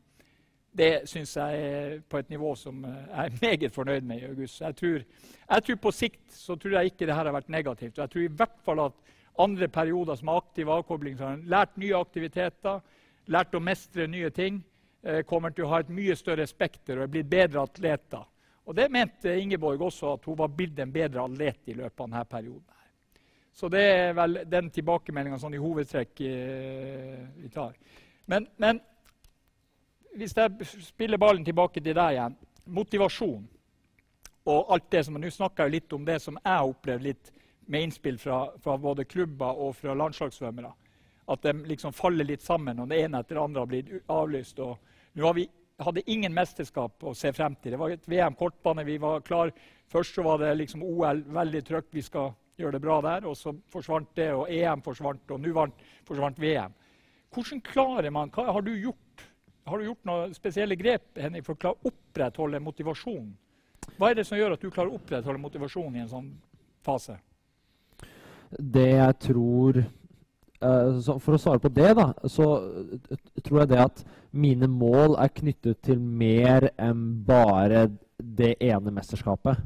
det 0.75 1.07
syns 1.07 1.37
jeg 1.37 1.59
er 1.61 2.01
på 2.09 2.19
et 2.19 2.31
nivå 2.31 2.55
som 2.57 2.81
jeg 2.83 3.27
er 3.27 3.37
meget 3.43 3.75
fornøyd 3.75 4.03
med 4.09 4.23
i 4.23 4.31
august. 4.31 4.61
Jeg 4.61 4.77
tror, 4.77 5.05
jeg 5.51 5.65
tror 5.67 5.77
på 5.77 5.93
sikt 5.93 6.33
så 6.33 6.57
tror 6.57 6.79
jeg 6.79 6.95
ikke 6.95 7.07
det 7.07 7.15
her 7.15 7.29
har 7.29 7.37
vært 7.37 7.53
negativt. 7.53 7.99
Jeg 7.99 8.11
tror 8.11 8.25
i 8.25 8.33
hvert 8.33 8.59
fall 8.65 8.81
at 8.87 9.15
andre 9.39 9.69
perioder 9.69 10.17
som 10.17 10.33
aktiv 10.33 10.71
avkobling 10.71 11.19
har 11.19 11.45
lært 11.45 11.77
nye 11.77 12.01
aktiviteter, 12.01 12.81
lært 13.27 13.55
å 13.55 13.63
mestre 13.63 14.07
nye 14.11 14.31
ting, 14.31 14.63
eh, 15.03 15.23
kommer 15.23 15.51
til 15.51 15.65
å 15.65 15.73
ha 15.73 15.81
et 15.81 15.93
mye 15.93 16.17
større 16.17 16.47
spekter 16.47 16.99
og 16.99 17.07
er 17.07 17.13
blitt 17.17 17.31
bedre 17.31 17.63
atleter. 17.63 18.25
Og 18.67 18.75
Det 18.75 18.91
mente 18.91 19.41
Ingeborg 19.41 19.81
også, 19.81 20.15
at 20.15 20.25
hun 20.25 20.37
var 20.37 20.49
blitt 20.49 20.79
en 20.79 20.93
bedre 20.93 21.25
atlet 21.25 21.69
i 21.69 21.75
løpet 21.75 22.01
av 22.01 22.09
denne 22.09 22.25
perioden. 22.25 22.71
Så 23.53 23.69
det 23.69 23.83
er 23.83 24.15
vel 24.17 24.41
den 24.51 24.71
tilbakemeldinga 24.71 25.39
sånn 25.39 25.55
i 25.55 25.63
hovedtrekk 25.63 26.21
eh, 26.27 27.21
vi 27.39 27.51
tar. 27.55 27.77
Men, 28.27 28.49
men, 28.57 28.81
hvis 30.17 30.35
jeg 30.37 30.67
spiller 30.83 31.19
ballen 31.19 31.45
tilbake 31.45 31.83
til 31.83 31.95
deg 31.95 32.15
igjen 32.15 32.37
Motivasjon 32.71 33.45
og 34.47 34.73
alt 34.73 34.87
det 34.93 35.03
som 35.05 35.17
Nå 35.19 35.31
snakker 35.31 35.67
jeg 35.67 35.75
litt 35.75 35.93
om 35.97 36.05
det 36.07 36.21
som 36.23 36.39
jeg 36.39 36.53
har 36.53 36.69
opplevd 36.69 37.03
litt 37.03 37.33
med 37.67 37.87
innspill 37.87 38.19
fra, 38.19 38.47
fra 38.63 38.77
både 38.79 39.07
klubber 39.09 39.61
og 39.61 39.75
fra 39.77 39.95
landslagssvømmere. 39.97 40.73
At 41.27 41.43
de 41.43 41.53
liksom 41.65 41.93
faller 41.97 42.27
litt 42.29 42.43
sammen, 42.45 42.81
og 42.83 42.89
det 42.91 43.01
ene 43.05 43.21
etter 43.23 43.39
det 43.39 43.45
andre 43.45 43.63
har 43.63 43.71
blitt 43.71 43.93
avlyst. 44.13 44.59
Nå 44.59 45.27
har 45.27 45.37
vi 45.39 45.47
hadde 45.83 46.05
ingen 46.11 46.35
mesterskap 46.35 47.03
å 47.03 47.15
se 47.17 47.33
frem 47.35 47.57
til. 47.59 47.75
Det 47.75 47.81
var 47.81 47.95
et 47.95 48.09
VM 48.09 48.37
kortbane. 48.39 48.85
Vi 48.87 48.99
var 49.03 49.25
klar. 49.27 49.53
Først 49.91 50.15
så 50.15 50.23
var 50.23 50.39
det 50.43 50.55
liksom 50.59 50.85
OL, 50.87 51.25
veldig 51.35 51.63
trøkk. 51.67 51.89
Vi 51.91 52.05
skal 52.05 52.33
gjøre 52.61 52.77
det 52.77 52.83
bra 52.85 53.01
der. 53.05 53.27
Og 53.29 53.37
så 53.39 53.55
forsvant 53.73 54.13
det, 54.17 54.31
og 54.35 54.51
EM 54.51 54.85
forsvant, 54.85 55.25
og 55.35 55.41
nå 55.43 55.69
forsvant 56.07 56.39
VM. 56.41 56.75
Hvordan 57.35 57.65
klarer 57.67 58.11
man 58.15 58.31
Hva 58.31 58.53
har 58.53 58.63
du 58.63 58.75
gjort? 58.79 59.25
Har 59.67 59.81
du 59.81 59.87
gjort 59.89 60.05
noen 60.05 60.35
spesielle 60.37 60.77
grep 60.77 61.19
Henrik, 61.19 61.47
for 61.47 61.57
å 61.57 61.63
klare 61.63 61.91
opprettholde 61.91 62.61
motivasjonen? 62.61 63.33
Hva 63.97 64.11
er 64.11 64.19
det 64.19 64.27
som 64.29 64.39
gjør 64.39 64.55
at 64.55 64.63
du 64.63 64.71
klarer 64.71 64.93
å 64.93 64.99
opprettholde 64.99 65.41
motivasjonen 65.41 65.97
i 65.97 66.03
en 66.05 66.11
sånn 66.11 66.29
fase? 66.85 67.17
Det 68.55 68.91
jeg 68.93 69.17
tror 69.25 69.81
For 70.65 71.37
å 71.37 71.41
svare 71.41 71.61
på 71.61 71.71
det, 71.75 71.91
da, 71.99 72.11
så 72.31 72.47
tror 73.45 73.63
jeg 73.63 73.73
det 73.75 73.81
at 73.83 74.05
mine 74.35 74.69
mål 74.71 75.19
er 75.21 75.33
knyttet 75.35 75.83
til 75.85 76.01
mer 76.01 76.71
enn 76.81 77.05
bare 77.27 77.87
det 78.19 78.55
ene 78.65 78.95
mesterskapet. 78.95 79.61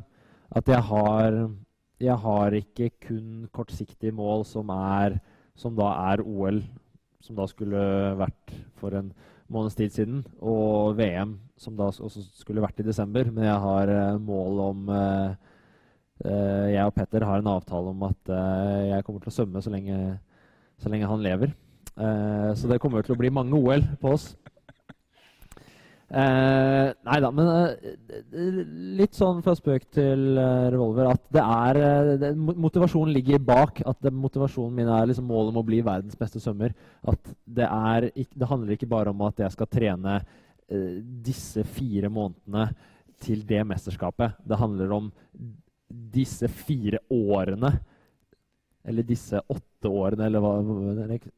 At 0.48 0.68
jeg 0.68 0.80
har, 0.88 1.38
jeg 2.00 2.16
har 2.24 2.56
ikke 2.56 2.90
kun 3.06 3.48
kortsiktige 3.54 4.14
mål 4.16 4.44
som, 4.48 4.72
er, 4.72 5.18
som 5.56 5.76
da 5.78 5.92
er 6.10 6.24
OL, 6.24 6.62
som 7.22 7.38
da 7.38 7.46
skulle 7.50 7.82
vært 8.18 8.54
for 8.80 8.96
en 8.96 9.12
måneds 9.52 9.76
tid 9.78 9.94
siden, 9.94 10.22
og 10.44 10.96
VM, 10.98 11.38
som 11.60 11.76
da 11.76 11.88
også 11.88 12.24
skulle 12.36 12.64
vært 12.64 12.80
i 12.82 12.88
desember. 12.88 13.30
Men 13.32 13.48
jeg 13.48 13.60
har 13.64 13.92
uh, 13.92 14.20
mål 14.20 14.64
om 14.70 14.90
Jeg 16.18 16.82
og 16.82 16.96
Petter 16.96 17.22
har 17.22 17.38
en 17.38 17.52
avtale 17.52 17.92
om 17.92 18.00
at 18.08 18.30
jeg 18.88 19.04
kommer 19.06 19.22
til 19.22 19.30
å 19.30 19.34
svømme 19.36 19.60
så 19.62 19.70
lenge, 19.70 20.16
så 20.78 20.92
lenge 20.92 21.10
han 21.10 21.24
lever. 21.24 21.54
så 21.98 22.68
det 22.70 22.78
kommer 22.78 23.02
til 23.02 23.16
å 23.16 23.18
bli 23.18 23.30
mange 23.34 23.58
OL 23.58 23.82
på 23.98 24.12
oss. 24.14 24.28
Eh, 26.08 26.86
nei 27.04 27.16
da, 27.20 27.28
men 27.36 27.48
eh, 27.52 28.62
litt 28.96 29.12
sånn 29.12 29.42
fra 29.44 29.52
spøk 29.52 29.90
til 29.92 30.38
eh, 30.40 30.68
revolver 30.72 31.10
at 31.10 31.20
det 31.36 31.42
er 31.44 31.80
eh, 31.82 32.12
det, 32.22 32.30
Motivasjonen 32.38 33.12
ligger 33.12 33.42
bak. 33.44 33.82
At 33.84 34.00
det, 34.06 34.14
motivasjonen 34.16 34.78
min 34.78 34.88
er 34.88 35.10
liksom 35.10 35.28
målet 35.28 35.52
om 35.52 35.60
å 35.60 35.66
bli 35.68 35.82
verdens 35.84 36.16
beste 36.16 36.40
svømmer. 36.40 36.72
At 37.04 37.20
det, 37.44 37.68
er, 37.68 38.08
det 38.16 38.48
handler 38.48 38.76
ikke 38.76 38.88
bare 38.88 39.12
om 39.12 39.26
at 39.28 39.44
jeg 39.44 39.52
skal 39.52 39.68
trene 39.68 40.16
eh, 40.16 40.96
disse 41.28 41.66
fire 41.76 42.08
månedene 42.08 42.70
til 43.20 43.44
det 43.44 43.60
mesterskapet. 43.68 44.40
Det 44.48 44.60
handler 44.62 44.96
om 44.96 45.12
disse 45.88 46.48
fire 46.48 47.02
årene. 47.12 47.74
Eller 48.86 49.06
disse 49.06 49.40
åtte 49.50 49.90
årene, 49.90 50.28
eller 50.28 50.42
hva, 50.42 50.52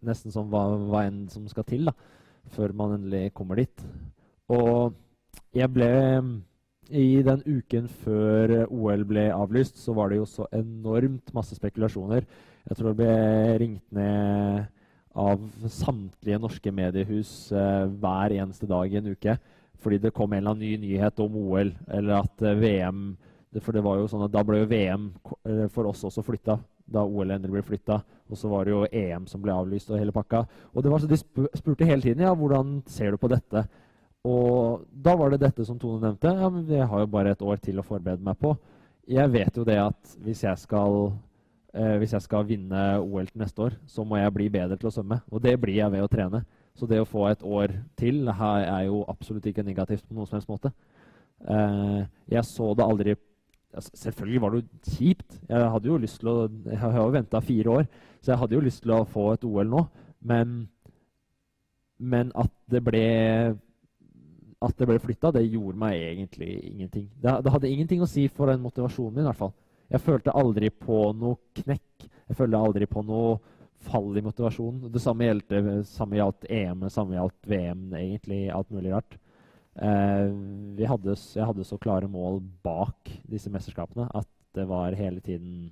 nesten 0.07 0.32
som 0.34 0.51
hva, 0.53 0.66
hva 0.91 1.05
enn 1.09 1.24
som 1.32 1.47
skal 1.51 1.66
til 1.68 1.88
da, 1.88 1.95
før 2.55 2.74
man 2.76 2.99
endelig 2.99 3.32
kommer 3.36 3.61
dit. 3.61 3.84
Og 4.51 4.95
jeg 5.55 5.70
ble 5.72 5.91
I 6.91 7.22
den 7.22 7.43
uken 7.47 7.86
før 8.03 8.64
OL 8.66 9.05
ble 9.07 9.28
avlyst, 9.30 9.78
så 9.78 9.95
var 9.95 10.11
det 10.11 10.18
jo 10.18 10.26
så 10.26 10.49
enormt 10.57 11.30
masse 11.34 11.55
spekulasjoner. 11.55 12.26
Jeg 12.66 12.76
tror 12.76 12.91
det 12.91 12.99
ble 12.99 13.59
ringt 13.62 13.86
ned 13.95 14.66
av 15.14 15.43
samtlige 15.70 16.38
norske 16.38 16.72
mediehus 16.74 17.51
eh, 17.53 17.86
hver 18.03 18.34
eneste 18.36 18.68
dag 18.70 18.91
i 18.91 18.99
en 19.01 19.11
uke. 19.11 19.36
Fordi 19.80 19.99
det 19.99 20.12
kom 20.14 20.32
en 20.32 20.43
eller 20.43 20.55
annen 20.55 20.66
ny 20.66 20.76
nyhet 20.91 21.22
om 21.24 21.36
OL, 21.41 21.72
eller 21.88 22.20
at 22.20 22.43
eh, 22.45 22.59
VM 22.59 23.05
For 23.64 23.74
det 23.74 23.82
var 23.82 23.99
jo 23.99 24.07
sånn 24.07 24.22
at 24.28 24.30
da 24.30 24.45
ble 24.47 24.61
jo 24.61 24.68
VM 24.70 25.09
eh, 25.47 25.66
for 25.74 25.88
oss 25.91 26.05
også 26.07 26.22
flytta. 26.22 26.59
Da 26.91 27.05
OL 27.07 27.30
endelig 27.30 27.59
ble 27.59 27.62
flytta. 27.66 28.01
Og 28.30 28.38
så 28.38 28.51
var 28.51 28.66
det 28.66 28.74
jo 28.74 28.86
EM 28.86 29.26
som 29.30 29.43
ble 29.43 29.55
avlyst 29.55 29.91
og 29.91 29.99
hele 30.01 30.14
pakka. 30.14 30.45
Og 30.74 30.82
det 30.82 30.93
var 30.93 31.03
så 31.03 31.11
de 31.11 31.18
spurte 31.18 31.88
hele 31.88 32.03
tiden 32.03 32.24
ja, 32.26 32.34
hvordan 32.34 32.80
ser 32.91 33.14
du 33.14 33.20
på 33.20 33.30
dette. 33.30 33.64
Og 34.26 34.84
da 34.93 35.14
var 35.16 35.32
det 35.32 35.41
dette 35.41 35.64
som 35.64 35.78
Tone 35.80 36.03
nevnte. 36.03 36.34
Ja, 36.36 36.51
men 36.53 36.68
jeg 36.68 36.86
har 36.86 37.03
jo 37.03 37.11
bare 37.11 37.32
et 37.34 37.43
år 37.43 37.61
til 37.62 37.80
å 37.80 37.86
forberede 37.86 38.24
meg 38.24 38.38
på. 38.41 38.55
Jeg 39.11 39.32
vet 39.32 39.57
jo 39.57 39.64
det 39.66 39.78
at 39.80 40.16
hvis 40.22 40.45
jeg 40.45 40.61
skal, 40.61 41.12
eh, 41.74 41.97
hvis 41.99 42.12
jeg 42.12 42.26
skal 42.26 42.47
vinne 42.47 43.01
OL 43.01 43.30
til 43.30 43.41
neste 43.43 43.62
år, 43.64 43.78
så 43.86 44.05
må 44.05 44.20
jeg 44.20 44.34
bli 44.34 44.49
bedre 44.53 44.76
til 44.76 44.91
å 44.91 44.95
svømme. 44.95 45.22
Og 45.32 45.43
det 45.43 45.57
blir 45.61 45.80
jeg 45.80 45.93
ved 45.93 46.05
å 46.05 46.12
trene. 46.12 46.45
Så 46.76 46.86
det 46.86 47.01
å 47.01 47.09
få 47.09 47.26
et 47.30 47.43
år 47.43 47.72
til 47.99 48.28
her 48.30 48.66
er 48.68 48.84
jo 48.86 49.05
absolutt 49.09 49.47
ikke 49.47 49.64
negativt 49.66 50.07
på 50.07 50.14
noen 50.14 50.28
som 50.28 50.38
helst 50.38 50.53
måte. 50.53 50.72
Eh, 51.49 52.05
jeg 52.28 52.45
så 52.45 52.74
det 52.76 52.84
aldri 52.84 53.16
altså, 53.75 53.91
Selvfølgelig 53.95 54.43
var 54.43 54.51
det 54.51 54.61
jo 54.61 54.97
kjipt. 54.97 55.41
Jeg 55.49 55.71
hadde 55.75 55.91
jo 55.91 55.97
lyst 56.03 56.21
til 56.21 56.31
å 56.33 56.37
Jeg 56.49 56.79
har 56.83 57.01
jo 57.01 57.14
venta 57.14 57.41
fire 57.41 57.79
år, 57.79 57.89
så 58.21 58.33
jeg 58.33 58.43
hadde 58.43 58.57
jo 58.59 58.66
lyst 58.66 58.83
til 58.85 58.95
å 58.97 59.07
få 59.09 59.33
et 59.35 59.47
OL 59.49 59.71
nå. 59.71 59.87
Men, 60.21 60.57
men 61.99 62.33
at 62.37 62.53
det 62.71 62.83
ble 62.85 63.05
at 64.61 64.77
det 64.77 64.89
ble 64.91 64.99
flytta, 65.01 65.31
det 65.33 65.47
gjorde 65.47 65.81
meg 65.81 65.97
egentlig 65.97 66.51
ingenting. 66.68 67.07
Det, 67.16 67.33
det, 67.45 67.53
hadde 67.53 67.71
ingenting 67.71 68.03
å 68.05 68.09
si 68.09 68.27
for 68.29 68.51
den 68.51 68.61
motivasjonen 68.61 69.14
min. 69.14 69.25
i 69.25 69.31
hvert 69.31 69.41
fall. 69.41 69.55
Jeg 69.91 70.05
følte 70.05 70.35
aldri 70.37 70.68
på 70.71 70.99
noe 71.16 71.39
knekk. 71.62 72.05
Jeg 72.29 72.37
følte 72.37 72.61
aldri 72.61 72.89
på 72.91 73.03
noe 73.09 73.39
fall 73.89 74.12
i 74.18 74.23
motivasjonen. 74.25 74.91
Det 74.93 75.01
samme 75.03 75.27
gjaldt, 75.27 75.55
samme 75.89 76.18
gjaldt 76.21 76.45
EM, 76.53 76.85
samme 76.93 77.16
gjaldt 77.16 77.49
VM, 77.49 77.87
egentlig. 77.97 78.43
Alt 78.53 78.71
mulig 78.75 78.93
rart. 78.93 79.16
Eh, 79.79 80.87
hadde, 80.89 81.14
jeg 81.14 81.47
hadde 81.47 81.64
så 81.64 81.77
klare 81.79 82.09
mål 82.11 82.41
bak 82.64 83.11
disse 83.31 83.53
mesterskapene 83.55 84.09
at 84.18 84.27
det 84.55 84.64
var 84.66 84.97
hele 84.99 85.21
tiden 85.23 85.71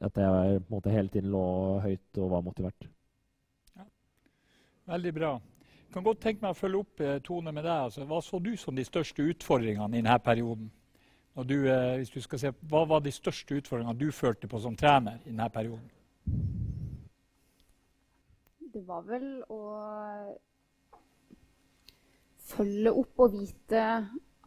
At 0.00 0.16
jeg 0.16 0.60
på 0.62 0.70
en 0.70 0.76
måte 0.76 0.90
hele 0.94 1.08
tiden 1.08 1.30
lå 1.30 1.80
høyt 1.82 2.18
og 2.22 2.30
var 2.30 2.40
motivert. 2.40 2.86
Ja. 3.76 3.82
Veldig 4.86 5.14
bra 5.14 5.32
Jeg 5.34 5.92
kan 5.92 6.04
godt 6.04 6.22
tenke 6.22 6.40
meg 6.40 6.54
å 6.54 6.60
følge 6.60 6.78
opp 6.84 7.00
eh, 7.00 7.18
Tone 7.26 7.52
med 7.52 7.66
deg. 7.66 7.88
Altså, 7.90 8.06
hva 8.06 8.20
så 8.22 8.38
du 8.38 8.54
som 8.56 8.76
de 8.76 8.84
største 8.86 9.26
utfordringene 9.26 9.98
i 9.98 10.04
denne 10.04 10.18
perioden? 10.22 10.70
Du, 11.34 11.56
eh, 11.66 11.96
hvis 11.98 12.14
du 12.14 12.20
skal 12.22 12.38
se, 12.38 12.52
hva 12.70 12.84
var 12.86 13.02
de 13.02 13.10
største 13.12 13.58
utfordringene 13.58 13.98
du 13.98 14.12
følte 14.14 14.48
på 14.48 14.60
som 14.62 14.76
trener 14.76 15.18
i 15.24 15.32
denne 15.32 15.50
perioden? 15.50 15.90
Det 18.70 18.86
var 18.86 19.02
vel 19.02 19.42
å 19.50 19.60
følge 22.50 22.92
opp 22.92 23.24
og 23.24 23.38
vite 23.38 23.86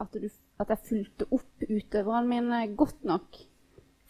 at, 0.01 0.13
du, 0.13 0.29
at 0.59 0.71
jeg 0.73 0.85
fulgte 0.89 1.27
opp 1.31 1.65
utøverne 1.67 2.29
mine 2.29 2.61
godt 2.77 3.03
nok. 3.07 3.41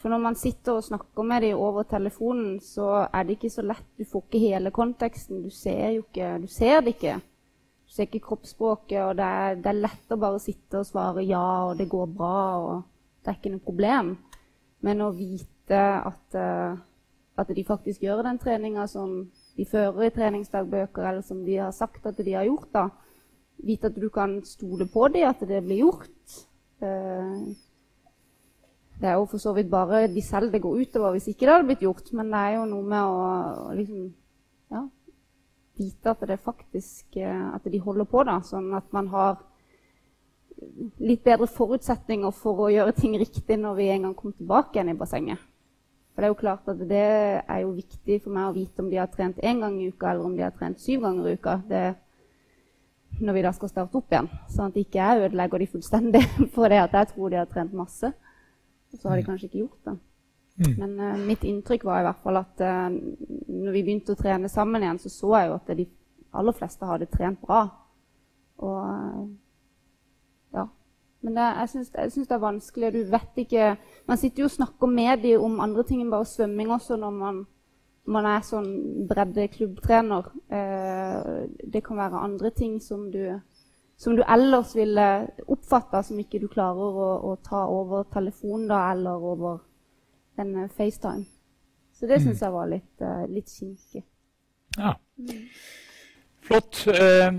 For 0.03 0.11
når 0.11 0.19
man 0.19 0.35
sitter 0.35 0.75
og 0.75 0.83
snakker 0.83 1.23
med 1.23 1.45
dem 1.45 1.59
over 1.63 1.85
telefonen, 1.87 2.57
så 2.59 3.05
er 3.07 3.23
det 3.23 3.37
ikke 3.37 3.53
så 3.53 3.63
lett. 3.63 3.85
Du 3.95 4.03
får 4.03 4.25
ikke 4.25 4.41
hele 4.41 4.71
konteksten. 4.75 5.45
Du 5.45 5.49
ser 5.49 6.01
ikke 6.01 6.39
Du 6.43 6.47
ser 6.51 6.81
det 6.81 6.97
ikke. 6.97 7.21
Du 7.87 7.93
ser 7.93 8.09
ikke 8.09 8.25
kroppsspråket, 8.25 8.99
og 8.99 9.15
det 9.15 9.23
er, 9.23 9.55
det 9.55 9.69
er 9.71 9.79
lett 9.85 10.11
å 10.11 10.17
bare 10.19 10.41
sitte 10.43 10.81
og 10.81 10.89
svare 10.89 11.23
ja, 11.23 11.45
og 11.69 11.77
det 11.79 11.87
går 11.91 12.09
bra, 12.17 12.39
og 12.59 12.81
det 13.23 13.31
er 13.31 13.37
ikke 13.37 13.53
noe 13.53 13.63
problem. 13.63 14.11
Men 14.83 15.05
å 15.05 15.13
vite 15.15 15.79
at, 15.79 16.35
uh, 16.35 16.75
at 17.39 17.55
de 17.55 17.63
faktisk 17.63 18.03
gjør 18.03 18.25
den 18.27 18.41
treninga 18.43 18.87
som 18.91 19.13
de 19.55 19.67
fører 19.69 20.09
i 20.09 20.13
treningsdagbøker, 20.15 21.05
eller 21.05 21.23
som 21.23 21.45
de 21.45 21.59
har 21.61 21.71
sagt 21.71 22.07
at 22.09 22.19
de 22.19 22.35
har 22.35 22.49
gjort, 22.49 22.71
da. 22.73 22.89
Vite 23.63 23.87
at 23.91 23.99
du 23.99 24.09
kan 24.11 24.41
stole 24.45 24.87
på 24.91 25.07
dem, 25.13 25.27
at 25.29 25.43
det 25.47 25.61
blir 25.63 25.85
gjort. 25.85 26.39
Uh, 26.83 27.53
det 28.99 29.09
er 29.09 29.13
jo 29.17 29.25
for 29.27 29.41
så 29.41 29.53
vidt 29.55 29.71
bare 29.71 30.07
de 30.07 30.21
selv 30.21 30.51
det 30.51 30.61
går 30.61 30.81
utover 30.83 31.15
hvis 31.15 31.27
ikke 31.31 31.45
det 31.45 31.53
hadde 31.53 31.69
blitt 31.71 31.81
gjort. 31.83 32.11
Men 32.13 32.29
det 32.31 32.41
er 32.41 32.57
jo 32.57 32.67
noe 32.71 32.83
med 32.87 33.13
å 33.13 33.71
liksom, 33.75 34.03
ja, 34.71 34.83
vite 35.79 36.13
at 36.13 36.27
det 36.29 36.39
faktisk 36.39 37.17
eh, 37.17 37.47
at 37.55 37.65
de 37.71 37.81
holder 37.81 38.07
på, 38.09 38.23
da, 38.27 38.37
sånn 38.45 38.69
at 38.77 38.91
man 38.95 39.09
har 39.11 39.41
litt 41.03 41.23
bedre 41.25 41.49
forutsetninger 41.49 42.31
for 42.37 42.65
å 42.65 42.69
gjøre 42.71 42.93
ting 42.95 43.17
riktig 43.19 43.57
når 43.59 43.75
vi 43.79 43.89
en 43.91 44.07
gang 44.07 44.13
kommer 44.15 44.37
tilbake 44.37 44.77
igjen 44.77 44.93
i 44.93 44.99
bassenget. 44.99 45.49
For 46.13 46.21
det 46.21 46.27
er 46.27 46.31
jo 46.31 46.39
klart 46.39 46.67
at 46.69 46.81
det 46.87 47.05
er 47.41 47.59
jo 47.63 47.73
viktig 47.73 48.19
for 48.21 48.35
meg 48.35 48.51
å 48.51 48.55
vite 48.55 48.83
om 48.83 48.89
de 48.91 48.99
har 49.01 49.09
trent 49.11 49.39
én 49.41 49.63
gang 49.63 49.79
i 49.81 49.89
uka 49.89 50.11
eller 50.11 50.29
om 50.29 50.35
de 50.37 50.45
har 50.45 50.53
trent 50.53 50.79
syv 50.79 51.01
ganger 51.07 51.27
i 51.27 51.33
uka. 51.39 51.57
Det, 51.67 51.81
når 53.23 53.37
vi 53.37 53.43
da 53.45 53.51
skal 53.55 53.71
starte 53.71 53.99
opp 53.99 54.13
igjen. 54.13 54.29
Sånn 54.51 54.71
at 54.71 54.79
ikke 54.79 54.99
jeg 54.99 55.27
ødelegger 55.27 55.63
de 55.63 55.69
fullstendig 55.71 56.23
for 56.55 56.71
det 56.71 56.81
at 56.83 56.97
jeg 56.99 57.13
tror 57.13 57.33
de 57.33 57.39
har 57.41 57.51
trent 57.51 57.75
masse. 57.77 58.11
Og 58.93 58.99
så 58.99 59.09
har 59.09 59.17
de 59.17 59.23
mm. 59.23 59.29
kanskje 59.29 59.49
ikke 59.49 59.63
gjort 59.63 59.89
det. 59.89 59.95
Mm. 60.53 60.73
Men 60.77 60.91
uh, 60.99 61.21
mitt 61.25 61.43
inntrykk 61.49 61.85
var 61.87 62.01
i 62.01 62.07
hvert 62.07 62.21
fall 62.21 62.37
at 62.43 62.61
uh, 62.61 62.89
når 62.93 63.71
vi 63.73 63.85
begynte 63.85 64.13
å 64.13 64.19
trene 64.19 64.51
sammen 64.51 64.85
igjen, 64.85 65.01
så 65.01 65.09
så 65.09 65.31
jeg 65.39 65.49
jo 65.49 65.55
at 65.57 65.71
de 65.79 65.87
aller 66.33 66.57
fleste 66.57 66.89
hadde 66.89 67.09
trent 67.09 67.41
bra. 67.41 67.63
Og 68.61 69.31
ja. 70.53 70.67
Men 71.23 71.39
det, 71.39 71.47
jeg 71.63 71.71
syns 71.73 72.27
det 72.29 72.35
er 72.35 72.43
vanskelig. 72.43 72.93
Du 72.93 73.01
vet 73.09 73.41
ikke 73.45 73.73
Man 74.07 74.19
sitter 74.19 74.43
jo 74.43 74.49
og 74.49 74.57
snakker 74.57 74.91
med 74.91 75.23
dem 75.23 75.41
om 75.41 75.61
andre 75.63 75.85
ting 75.87 76.03
enn 76.03 76.11
bare 76.11 76.27
svømming 76.27 76.73
også 76.75 76.99
når 76.99 77.13
man, 77.17 77.43
man 78.05 78.27
er 78.27 78.43
sånn 78.43 78.69
breddeklubbtrener. 79.07 80.29
Eh, 80.51 81.27
det 81.73 81.83
kan 81.85 81.99
være 81.99 82.23
andre 82.23 82.51
ting 82.55 82.79
som 82.83 83.05
du, 83.11 83.21
som 83.97 84.17
du 84.17 84.23
ellers 84.27 84.73
ville 84.75 85.07
oppfatta 85.47 86.03
som 86.03 86.19
ikke 86.19 86.41
du 86.43 86.49
klarer 86.51 86.99
å, 87.03 87.11
å 87.31 87.35
ta 87.45 87.63
over 87.71 88.07
telefonen 88.13 88.67
da, 88.71 88.81
eller 88.91 89.23
over 89.33 89.61
en 90.41 90.55
eh, 90.63 90.69
FaceTime. 90.75 91.25
Så 91.93 92.09
det 92.09 92.19
syns 92.19 92.41
mm. 92.41 92.45
jeg 92.45 92.53
var 92.55 92.69
litt, 92.71 92.93
uh, 93.05 93.23
litt 93.31 93.51
kinkig. 93.53 94.01
Ja. 94.75 94.95
Mm. 95.21 95.43
Flott. 96.43 96.87
Eh, 96.89 97.35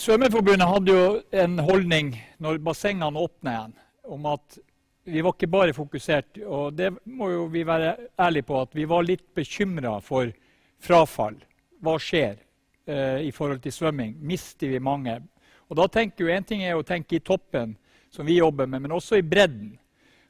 Svømmeforbundet 0.00 0.66
hadde 0.66 0.94
jo 0.96 1.08
en 1.36 1.58
holdning 1.60 2.14
når 2.40 2.62
bassengene 2.64 3.20
åpna 3.20 3.52
igjen, 3.52 3.74
om 4.08 4.24
at 4.30 4.56
vi 5.04 5.22
var 5.22 5.34
ikke 5.34 5.50
bare 5.50 5.74
fokusert 5.74 6.38
Og 6.46 6.74
det 6.78 6.92
må 7.10 7.30
jo 7.32 7.46
vi 7.50 7.64
være 7.66 7.96
ærlige 8.20 8.46
på, 8.46 8.60
at 8.60 8.74
vi 8.76 8.86
var 8.88 9.02
litt 9.02 9.24
bekymra 9.34 9.96
for 10.00 10.30
frafall. 10.82 11.36
Hva 11.82 11.96
skjer 11.98 12.36
eh, 12.86 13.22
i 13.26 13.30
forhold 13.34 13.62
til 13.62 13.74
svømming? 13.74 14.16
Mister 14.22 14.70
vi 14.70 14.78
mange? 14.78 15.18
Og 15.68 15.78
da 15.78 15.88
tenker 15.88 16.24
jo 16.26 16.34
En 16.34 16.44
ting 16.44 16.62
er 16.62 16.78
å 16.78 16.86
tenke 16.86 17.16
i 17.16 17.24
toppen, 17.24 17.76
som 18.10 18.26
vi 18.26 18.38
jobber 18.38 18.66
med, 18.66 18.82
men 18.82 18.92
også 18.92 19.18
i 19.18 19.26
bredden. 19.26 19.78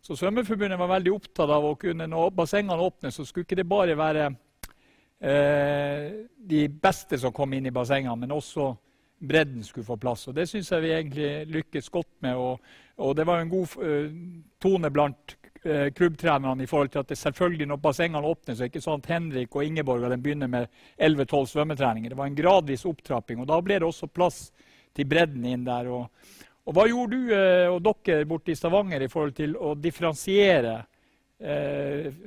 Så 0.03 0.17
Svømmeforbundet 0.19 0.79
var 0.79 0.91
veldig 0.91 1.13
opptatt 1.15 1.51
av 1.51 1.65
å 1.67 1.77
kunne, 1.79 2.09
når 2.11 2.33
bassengene 2.35 2.79
åpne, 2.83 3.11
så 3.15 3.25
skulle 3.27 3.47
ikke 3.47 3.59
det 3.59 3.67
bare 3.71 3.95
være 3.99 4.25
eh, 5.23 6.07
de 6.37 6.63
beste 6.69 7.19
som 7.23 7.35
kom 7.35 7.53
inn 7.55 7.69
i 7.71 7.75
bassengene, 7.75 8.17
men 8.19 8.35
også 8.35 8.73
bredden 9.23 9.65
skulle 9.65 9.87
få 9.87 9.97
plass. 9.97 10.27
Og 10.29 10.35
Det 10.35 10.49
syns 10.51 10.71
jeg 10.73 10.83
vi 10.83 10.93
egentlig 10.97 11.31
lykkes 11.53 11.89
godt 11.95 12.11
med. 12.25 12.37
Og, 12.37 12.61
og 12.99 13.15
det 13.17 13.27
var 13.27 13.41
en 13.41 13.53
god 13.53 13.77
uh, 13.79 14.11
tone 14.63 14.91
blant 14.91 15.37
uh, 15.65 15.89
klubbtrenerne 15.95 16.65
i 16.65 16.71
forhold 16.71 16.93
til 16.93 17.03
at 17.03 17.09
det 17.13 17.19
selvfølgelig 17.19 17.71
når 17.71 17.83
bassengene 17.83 18.27
åpner, 18.27 18.55
så 18.55 18.65
er 18.65 18.69
det 18.69 18.75
ikke 18.75 18.85
sånn 18.85 19.03
at 19.03 19.11
Henrik 19.15 19.57
og 19.57 19.65
Ingeborg 19.65 20.09
de 20.11 20.21
begynner 20.21 20.51
med 20.51 20.71
11-12 20.99 21.53
svømmetreninger. 21.55 22.11
Det 22.11 22.19
var 22.19 22.31
en 22.31 22.39
gradvis 22.39 22.87
opptrapping. 22.91 23.43
og 23.43 23.51
Da 23.51 23.61
ble 23.63 23.79
det 23.79 23.89
også 23.89 24.11
plass 24.11 24.47
til 24.95 25.09
bredden 25.09 25.47
inn 25.49 25.67
der. 25.67 25.91
Og, 25.93 26.09
og 26.67 26.77
Hva 26.77 26.89
gjorde 26.91 27.19
du 27.19 27.35
uh, 27.35 27.69
og 27.77 27.83
dere 27.87 28.29
borte 28.29 28.55
i 28.55 28.59
Stavanger 28.59 29.07
i 29.07 29.13
forhold 29.13 29.39
til 29.39 29.57
å 29.57 29.77
differensiere 29.79 30.83
Eh, 30.83 30.92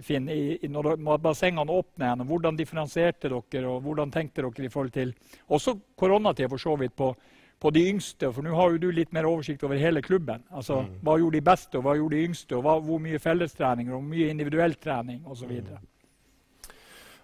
Finn, 0.04 0.28
i, 0.30 0.58
i, 0.62 0.68
når, 0.68 0.96
bassengene 1.24 1.72
åpner 1.72 2.10
igjen. 2.10 2.26
Hvordan 2.28 2.58
differensierte 2.60 3.30
dere, 3.32 3.70
og 3.70 3.82
hvordan 3.86 4.12
tenkte 4.12 4.44
dere 4.44 4.68
i 4.68 4.72
forhold 4.72 4.92
til 4.92 5.14
også 5.48 5.78
koronatida 5.96 6.50
for 6.52 6.60
så 6.60 6.76
vidt 6.82 6.96
på, 7.00 7.14
på 7.62 7.72
de 7.72 7.86
yngste? 7.94 8.32
For 8.36 8.44
nå 8.44 8.56
har 8.58 8.74
jo 8.74 8.82
du 8.84 8.90
litt 8.92 9.14
mer 9.16 9.28
oversikt 9.30 9.64
over 9.64 9.80
hele 9.80 10.04
klubben. 10.04 10.44
Altså, 10.52 10.82
mm. 10.84 10.98
Hva 11.06 11.18
gjorde 11.22 11.40
de 11.40 11.46
beste, 11.48 11.80
og 11.80 11.88
hva 11.88 11.96
gjorde 11.96 12.18
de 12.18 12.28
yngste? 12.28 12.58
og 12.58 12.66
hva, 12.68 12.76
Hvor 12.84 13.04
mye 13.08 13.22
fellestrening 13.24 13.92
og 13.94 14.00
hvor 14.00 14.10
mye 14.10 14.32
individuell 14.34 14.76
trening 14.84 15.24
osv. 15.32 15.54
Mm. 15.64 15.88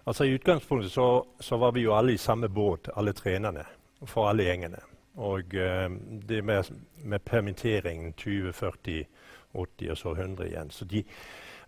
Altså, 0.04 0.24
I 0.24 0.34
utgangspunktet 0.34 0.92
så, 0.92 1.26
så, 1.40 1.56
var 1.56 1.72
vi 1.72 1.84
jo 1.84 1.94
alle 1.94 2.16
i 2.16 2.18
samme 2.18 2.48
båt, 2.48 2.88
alle 2.96 3.12
trenerne, 3.12 3.64
for 4.06 4.30
alle 4.30 4.48
gjengene. 4.48 4.80
Og 5.22 5.54
uh, 5.54 5.92
det 6.28 6.40
med, 6.44 6.72
med 7.04 7.24
permittering 7.24 8.14
20, 8.16 8.52
40, 8.52 9.04
80 9.52 9.90
og 9.90 9.98
så 9.98 10.14
100 10.14 10.48
igjen. 10.48 10.70
Så 10.70 10.84
de, 10.84 11.04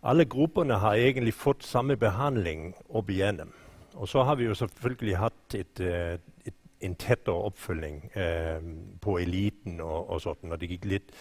alle 0.04 0.24
gruppene 0.24 0.74
har 0.74 0.94
egentlig 0.94 1.34
fått 1.34 1.64
samme 1.64 1.96
behandling 1.96 2.74
opp 2.88 3.10
igjennom. 3.10 3.52
Og 3.94 4.08
så 4.08 4.22
har 4.22 4.36
vi 4.36 4.44
jo 4.44 4.54
selvfølgelig 4.54 5.16
hatt 5.16 5.54
et, 5.54 5.80
eh, 5.80 6.18
et, 6.46 6.54
en 6.80 6.94
tettere 6.94 7.34
oppfølging 7.48 8.10
eh, 8.14 8.60
på 9.00 9.18
eliten 9.18 9.80
og, 9.80 10.10
og 10.10 10.20
sånt. 10.20 10.44
Og 10.44 10.60
det 10.60 10.68
gikk 10.68 10.84
litt, 10.90 11.14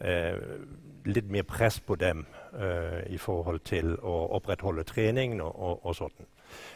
eh, 0.00 0.38
litt 1.04 1.28
mer 1.28 1.42
press 1.42 1.80
på 1.80 1.98
dem 2.00 2.24
eh, 2.54 3.12
i 3.12 3.18
forhold 3.18 3.60
til 3.60 3.96
å 3.98 4.14
opprettholde 4.38 4.86
treningen 4.88 5.40
og, 5.40 5.58
og, 5.58 5.84
og 5.84 5.96
sånt. 5.96 6.22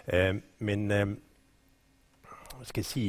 Eh, 0.06 0.34
men 0.58 0.90
eh, 0.90 1.06
skal 2.62 2.82
jeg 2.82 2.90
si 2.90 3.06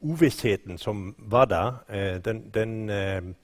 Uvissheten 0.00 0.78
som 0.80 1.10
var 1.18 1.44
der, 1.44 2.18
den, 2.24 2.38
den 2.54 3.34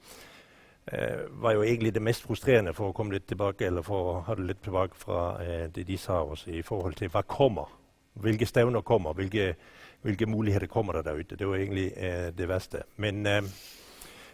var 1.29 1.51
jo 1.51 1.63
egentlig 1.63 1.93
det 1.93 2.01
mest 2.01 2.23
frustrerende 2.23 2.73
for 2.73 2.89
å 2.89 2.95
komme 2.95 3.13
litt 3.13 3.27
tilbake, 3.27 3.65
eller 3.67 3.83
for 3.83 4.11
å 4.11 4.19
ha 4.27 4.35
det 4.35 4.45
litt 4.47 4.61
tilbake 4.63 4.95
fra 4.95 5.23
eh, 5.43 5.65
det 5.75 5.83
de 5.87 5.97
sa 5.97 6.21
oss 6.23 6.45
i 6.47 6.61
forhold 6.63 6.95
til 6.95 7.11
hva 7.11 7.25
kommer. 7.27 7.73
Hvilke 8.13 8.45
stevner 8.45 8.81
kommer, 8.81 9.13
hvilke, 9.13 9.55
hvilke 10.01 10.25
muligheter 10.25 10.67
kommer 10.67 10.93
det 10.93 11.05
der 11.05 11.19
ute. 11.19 11.35
Det 11.35 11.47
var 11.47 11.55
egentlig 11.55 11.91
eh, 11.95 12.31
det 12.37 12.47
verste. 12.49 12.83
Men, 12.95 13.25
eh, 13.25 13.43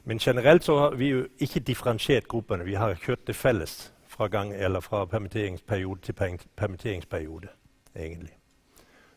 men, 0.03 0.19
generelt 0.19 0.63
så 0.63 0.77
har 0.79 0.95
vi 0.95 1.09
jo 1.09 1.25
ikke 1.39 1.59
differensiert 1.59 2.27
gruppene. 2.27 2.65
Vi 2.65 2.73
har 2.73 2.95
kjørt 2.95 3.27
det 3.27 3.35
felles 3.35 3.93
fra, 4.07 4.27
gang, 4.27 4.53
fra 4.83 5.05
permitteringsperiode 5.05 6.01
til 6.01 6.13
permitteringsperiode, 6.55 7.47
egentlig. 7.95 8.37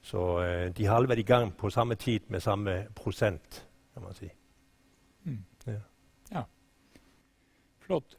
Så 0.02 0.40
eh, 0.40 0.74
de 0.76 0.86
har 0.86 0.96
alle 0.96 1.08
vært 1.08 1.18
i 1.18 1.22
gang 1.26 1.52
på 1.56 1.70
samme 1.70 1.94
tid 1.94 2.20
med 2.28 2.40
samme 2.40 2.86
prosent, 2.94 3.66
kan 3.94 4.02
man 4.02 4.14
si. 4.14 4.28
Mm. 5.24 5.44
Ja. 5.66 5.80
ja. 6.32 6.42
Flott. 7.86 8.16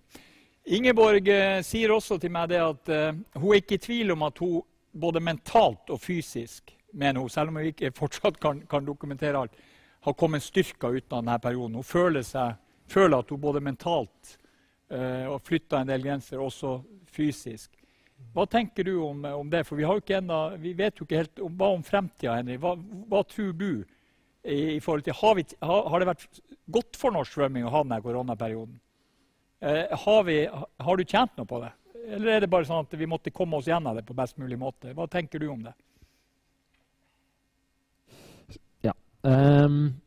Ingeborg 0.67 1.29
eh, 1.31 1.61
sier 1.63 1.93
også 1.95 2.17
til 2.19 2.33
meg 2.33 2.49
det 2.51 2.59
at 2.59 2.89
eh, 2.91 3.15
hun 3.37 3.53
er 3.53 3.61
ikke 3.61 3.77
i 3.77 3.83
tvil 3.83 4.15
om 4.15 4.25
at 4.27 4.39
hun 4.43 4.65
både 4.97 5.21
mentalt 5.23 5.91
og 5.93 6.01
fysisk, 6.01 6.73
mener 6.97 7.21
hun, 7.21 7.29
selv 7.31 7.51
om 7.51 7.59
hun 7.59 7.69
ikke 7.69 7.93
fortsatt 7.95 8.39
kan, 8.41 8.63
kan 8.69 8.85
dokumentere 8.87 9.39
alt, 9.39 9.55
har 10.07 10.15
kommet 10.17 10.43
styrka 10.43 10.89
ut 10.89 11.11
av 11.11 11.21
denne 11.21 11.37
perioden. 11.43 11.77
Hun 11.79 11.87
føler, 11.87 12.25
seg, 12.25 12.57
føler 12.89 13.19
at 13.19 13.31
hun 13.31 13.41
både 13.43 13.61
mentalt 13.63 14.37
eh, 14.91 15.27
og 15.27 15.43
flytta 15.45 15.81
en 15.81 15.91
del 15.91 16.03
grenser, 16.05 16.41
også 16.41 16.79
fysisk. 17.11 17.71
Hva 18.33 18.47
tenker 18.49 18.87
du 18.87 18.95
om, 19.05 19.23
om 19.37 19.49
det? 19.49 19.63
For 19.67 19.77
vi, 19.77 19.85
enda, 20.15 20.39
vi, 20.57 20.73
vet 20.77 20.97
jo 20.97 21.05
ikke 21.05 21.21
helt 21.21 21.43
om, 21.43 21.53
hva 21.57 21.69
om 21.75 21.85
fremtida, 21.85 22.37
Henry. 22.39 22.57
Hva, 22.61 22.73
hva, 23.09 23.21
tror 23.29 23.53
du? 23.57 23.71
I, 24.47 24.77
i 24.77 24.79
forhold 24.79 25.03
til, 25.03 25.15
har, 25.17 25.35
vi, 25.35 25.43
har, 25.59 25.87
har, 25.91 25.99
det 25.99 26.07
vært 26.07 26.41
godt 26.71 26.97
for 26.99 27.11
norsk 27.11 27.35
svømming 27.35 27.65
å 27.67 27.71
ha 27.73 27.81
denne 27.83 27.99
koronaperioden? 28.03 28.77
Eh, 29.59 29.97
har, 29.97 30.23
vi, 30.23 30.49
har, 30.77 30.97
du 30.97 31.03
tjent 31.03 31.37
noe 31.37 31.49
på 31.49 31.59
det? 31.63 31.71
Eller 32.13 32.35
er 32.35 32.43
det 32.43 32.49
bare 32.51 32.67
sånn 32.67 32.85
at 32.85 32.91
vi 32.93 33.07
måtte 33.09 33.33
komme 33.33 33.57
oss 33.57 33.67
gjennom 33.67 33.97
det 33.97 34.05
på 34.05 34.15
best 34.17 34.37
mulig 34.37 34.57
måte? 34.61 34.93
Hva 34.93 35.07
tenker 35.09 35.41
du 35.41 35.47
om 35.49 35.63
det? 35.65 35.73
Ja. 38.85 38.93
Um, 39.25 39.97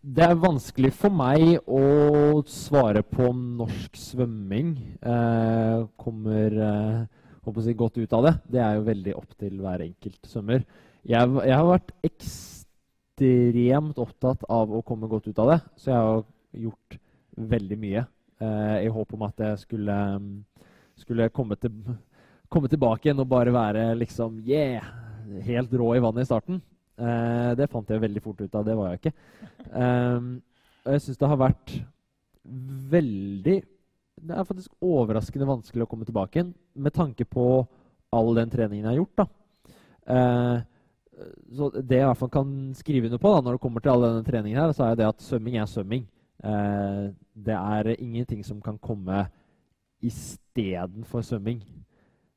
det 0.00 0.24
er 0.24 0.40
vanskelig 0.40 0.90
for 0.96 1.12
meg 1.12 1.60
å 1.68 2.40
svare 2.48 3.04
på 3.06 3.28
om 3.28 3.44
norsk 3.60 4.00
svømming 4.00 4.72
uh, 5.04 5.84
kommer 6.00 6.58
uh, 6.64 7.60
si 7.60 7.76
godt 7.76 8.00
ut 8.00 8.16
av 8.16 8.24
det. 8.30 8.34
Det 8.56 8.64
er 8.64 8.80
jo 8.80 8.88
veldig 8.88 9.16
opp 9.20 9.36
til 9.36 9.60
hver 9.60 9.84
enkelt 9.84 10.32
svømmer. 10.32 10.64
Jeg, 11.04 11.28
jeg 11.44 11.60
har 11.60 11.68
vært 11.68 11.92
ekstremt 12.08 14.00
opptatt 14.00 14.48
av 14.48 14.72
å 14.72 14.82
komme 14.82 15.12
godt 15.12 15.28
ut 15.28 15.44
av 15.44 15.52
det, 15.52 15.60
så 15.76 15.92
jeg 15.92 16.02
har 16.08 16.26
gjort 16.64 17.00
veldig 17.52 17.82
mye 17.84 18.08
i 18.42 18.88
håp 18.90 19.12
om 19.14 19.22
at 19.28 19.38
jeg 19.40 19.58
skulle, 19.62 19.94
skulle 20.98 21.28
komme, 21.32 21.56
til, 21.60 21.70
komme, 22.50 22.68
tilbake 22.68 23.06
igjen 23.06 23.22
og 23.22 23.28
bare 23.30 23.52
være 23.54 23.84
liksom 24.00 24.40
yeah, 24.42 24.82
helt 25.46 25.72
rå 25.72 25.92
i 25.94 26.02
vannet 26.02 26.26
i 26.26 26.28
starten. 26.28 26.58
Uh, 26.94 27.54
det 27.58 27.70
fant 27.72 27.88
jeg 27.90 28.02
veldig 28.02 28.22
fort 28.22 28.42
ut 28.42 28.54
av. 28.54 28.66
Det 28.66 28.76
var 28.78 28.92
jeg 28.92 29.00
ikke. 29.00 29.14
Um, 29.70 30.28
og 30.84 30.94
jeg 30.94 31.04
syns 31.04 31.20
det 31.20 31.30
har 31.30 31.40
vært 31.40 31.72
veldig 32.92 33.54
Det 33.64 34.34
er 34.36 34.46
faktisk 34.46 34.84
overraskende 34.84 35.48
vanskelig 35.48 35.86
å 35.86 35.88
komme 35.88 36.04
tilbake 36.04 36.38
igjen 36.38 36.52
med 36.76 36.94
tanke 36.94 37.24
på 37.24 37.64
all 38.14 38.30
den 38.36 38.52
treningen 38.52 38.84
jeg 38.84 38.92
har 38.92 39.00
gjort. 39.00 39.24
da. 39.24 39.26
Uh, 40.04 40.58
så 41.54 41.70
det 41.78 41.98
jeg 41.98 42.04
i 42.04 42.08
hvert 42.10 42.20
fall 42.20 42.32
kan 42.34 42.48
skrive 42.76 43.08
under 43.08 43.22
på 43.22 43.30
da, 43.32 43.42
når 43.42 43.56
det 43.56 43.62
kommer 43.62 43.82
til 43.82 43.92
all 43.92 44.04
denne 44.04 44.26
treningen, 44.26 44.58
her, 44.60 44.72
så 44.74 44.88
er 44.88 44.98
det 44.98 45.06
at 45.08 45.22
svømming 45.22 45.58
er 45.58 45.70
svømming. 45.70 46.06
Uh, 46.44 47.12
det 47.34 47.54
er 47.56 47.94
ingenting 47.96 48.44
som 48.44 48.60
kan 48.60 48.78
komme 48.78 49.24
istedenfor 50.04 51.24
svømming. 51.24 51.62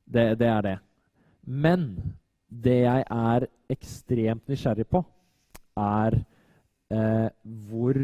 Det, 0.08 0.38
det 0.40 0.48
er 0.48 0.60
det. 0.64 0.78
Men 1.44 1.90
det 2.48 2.80
jeg 2.82 3.04
er 3.10 3.46
ekstremt 3.68 4.48
nysgjerrig 4.48 4.86
på, 4.88 5.02
er 5.76 6.16
eh, 6.90 7.28
hvor, 7.68 7.98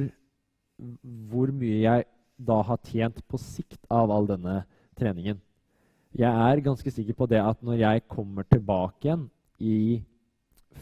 hvor 1.30 1.52
mye 1.52 1.80
jeg 1.80 2.04
da 2.38 2.60
har 2.68 2.80
tjent 2.84 3.22
på 3.28 3.40
sikt 3.40 3.80
av 3.90 4.12
all 4.12 4.28
denne 4.28 4.62
treningen. 4.98 5.40
Jeg 6.14 6.30
er 6.30 6.62
ganske 6.62 6.90
sikker 6.90 7.16
på 7.18 7.26
det 7.30 7.40
at 7.42 7.62
når 7.64 7.80
jeg 7.80 8.04
kommer 8.08 8.46
tilbake 8.46 9.08
igjen 9.08 9.24
i 9.58 10.02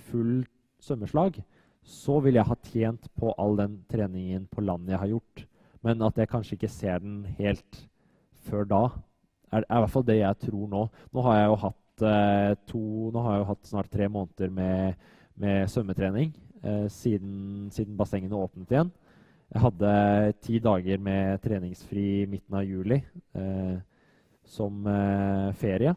full 0.09 0.43
svømmeslag, 0.83 1.39
så 1.83 2.20
vil 2.22 2.39
jeg 2.39 2.47
ha 2.49 2.57
tjent 2.68 3.09
på 3.18 3.33
all 3.41 3.57
den 3.59 3.80
treningen 3.91 4.47
på 4.51 4.62
land 4.64 4.89
jeg 4.91 5.01
har 5.03 5.11
gjort 5.16 5.47
men 5.83 6.05
at 6.07 6.18
jeg 6.18 6.30
kanskje 6.30 6.57
ikke 6.57 6.70
ser 6.70 7.03
den 7.03 7.22
helt 7.39 7.83
før 8.47 8.66
da. 8.68 8.83
Er, 9.53 9.64
er 9.66 9.80
i 9.80 9.85
hvert 9.85 9.95
fall 9.95 10.07
det 10.07 10.18
jeg 10.20 10.41
tror 10.47 10.68
nå. 10.70 10.83
Nå 11.12 11.24
har 11.26 11.39
jeg 11.39 11.49
jo 11.51 11.59
hatt, 11.66 12.05
eh, 12.09 12.53
to, 12.70 12.83
har 13.18 13.35
jeg 13.35 13.43
jo 13.43 13.49
hatt 13.51 13.70
snart 13.70 13.91
tre 13.93 14.09
måneder 14.09 14.53
med, 14.55 15.09
med 15.43 15.70
svømmetrening 15.70 16.33
eh, 16.62 16.87
siden, 16.91 17.68
siden, 17.74 17.97
bassengene 17.99 18.39
åpnet 18.39 18.72
igjen. 18.72 18.93
Jeg 19.53 19.64
hadde 19.66 19.93
ti 20.41 20.62
dager 20.64 21.03
med 21.03 21.43
treningsfri 21.45 22.07
midten 22.30 22.57
av 22.57 22.64
juli 22.64 23.03
eh, 23.37 23.76
som 24.49 24.87
eh, 24.89 25.51
ferie. 25.59 25.97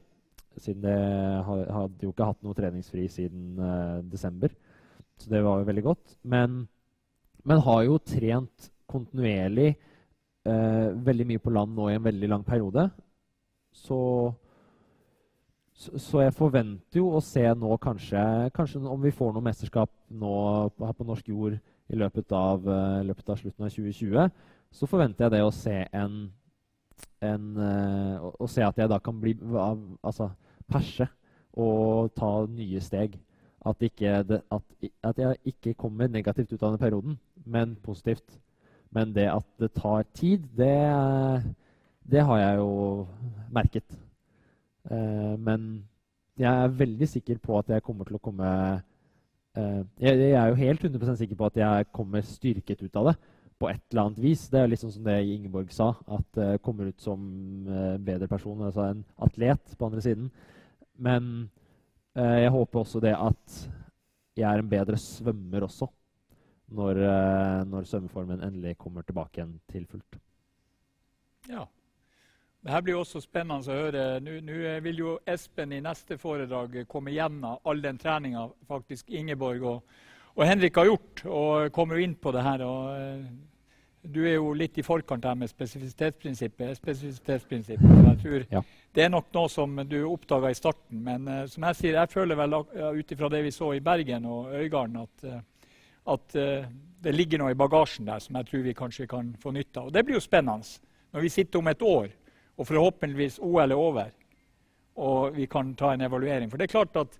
Siden 0.59 0.87
jeg 0.87 1.45
hadde 1.45 2.03
jo 2.03 2.11
ikke 2.11 2.27
hatt 2.31 2.43
noe 2.43 2.57
treningsfri 2.57 3.05
siden 3.11 3.61
eh, 3.61 4.01
desember. 4.11 4.51
Det 5.23 5.41
var 5.41 5.61
jo 5.61 5.67
veldig 5.69 5.83
godt. 5.85 6.15
Men, 6.23 6.65
men 7.43 7.63
har 7.65 7.83
jo 7.87 7.99
trent 8.03 8.71
kontinuerlig 8.91 9.73
eh, 10.45 10.89
veldig 11.07 11.27
mye 11.31 11.43
på 11.43 11.53
land 11.53 11.75
nå 11.75 11.89
i 11.89 11.97
en 11.97 12.05
veldig 12.05 12.29
lang 12.31 12.43
periode. 12.45 12.87
Så, 13.75 13.99
så, 15.73 15.97
så, 15.99 16.21
jeg 16.23 16.35
forventer 16.37 17.01
jo 17.01 17.09
å 17.17 17.23
se 17.23 17.43
nå 17.57 17.77
kanskje, 17.83 18.21
kanskje 18.55 18.83
om 18.87 19.01
vi 19.03 19.13
får 19.15 19.33
noe 19.35 19.45
mesterskap 19.45 19.91
nå 20.15 20.35
her 20.79 20.95
på 20.95 21.07
norsk 21.07 21.33
jord 21.33 21.57
i 21.57 21.99
løpet 21.99 22.31
av, 22.33 22.63
uh, 22.65 23.03
løpet 23.05 23.29
av 23.29 23.41
slutten 23.41 23.67
av 23.67 23.73
2020, 23.73 24.31
så 24.75 24.89
forventer 24.89 25.25
jeg 25.25 25.35
det 25.35 25.43
å 25.45 25.53
se 25.53 25.75
en, 25.93 26.15
en 27.23 27.43
uh, 27.59 28.31
Å 28.41 28.47
se 28.49 28.63
at 28.65 28.79
jeg 28.79 28.89
da 28.91 28.97
kan 29.03 29.19
bli 29.21 29.35
altså, 29.53 30.31
perse 30.71 31.07
og 31.55 32.11
ta 32.17 32.31
nye 32.51 32.81
steg. 32.83 33.19
At, 33.65 33.81
ikke 33.81 34.23
det, 34.29 34.41
at, 34.53 34.89
at, 35.03 35.17
jeg 35.17 35.37
ikke 35.51 35.73
kommer 35.73 36.07
negativt 36.07 36.53
ut 36.53 36.63
av 36.63 36.75
den 36.75 36.81
perioden, 36.81 37.19
men 37.45 37.75
positivt. 37.83 38.39
Men 38.93 39.13
det 39.15 39.25
at 39.31 39.45
det 39.59 39.71
tar 39.73 40.05
tid, 40.13 40.45
det, 40.57 40.75
det 42.05 42.21
har 42.27 42.39
jeg 42.39 42.59
jo 42.61 43.07
merket. 43.51 43.97
Eh, 44.91 45.35
men 45.41 45.87
jeg 46.37 46.51
er 46.51 46.77
veldig 46.77 47.07
sikker 47.09 47.39
på 47.41 47.57
at 47.57 47.71
jeg 47.73 47.83
kommer 47.83 48.05
til 48.05 48.19
å 48.19 48.21
komme 48.21 48.49
eh, 49.57 49.81
jeg, 49.97 50.13
jeg, 50.19 50.35
er 50.35 50.51
jo 50.51 50.59
helt 50.59 50.83
100% 50.83 51.17
sikker 51.23 51.39
på 51.39 51.49
at 51.49 51.57
jeg 51.57 51.87
kommer 51.95 52.21
styrket 52.27 52.83
ut 52.85 53.01
av 53.01 53.09
det 53.09 53.15
på 53.59 53.69
et 53.71 53.81
eller 53.91 54.03
annet 54.09 54.21
vis. 54.23 54.47
Det 54.51 54.61
er 54.61 54.75
sånn 54.79 54.93
som 54.93 55.05
det 55.07 55.15
Ingeborg 55.31 55.71
sa, 55.73 55.93
at 56.11 56.39
jeg 56.39 56.59
uh, 56.59 56.63
kommer 56.63 56.91
ut 56.91 57.01
som 57.01 57.21
uh, 57.69 57.95
bedre 58.03 58.27
person, 58.27 58.65
altså 58.67 58.89
en 58.89 59.05
atlet 59.23 59.77
på 59.79 59.87
andre 59.87 60.03
siden. 60.03 60.27
Men 60.99 61.29
jeg 62.15 62.51
håper 62.51 62.79
også 62.79 63.01
det 63.03 63.11
at 63.11 63.55
jeg 64.35 64.47
er 64.47 64.61
en 64.61 64.69
bedre 64.69 64.97
svømmer 64.99 65.65
også 65.67 65.87
når, 66.75 66.99
eh, 67.05 67.63
når 67.69 67.87
svømmeformen 67.89 68.43
endelig 68.43 68.77
kommer 68.77 69.05
tilbake 69.05 69.39
igjen 69.39 69.55
til 69.71 69.85
fullt. 69.89 70.19
Ja. 71.49 71.65
Det 72.65 72.73
her 72.73 72.81
blir 72.81 72.97
også 72.97 73.21
spennende 73.21 73.69
å 73.69 73.77
høre. 73.77 74.05
Nå 74.25 74.79
vil 74.81 75.01
jo 75.03 75.11
Espen 75.29 75.75
i 75.75 75.83
neste 75.85 76.17
foredrag 76.17 76.79
komme 76.89 77.13
gjennom 77.13 77.59
all 77.61 77.81
den 77.83 77.99
treninga 78.01 78.47
faktisk 78.67 79.11
Ingeborg 79.13 79.61
og, 79.61 79.99
og, 80.33 80.45
Henrik 80.49 80.79
har 80.81 80.89
gjort, 80.89 81.21
og 81.29 81.69
kommer 81.71 81.99
jo 81.99 82.07
inn 82.07 82.15
på 82.17 82.33
det 82.33 82.41
her. 82.41 82.65
Og, 82.65 83.27
du 84.13 84.21
er 84.25 84.35
jo 84.35 84.53
litt 84.57 84.77
i 84.77 84.85
forkant 84.85 85.25
her 85.25 85.35
med 85.39 85.49
spesifisitetsprinsippet. 85.51 86.77
spesifisitetsprinsippet. 86.77 87.91
Jeg 88.07 88.17
tror 88.23 88.45
ja. 88.51 88.61
Det 88.95 89.03
er 89.03 89.11
nok 89.11 89.31
noe 89.35 89.51
som 89.51 89.79
du 89.89 89.97
oppdaga 90.07 90.49
i 90.51 90.57
starten. 90.57 91.01
Men 91.03 91.27
uh, 91.27 91.45
som 91.51 91.67
jeg 91.69 91.79
sier, 91.79 91.99
jeg 91.99 92.13
føler 92.13 92.39
vel 92.39 92.57
uh, 92.57 92.91
ut 92.95 93.11
ifra 93.11 93.29
det 93.29 93.43
vi 93.43 93.51
så 93.51 93.73
i 93.75 93.83
Bergen 93.83 94.25
og 94.25 94.53
Øygarden, 94.55 95.03
at 95.03 95.43
at 96.05 96.35
uh, 96.37 96.67
det 97.01 97.15
ligger 97.15 97.41
noe 97.41 97.53
i 97.53 97.57
bagasjen 97.57 98.05
der 98.05 98.19
som 98.21 98.35
jeg 98.37 98.45
tror 98.45 98.61
vi 98.61 98.73
kanskje 98.77 99.07
kan 99.09 99.33
få 99.41 99.51
nytte 99.51 99.79
av. 99.79 99.87
Og 99.87 99.93
Det 99.93 100.05
blir 100.05 100.19
jo 100.19 100.21
spennende 100.21 100.61
når 101.11 101.21
vi 101.21 101.29
sitter 101.29 101.59
om 101.59 101.67
et 101.67 101.81
år 101.81 102.07
og 102.57 102.67
forhåpentligvis 102.67 103.39
OL 103.41 103.71
er 103.71 103.75
over 103.75 104.11
og 104.95 105.35
vi 105.35 105.45
kan 105.45 105.73
ta 105.75 105.93
en 105.93 106.01
evaluering. 106.01 106.49
For 106.49 106.57
det 106.57 106.69
er 106.69 106.77
klart 106.77 106.95
at 106.95 107.17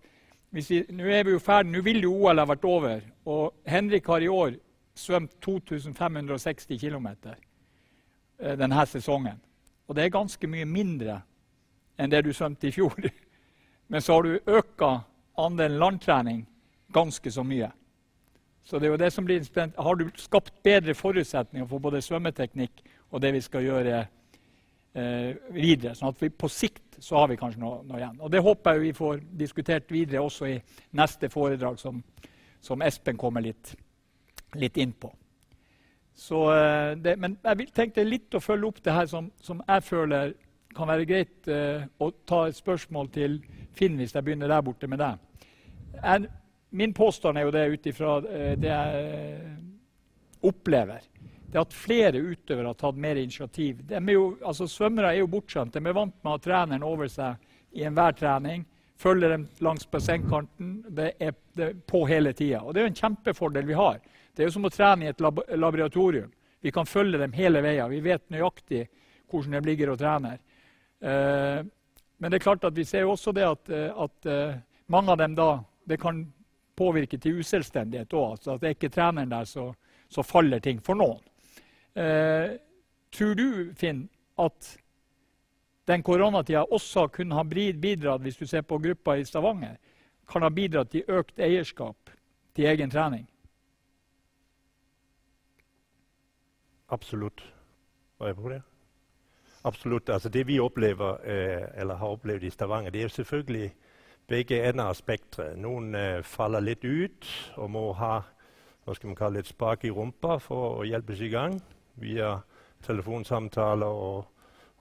vi, 0.55 0.85
Nå 0.89 1.03
er 1.11 1.25
vi 1.27 1.33
jo 1.33 1.39
ferdig, 1.39 1.71
nå 1.73 1.81
vil 1.83 2.03
jo 2.05 2.13
OL 2.15 2.39
ha 2.39 2.45
vært 2.47 2.65
over. 2.65 3.01
Og 3.27 3.53
Henrik 3.67 4.07
har 4.07 4.23
i 4.23 4.31
år 4.31 4.55
svømt 4.95 5.35
2560 5.41 6.79
km 6.79 7.07
uh, 7.07 8.55
denne 8.57 8.85
sesongen. 8.85 9.41
Og 9.87 9.95
det 9.95 10.05
er 10.05 10.17
ganske 10.17 10.47
mye 10.47 10.65
mindre 10.65 11.21
enn 11.99 12.11
det 12.11 12.23
du 12.25 12.33
svømte 12.33 12.67
i 12.67 12.75
fjor. 12.75 12.95
Men 13.91 14.01
så 14.01 14.17
har 14.17 14.23
du 14.23 14.39
øka 14.59 14.91
andelen 15.37 15.79
landtrening 15.79 16.45
ganske 16.93 17.31
så 17.31 17.43
mye. 17.43 17.71
Så 18.65 18.79
det 18.79 18.87
er 18.87 18.95
jo 18.95 18.97
det 18.97 19.11
som 19.13 19.25
blir 19.25 19.43
spent. 19.43 19.75
Har 19.77 19.95
du 19.95 20.07
skapt 20.17 20.53
bedre 20.63 20.95
forutsetninger 20.97 21.67
for 21.69 21.79
både 21.79 22.01
svømmeteknikk 22.01 22.81
og 23.11 23.21
det 23.21 23.33
vi 23.35 23.41
skal 23.45 23.63
gjøre 23.67 23.99
eh, 23.99 25.35
videre? 25.53 25.93
Sånn 25.93 26.09
at 26.09 26.23
vi 26.23 26.31
på 26.33 26.49
sikt 26.49 26.97
så 27.03 27.19
har 27.19 27.29
vi 27.29 27.37
kanskje 27.37 27.61
noe, 27.61 27.83
noe, 27.85 27.99
igjen. 27.99 28.17
Og 28.19 28.31
Det 28.31 28.41
håper 28.41 28.73
jeg 28.73 28.81
vi 28.87 28.93
får 28.97 29.21
diskutert 29.37 29.91
videre 29.91 30.23
også 30.25 30.49
i 30.49 30.55
neste 30.97 31.29
foredrag, 31.29 31.77
som, 31.79 32.01
som 32.63 32.81
Espen 32.81 33.19
kommer 33.21 33.45
litt, 33.45 33.75
litt 34.55 34.77
inn 34.77 34.93
på. 34.93 35.11
Eh, 36.15 37.15
men 37.17 37.37
jeg 37.43 37.69
tenkte 37.75 38.05
litt 38.07 38.35
å 38.35 38.43
følge 38.43 38.69
opp 38.69 38.83
det 38.83 38.93
her 38.95 39.09
som, 39.11 39.31
som 39.41 39.61
jeg 39.67 39.83
føler 39.83 40.33
kan 40.75 40.89
være 40.91 41.07
greit 41.07 41.47
eh, 41.51 41.85
å 42.03 42.11
ta 42.27 42.45
et 42.47 42.57
spørsmål 42.57 43.11
til 43.15 43.39
Finn 43.75 43.97
hvis 43.99 44.15
jeg 44.15 44.23
begynner 44.23 44.51
der 44.51 44.63
borte 44.63 44.87
med 44.91 45.01
deg. 45.01 46.27
Min 46.75 46.93
påstand 46.93 47.37
er 47.37 47.47
jo 47.47 47.53
det 47.55 47.65
ut 47.71 47.87
ifra 47.87 48.17
eh, 48.27 48.53
det 48.59 48.71
jeg 48.71 49.03
eh, 49.07 49.51
opplever. 50.47 51.03
Det 51.51 51.61
at 51.61 51.75
flere 51.75 52.19
utøvere 52.19 52.67
har 52.67 52.79
tatt 52.79 52.97
mer 52.99 53.15
initiativ. 53.15 53.83
Er 53.87 54.11
jo, 54.11 54.33
altså, 54.43 54.67
svømmere 54.67 55.13
er 55.13 55.21
jo 55.21 55.31
bortskjemt. 55.31 55.75
De 55.75 55.79
er 55.79 55.95
vant 55.95 56.15
med 56.19 56.31
å 56.31 56.35
ha 56.35 56.41
treneren 56.43 56.83
over 56.83 57.07
seg 57.11 57.39
i 57.75 57.85
enhver 57.87 58.17
trening. 58.19 58.65
Følger 58.99 59.31
dem 59.35 59.47
langs 59.63 59.87
bassengkanten. 59.91 60.75
Det 60.89 61.13
det 61.55 61.69
er 61.69 61.79
på 61.87 62.03
hele 62.09 62.33
tida. 62.35 62.59
Og 62.63 62.73
det 62.73 62.81
er 62.81 62.89
jo 62.89 62.91
en 62.91 62.99
kjempefordel 62.99 63.67
vi 63.69 63.79
har. 63.79 64.01
Det 64.35 64.43
er 64.43 64.49
jo 64.49 64.55
som 64.57 64.67
å 64.67 64.73
trene 64.73 65.07
i 65.07 65.11
et 65.11 65.21
lab 65.23 65.39
laboratorium. 65.55 66.31
Vi 66.61 66.71
kan 66.73 66.87
følge 66.89 67.21
dem 67.21 67.33
hele 67.37 67.61
veien. 67.63 67.89
Vi 67.91 68.01
vet 68.03 68.25
nøyaktig 68.33 68.85
hvordan 69.31 69.57
de 69.57 69.69
ligger 69.69 69.93
og 69.93 69.99
trener. 70.01 70.39
Eh, 70.99 71.61
men 72.17 72.31
det 72.31 72.39
er 72.39 72.45
klart 72.45 72.63
at 72.67 72.75
vi 72.75 72.85
ser 72.87 73.05
jo 73.05 73.13
også 73.13 73.33
det 73.35 73.43
at, 73.43 73.69
at 73.75 74.27
uh, 74.31 74.55
mange 74.87 75.11
av 75.11 75.17
dem 75.19 75.33
da 75.35 75.49
det 75.83 75.97
kan 75.99 76.21
påvirke 76.75 77.19
til 77.21 77.41
uselvstendighet 77.41 78.13
òg. 78.13 78.37
Altså 78.37 78.53
at 78.53 78.61
det 78.61 78.69
er 78.69 78.77
ikke 78.77 78.91
treneren 78.93 79.31
der, 79.31 79.47
så, 79.49 79.67
så 80.09 80.23
faller 80.23 80.63
ting 80.63 80.79
for 80.83 80.97
noen. 80.99 81.21
Eh, 81.95 82.55
tror 83.15 83.35
du, 83.35 83.47
Finn, 83.79 84.05
at 84.39 84.71
den 85.87 86.03
koronatida 86.03 86.65
også 86.65 87.07
kunne 87.13 87.37
ha 87.37 87.43
bidratt, 87.45 88.23
hvis 88.23 88.39
du 88.39 88.47
ser 88.47 88.65
på 88.67 88.79
gruppa 88.81 89.15
i 89.15 89.25
Stavanger, 89.25 89.77
kan 90.27 90.41
ha 90.41 90.49
bidratt 90.49 90.91
til 90.91 91.05
økt 91.07 91.39
eierskap 91.39 92.11
til 92.55 92.71
egen 92.71 92.91
trening? 92.91 93.27
Absolutt. 96.89 97.53
Var 98.19 98.27
jeg 98.27 98.35
på 98.35 98.49
det? 98.49 98.61
Absolutt. 99.63 100.09
Altså 100.09 100.29
det 100.29 100.47
vi 100.47 100.59
opplever, 100.59 101.17
eh, 101.23 101.81
eller 101.81 101.95
har 101.95 102.07
opplevd 102.07 102.43
i 102.43 102.49
Stavanger, 102.49 102.89
det 102.89 103.03
er 103.03 103.07
selvfølgelig 103.07 103.75
begge 104.27 104.69
ender 104.69 104.89
av 104.89 104.93
spekteret. 104.93 105.57
Noen 105.57 105.95
eh, 105.95 106.23
faller 106.23 106.59
litt 106.59 106.85
ut 106.85 107.27
og 107.57 107.71
må 107.71 107.91
ha 107.93 108.21
hva 108.85 108.93
skal 108.93 109.09
man 109.09 109.17
kalle 109.17 109.41
et 109.41 109.49
spak 109.49 109.85
i 109.85 109.93
rumpa 109.93 110.37
for 110.37 110.81
å 110.81 110.85
hjelpes 110.85 111.21
i 111.25 111.31
gang 111.33 111.57
via 111.97 112.35
telefonsamtaler 112.85 113.89
og, 113.89 114.27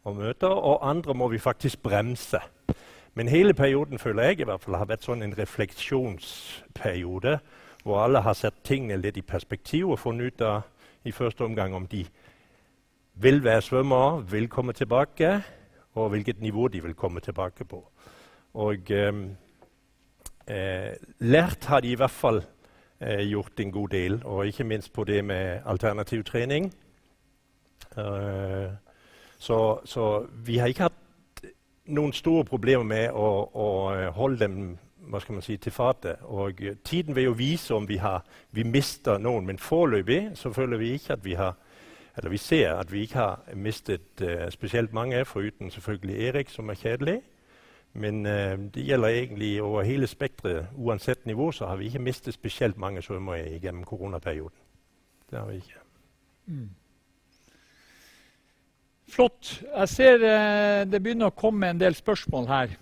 og, 0.04 0.16
møter. 0.16 0.52
Og 0.52 0.84
andre 0.84 1.14
må 1.14 1.28
vi 1.32 1.40
faktisk 1.40 1.82
bremse. 1.82 2.40
Men 3.14 3.28
hele 3.28 3.54
perioden 3.54 3.98
føler 3.98 4.22
jeg 4.22 4.40
i 4.40 4.48
hvert 4.50 4.60
fall 4.60 4.76
har 4.76 4.90
vært 4.90 5.06
sånn 5.06 5.24
en 5.24 5.36
refleksjonsperiode 5.38 7.38
hvor 7.84 8.00
alle 8.00 8.20
har 8.24 8.36
sett 8.36 8.64
tingene 8.64 9.00
litt 9.00 9.16
i 9.20 9.24
perspektiv 9.24 9.92
og 9.92 10.00
funnet 10.00 10.34
ut 10.34 10.44
av 10.44 10.62
i 11.04 11.12
første 11.12 11.44
omgang 11.44 11.74
om 11.74 11.86
de 11.86 12.06
vil 13.14 13.44
være 13.44 13.62
svømmere, 13.62 14.30
vil 14.30 14.48
komme 14.48 14.72
tilbake, 14.72 15.42
og 15.94 16.08
hvilket 16.08 16.40
nivå 16.40 16.68
de 16.68 16.82
vil 16.82 16.94
komme 16.94 17.20
tilbake 17.20 17.64
på. 17.64 17.84
Og 18.54 18.90
ehm, 18.90 19.36
eh, 20.46 20.92
lært 21.18 21.64
har 21.64 21.80
de 21.80 21.90
i 21.90 21.94
hvert 21.94 22.10
fall 22.10 22.42
eh, 23.00 23.20
gjort 23.28 23.60
en 23.60 23.72
god 23.72 23.88
del, 23.88 24.20
og 24.24 24.46
ikke 24.46 24.64
minst 24.64 24.92
på 24.92 25.04
det 25.04 25.24
med 25.24 25.60
alternativ 25.64 26.24
trening. 26.24 26.74
Eh, 27.98 28.70
så, 29.38 29.78
så, 29.84 30.26
vi 30.44 30.58
har 30.58 30.66
ikke 30.66 30.82
hatt 30.82 30.92
noen 31.86 32.12
store 32.12 32.44
problemer 32.44 32.84
med 32.84 33.10
å, 33.10 33.28
å 33.54 33.68
holde 34.16 34.38
dem 34.40 34.78
hva 35.10 35.20
skal 35.20 35.38
man 35.38 35.44
si, 35.44 35.56
til 35.56 35.72
fatet. 35.72 36.22
Og 36.22 36.60
tiden 36.84 37.16
vil 37.16 37.30
jo 37.30 37.36
vise 37.38 37.74
om 37.74 37.88
vi, 37.88 37.96
har, 38.02 38.24
vi 38.50 38.62
mister 38.62 39.18
noen, 39.18 39.46
men 39.46 39.58
foreløpig 39.58 40.34
så 40.38 40.52
føler 40.52 40.80
vi 40.80 40.94
ikke 40.96 41.18
at 41.18 41.24
vi 41.24 41.38
har 41.38 41.54
eller 42.16 42.30
vi 42.30 42.38
ser 42.38 42.72
at 42.72 42.92
vi 42.92 43.00
ikke 43.00 43.14
har 43.18 43.40
mistet 43.54 44.22
uh, 44.22 44.48
spesielt 44.50 44.92
mange, 44.92 45.24
foruten 45.24 45.70
selvfølgelig 45.70 46.28
Erik, 46.28 46.48
som 46.48 46.68
er 46.68 46.74
kjedelig. 46.74 47.22
Men 47.92 48.26
uh, 48.26 48.54
det 48.74 48.86
gjelder 48.86 49.08
egentlig 49.08 49.62
over 49.62 49.82
hele 49.82 50.06
spekteret. 50.06 50.66
Uansett 50.76 51.26
nivå 51.26 51.52
så 51.52 51.66
har 51.66 51.76
vi 51.76 51.84
ikke 51.84 51.98
mistet 51.98 52.34
spesielt 52.34 52.78
mange 52.78 53.02
svømmere 53.02 53.58
gjennom 53.58 53.84
koronaperioden. 53.84 54.58
Det 55.30 55.38
har 55.38 55.46
vi 55.46 55.54
ikke. 55.54 55.82
Mm. 56.46 56.70
Flott. 59.08 59.62
Jeg 59.76 59.88
ser 59.88 60.14
uh, 60.14 60.92
det 60.92 61.02
begynner 61.02 61.26
å 61.26 61.38
komme 61.38 61.70
en 61.70 61.80
del 61.80 61.94
spørsmål 61.94 62.46
her. 62.46 62.78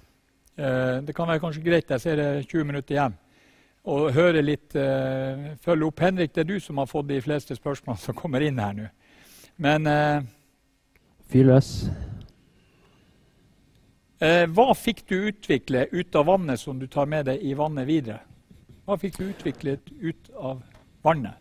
Eh, 0.57 1.01
det 1.07 1.15
kan 1.17 1.29
være 1.29 1.41
kanskje 1.41 1.65
greit. 1.65 1.91
Jeg 1.91 2.01
ser 2.01 2.17
det 2.17 2.47
20 2.47 2.65
minutter 2.65 2.95
igjen. 2.95 3.19
og 3.85 4.13
høre 4.15 4.43
litt 4.43 4.77
uh, 4.79 5.57
Følge 5.59 5.87
opp. 5.89 6.01
Henrik, 6.01 6.35
det 6.35 6.45
er 6.45 6.47
du 6.47 6.61
som 6.61 6.79
har 6.79 6.87
fått 6.87 7.09
de 7.09 7.17
fleste 7.21 7.57
spørsmålene 7.57 7.99
som 7.99 8.15
kommer 8.15 8.41
inn 8.47 8.61
her 8.63 8.77
nå. 8.79 8.85
Men 9.59 9.89
uh, 9.91 10.23
Fyr 11.27 11.49
løs. 11.49 11.71
Hva 14.23 14.69
fikk 14.79 15.01
du 15.11 15.17
utvikle 15.33 15.89
ut 15.91 16.15
av 16.15 16.29
vannet 16.29 16.61
som 16.61 16.79
du 16.79 16.87
tar 16.87 17.09
med 17.11 17.27
deg 17.27 17.43
i 17.43 17.57
vannet 17.59 17.89
videre? 17.89 18.21
Hva 18.87 18.95
fikk 18.95 19.19
du 19.19 19.25
utviklet 19.25 19.91
ut 19.99 20.31
av 20.39 20.61
vannet 21.03 21.35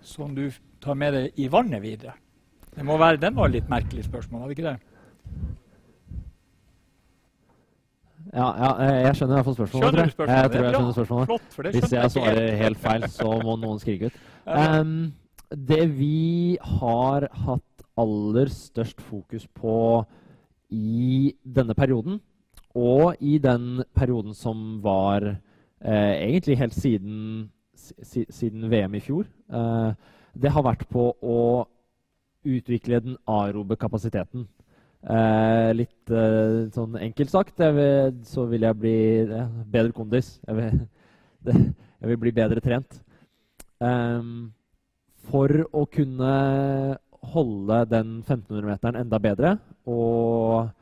som 0.00 0.32
du 0.32 0.46
tar 0.80 0.96
med 0.96 1.12
deg 1.12 1.36
i 1.36 1.50
vannet 1.52 1.84
videre? 1.84 2.16
Det 2.72 2.84
må 2.88 2.96
være, 2.96 3.20
Den 3.20 3.36
var 3.36 3.50
et 3.50 3.58
litt 3.58 3.68
merkelig 3.68 4.06
spørsmål, 4.08 4.46
hadde 4.46 4.56
ikke 4.56 4.70
det? 4.70 4.95
Ja, 8.34 8.46
ja, 8.58 8.70
jeg 9.06 9.18
skjønner 9.18 9.34
i 9.34 9.38
hvert 9.38 9.46
fall 9.46 9.56
spørsmålet. 9.60 9.86
Skjønner 9.86 10.08
du 10.08 10.14
spørsmålet? 10.14 10.42
Jeg 10.42 10.50
tror 10.50 10.64
jeg 10.64 10.74
skjønner 10.74 10.96
spørsmålet. 10.96 11.30
Flott, 11.30 11.48
for 11.54 11.66
det 11.66 11.72
Hvis 11.76 11.92
jeg 11.94 12.10
svarer 12.16 12.56
helt 12.62 12.80
feil, 12.82 13.08
så 13.14 13.28
må 13.44 13.56
noen 13.62 13.82
skrike 13.82 14.10
ut. 14.10 14.20
Um, 14.46 14.96
det 15.70 15.84
vi 15.94 16.58
har 16.80 17.28
hatt 17.46 17.84
aller 17.96 18.50
størst 18.52 19.00
fokus 19.00 19.46
på 19.46 19.76
i 20.74 21.34
denne 21.42 21.74
perioden, 21.78 22.20
og 22.76 23.16
i 23.20 23.38
den 23.38 23.84
perioden 23.96 24.34
som 24.34 24.82
var 24.84 25.24
eh, 25.24 26.14
egentlig 26.26 26.58
helt 26.58 26.74
siden, 26.74 27.50
siden, 27.74 28.70
VM 28.70 28.94
i 28.94 29.00
fjor, 29.00 29.24
eh, 29.48 29.92
det 30.36 30.52
har 30.52 30.66
vært 30.66 30.84
på 30.92 31.08
å 31.22 31.40
utvikle 32.46 33.00
den 33.00 33.16
aerobe 33.26 33.78
kapasiteten. 33.80 34.44
Eh, 35.04 35.70
litt 35.76 36.10
eh, 36.10 36.66
sånn 36.74 36.96
enkelt 36.98 37.30
sagt 37.30 37.60
vil, 37.60 38.14
så 38.26 38.46
vil 38.50 38.64
jeg 38.66 38.78
bli 38.80 38.98
eh, 39.22 39.50
bedre 39.70 39.94
kondis. 39.94 40.36
Jeg 40.48 40.56
vil, 40.58 40.80
det, 41.46 41.56
jeg 42.00 42.10
vil, 42.10 42.20
bli 42.24 42.32
bedre 42.34 42.62
trent. 42.64 42.98
Um, 43.78 44.54
for 45.28 45.52
å 45.74 45.84
kunne 45.92 46.32
holde 47.34 47.78
den 47.90 48.18
1500-meteren 48.24 48.98
enda 49.02 49.20
bedre, 49.22 49.56
og, 49.86 50.72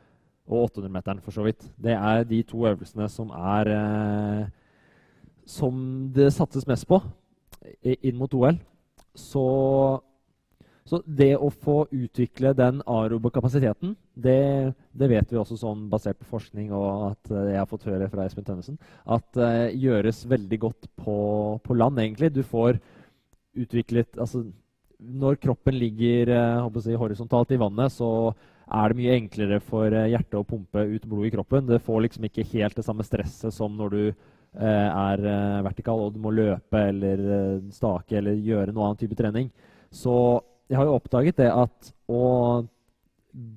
og 0.49 0.67
800-meteren 0.71 1.21
for 1.25 1.37
så 1.37 1.45
vidt. 1.45 1.67
Det 1.77 1.97
er 1.97 2.25
de 2.29 2.41
to 2.49 2.65
øvelsene 2.69 3.09
som 3.13 3.33
er 3.35 3.73
eh, 3.75 4.45
Som 5.45 6.09
det 6.17 6.31
satses 6.33 6.65
mest 6.65 6.87
på 6.89 7.03
inn 7.85 8.17
mot 8.17 8.33
OL. 8.33 8.57
Så 9.13 9.45
så 10.85 11.01
det 11.09 11.31
å 11.41 11.49
få 11.49 11.87
utvikle 11.97 12.51
den 12.57 12.83
aerobe 12.85 13.31
kapasiteten, 13.33 13.95
det, 14.13 14.75
det, 14.93 15.07
vet 15.09 15.31
vi 15.33 15.39
også 15.41 15.57
sånn 15.57 15.87
basert 15.89 16.19
på 16.21 16.29
forskning 16.35 16.75
og 16.77 17.07
at 17.07 17.33
uh, 17.33 17.47
jeg 17.49 17.57
har 17.57 17.71
fått 17.71 17.87
høre 17.89 18.09
fra 18.13 18.27
Espen 18.29 18.45
Tønnesen, 18.45 18.77
at 19.09 19.41
uh, 19.41 19.73
gjøres 19.73 20.27
veldig 20.29 20.61
godt 20.67 20.91
på, 21.01 21.17
på, 21.65 21.79
land, 21.81 22.03
egentlig. 22.05 22.35
Du 22.37 22.43
får 22.45 22.83
utviklet 23.57 24.19
altså, 24.21 24.45
Når 25.01 25.41
kroppen 25.41 25.79
ligger 25.81 26.35
uh, 26.69 26.79
si, 26.85 26.93
horisontalt 27.01 27.57
i 27.57 27.63
vannet, 27.65 27.97
så 27.97 28.35
er 28.69 28.93
det 28.93 29.01
mye 29.01 29.17
enklere 29.17 29.65
for 29.65 29.89
hjertet 29.89 30.37
å 30.37 30.47
pumpe 30.49 30.85
ut 30.85 31.09
blod 31.09 31.31
i 31.31 31.33
kroppen. 31.33 31.67
Det 31.69 31.81
får 31.85 32.05
liksom 32.05 32.29
ikke 32.29 32.49
helt 32.53 32.77
det 32.77 32.85
samme 32.85 33.05
stresset 33.05 33.53
som 33.57 33.73
når 33.77 33.93
du 33.93 34.05
er 34.55 35.21
vertikal 35.67 35.99
og 35.99 36.13
du 36.15 36.21
må 36.23 36.31
løpe 36.31 36.79
eller 36.93 37.21
stake 37.75 38.21
eller 38.21 38.39
gjøre 38.39 38.71
noe 38.71 38.87
annen 38.87 39.01
type 39.01 39.17
trening. 39.19 39.49
Så 39.91 40.15
jeg 40.71 40.79
har 40.79 40.89
jo 40.89 40.97
oppdaget 40.97 41.41
det 41.43 41.51
at 41.53 41.91
å 42.11 42.65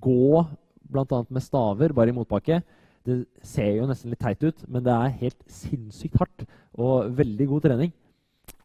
gå 0.01 0.43
bl.a. 0.87 1.21
med 1.29 1.43
staver 1.43 1.93
bare 1.95 2.11
i 2.11 2.15
motbakke 2.15 2.61
Det 3.05 3.17
ser 3.45 3.77
jo 3.77 3.87
nesten 3.87 4.11
litt 4.11 4.23
teit 4.23 4.43
ut, 4.43 4.65
men 4.67 4.83
det 4.83 4.93
er 4.93 5.19
helt 5.21 5.39
sinnssykt 5.51 6.19
hardt 6.19 6.45
og 6.77 7.13
veldig 7.17 7.47
god 7.49 7.63
trening. 7.63 7.93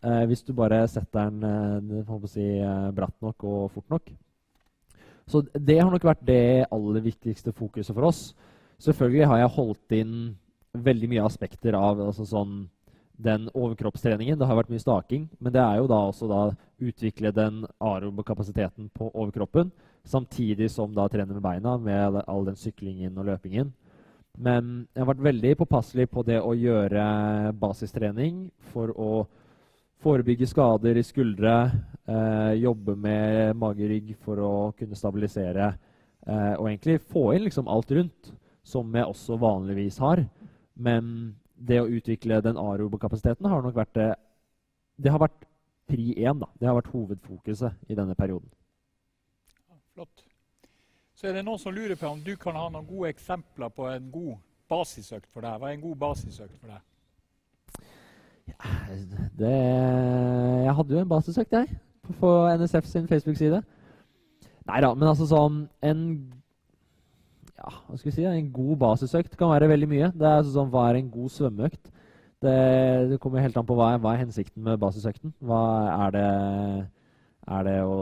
Eh, 0.03 0.25
hvis 0.27 0.43
du 0.43 0.51
bare 0.57 0.81
setter 0.91 1.31
den 1.31 1.45
eh, 2.03 2.27
si, 2.27 2.45
eh, 2.59 2.89
bratt 2.95 3.15
nok 3.23 3.45
og 3.47 3.71
fort 3.77 3.95
nok. 3.95 4.11
Så 5.31 5.45
det 5.55 5.79
har 5.79 5.91
nok 5.93 6.05
vært 6.05 6.25
det 6.27 6.67
aller 6.75 7.05
viktigste 7.05 7.55
fokuset 7.55 7.95
for 7.95 8.09
oss. 8.11 8.33
Selvfølgelig 8.83 9.29
har 9.31 9.45
jeg 9.45 9.55
holdt 9.55 9.95
inn 9.95 10.17
veldig 10.75 11.13
mye 11.13 11.27
aspekter 11.29 11.77
av 11.79 12.01
altså 12.03 12.27
sånn 12.27 12.65
den 13.23 13.49
overkroppstreningen. 13.55 14.39
Det 14.39 14.49
har 14.49 14.59
vært 14.59 14.73
mye 14.73 14.83
staking, 14.83 15.29
men 15.39 15.55
det 15.55 15.63
er 15.63 15.79
jo 15.81 15.89
da 15.91 16.01
også 16.09 16.29
da 16.31 16.43
utvikle 16.83 17.33
den 17.35 17.63
aerobekapasiteten 17.81 18.91
på 18.95 19.11
overkroppen, 19.13 19.71
samtidig 20.05 20.71
som 20.71 20.95
da 20.95 21.07
trene 21.09 21.35
med 21.35 21.45
beina 21.45 21.77
med 21.79 22.23
all 22.27 22.49
den 22.49 22.59
syklingen 22.59 23.19
og 23.19 23.29
løpingen. 23.31 23.71
Men 24.39 24.89
jeg 24.95 25.03
har 25.03 25.11
vært 25.13 25.27
veldig 25.29 25.53
påpasselig 25.61 26.09
på 26.11 26.25
det 26.25 26.41
å 26.41 26.55
gjøre 26.57 27.53
basistrening 27.61 28.47
for 28.73 28.93
å 28.97 29.13
forebygge 30.03 30.49
skader 30.51 30.99
i 30.99 31.05
skuldre, 31.07 31.57
eh, 32.09 32.53
jobbe 32.63 32.97
med 32.97 33.57
mage-rygg 33.57 34.17
for 34.25 34.41
å 34.43 34.55
kunne 34.77 34.99
stabilisere, 34.99 35.75
eh, 36.27 36.55
og 36.57 36.67
egentlig 36.67 37.01
få 37.01 37.35
inn 37.37 37.45
liksom 37.45 37.69
alt 37.69 37.91
rundt, 37.91 38.33
som 38.65 38.91
jeg 38.93 39.05
også 39.05 39.39
vanligvis 39.39 39.99
har. 39.99 40.25
Men 40.77 41.37
det 41.69 41.79
å 41.83 41.89
utvikle 41.89 42.41
den 42.45 42.59
aerobokapasiteten 42.61 43.49
har 43.49 43.63
nok 43.65 43.77
vært 43.77 43.95
det 43.99 44.11
Det 45.03 45.11
har 45.11 45.19
vært 45.23 45.47
pri 45.89 46.13
1. 46.15 46.39
Da. 46.41 46.49
Det 46.61 46.69
har 46.69 46.77
vært 46.77 46.93
hovedfokuset 46.93 47.91
i 47.91 47.97
denne 47.99 48.15
perioden. 48.15 48.49
Ja, 49.69 49.77
flott. 49.95 50.25
Så 51.15 51.27
er 51.29 51.37
det 51.37 51.45
noen 51.47 51.59
som 51.59 51.75
lurer 51.75 51.97
på 51.99 52.07
om 52.09 52.21
du 52.23 52.37
kan 52.37 52.57
ha 52.59 52.69
noen 52.71 52.87
gode 52.87 53.11
eksempler 53.11 53.73
på 53.73 53.89
en 53.91 54.11
god 54.13 54.37
basisøkt 54.71 55.29
for 55.33 55.45
deg. 55.45 55.59
Hva 55.59 55.71
er 55.71 55.77
en 55.77 55.85
god 55.85 55.99
basisøkt 56.01 56.55
for 56.61 56.73
deg? 56.73 56.81
Ja, 58.53 58.71
det, 59.39 59.57
jeg 60.67 60.77
hadde 60.77 60.95
jo 60.95 61.03
en 61.03 61.11
basisøkt, 61.11 61.53
jeg, 61.53 61.79
på 62.21 62.31
NSF 62.59 62.89
sin 62.91 63.09
Facebook-side. 63.11 63.63
Nei 64.69 64.81
da, 64.85 64.93
men 64.95 65.09
altså 65.09 65.27
sånn 65.27 65.65
En 65.83 66.03
ja, 67.63 67.73
hva 67.89 67.99
skal 67.99 68.11
vi 68.11 68.15
si, 68.17 68.25
en 68.27 68.53
god 68.55 68.79
basisøkt 68.81 69.37
kan 69.39 69.53
være 69.53 69.71
veldig 69.71 69.89
mye. 69.91 70.09
Det 70.19 70.29
er 70.29 70.49
sånn, 70.49 70.71
Hva 70.73 70.89
er 70.91 70.99
en 70.99 71.11
god 71.13 71.31
svømmeøkt? 71.31 71.93
Det, 72.43 72.57
det 73.13 73.21
kommer 73.23 73.45
helt 73.45 73.57
an 73.57 73.67
på 73.69 73.77
hva, 73.79 73.93
hva 74.03 74.17
er 74.17 74.25
hensikten 74.25 74.65
med 74.67 74.81
basisøkten. 74.83 75.35
Hva 75.47 75.63
er 76.09 76.17
det 76.17 76.27
Er 77.53 77.65
det 77.67 77.79
å 77.87 77.97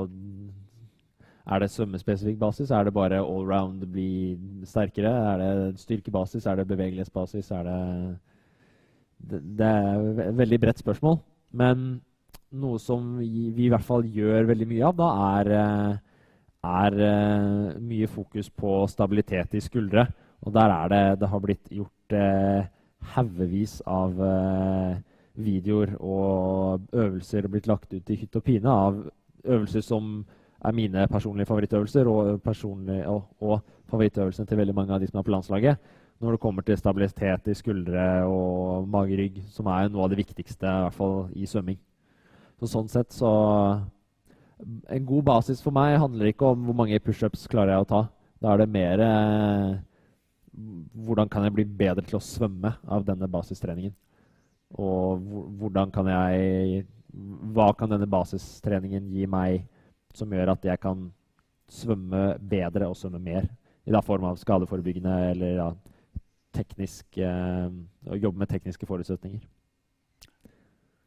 er 1.50 1.62
det 1.62 1.70
svømmespesifikk 1.72 2.38
basis? 2.38 2.70
Er 2.70 2.84
det 2.84 2.94
bare 2.94 3.18
allround 3.18 3.82
bli 3.90 4.38
sterkere? 4.68 5.11
Er 5.32 5.40
det 5.40 5.80
styrkebasis? 5.80 6.46
Er 6.46 6.61
det 6.61 6.68
bevegelighetsbasis? 6.68 7.50
Er 7.50 7.64
det, 7.66 7.80
det 9.30 9.40
Det 9.58 9.66
er 9.66 10.28
et 10.28 10.36
veldig 10.38 10.61
bredt 10.61 10.78
spørsmål. 10.78 11.18
Men 11.52 12.00
noe 12.52 12.78
som 12.78 13.18
vi, 13.18 13.50
vi, 13.50 13.66
i 13.66 13.72
hvert 13.72 13.86
fall 13.86 14.06
gjør 14.06 14.46
veldig 14.46 14.68
mye 14.68 14.86
av, 14.86 14.94
da 14.98 15.08
er 15.38 15.50
eh, 15.56 15.98
er 16.64 16.96
uh, 17.00 17.78
mye 17.80 18.08
fokus 18.11 18.50
på 18.50 18.84
stabilitet 18.90 19.54
i 19.54 19.62
skuldre. 19.64 20.06
Og 20.40 20.52
der 20.54 20.72
er 20.72 20.88
det 20.88 21.20
Det 21.20 21.28
har 21.28 21.40
blitt 21.40 21.68
gjort 21.70 22.12
uh, 22.12 22.66
haugevis 23.14 23.80
av 23.86 24.20
uh, 24.20 24.96
videoer 25.34 25.94
og 26.00 26.80
øvelser 26.92 27.48
blitt 27.48 27.66
lagt 27.66 27.94
ut 27.94 28.11
i 28.11 28.16
hytt 28.16 28.36
og 28.36 28.44
pine 28.44 28.68
av 28.68 29.00
øvelser 29.44 29.80
som 29.80 30.24
er 30.61 30.72
mine 30.76 31.06
personlige 31.08 31.46
favorittøvelser, 31.46 32.08
og, 32.08 32.42
personlige, 32.42 33.08
og, 33.08 33.22
og 33.40 33.61
favorittøvelsene 33.88 34.46
til 34.46 34.58
veldig 34.58 34.74
mange 34.74 34.92
av 34.94 35.00
de 35.00 35.08
som 35.08 35.18
er 35.18 35.24
på 35.24 35.32
landslaget. 35.32 35.78
Når 36.20 36.36
det 36.36 36.40
kommer 36.40 36.62
til 36.62 36.76
stabilitet 36.76 37.48
i 37.48 37.54
skuldre 37.56 38.26
og 38.28 38.88
mage-rygg, 38.88 39.40
som 39.48 39.70
er 39.72 39.88
noe 39.88 40.04
av 40.04 40.11
det 40.12 40.18
viktigste 40.20 40.66
i 40.66 40.82
hvert 40.84 40.98
fall 40.98 41.16
i 41.32 41.48
svømming. 41.48 41.78
Så 42.61 42.68
sånn 42.68 42.90
sett 42.92 43.16
så 43.16 43.30
en 44.88 45.06
god 45.06 45.24
basis 45.24 45.62
for 45.64 45.74
meg 45.74 45.98
handler 46.00 46.30
ikke 46.30 46.52
om 46.52 46.66
hvor 46.66 46.76
mange 46.76 47.00
pushups 47.04 47.46
klarer 47.50 47.74
jeg 47.74 47.84
å 47.84 47.90
ta. 47.90 48.00
Da 48.40 48.52
er 48.52 48.62
det 48.62 48.72
mer 48.72 49.02
eh, 49.04 49.72
hvordan 51.06 51.28
kan 51.30 51.44
jeg 51.46 51.54
bli 51.56 51.64
bedre 51.64 52.04
til 52.06 52.18
å 52.18 52.24
svømme 52.24 52.74
av 52.88 53.04
denne 53.06 53.28
basistreningen. 53.30 53.94
Og 54.78 55.22
hvordan 55.61 55.90
kan 55.94 56.08
jeg 56.11 56.86
Hva 57.11 57.72
kan 57.74 57.90
denne 57.90 58.06
basistreningen 58.06 59.08
gi 59.11 59.24
meg 59.26 59.64
som 60.14 60.30
gjør 60.30 60.52
at 60.52 60.64
jeg 60.64 60.78
kan 60.78 61.08
svømme 61.66 62.36
bedre 62.38 62.86
og 62.86 62.98
svømme 62.98 63.18
mer? 63.18 63.48
I 63.86 63.90
da 63.90 64.02
form 64.04 64.28
av 64.28 64.38
skadeforebyggende 64.38 65.16
eller 65.32 65.56
ja, 65.58 65.68
teknisk 66.54 67.18
eh, 67.18 67.66
Å 68.06 68.20
jobbe 68.20 68.44
med 68.44 68.52
tekniske 68.52 68.86
forutsetninger. 68.86 69.42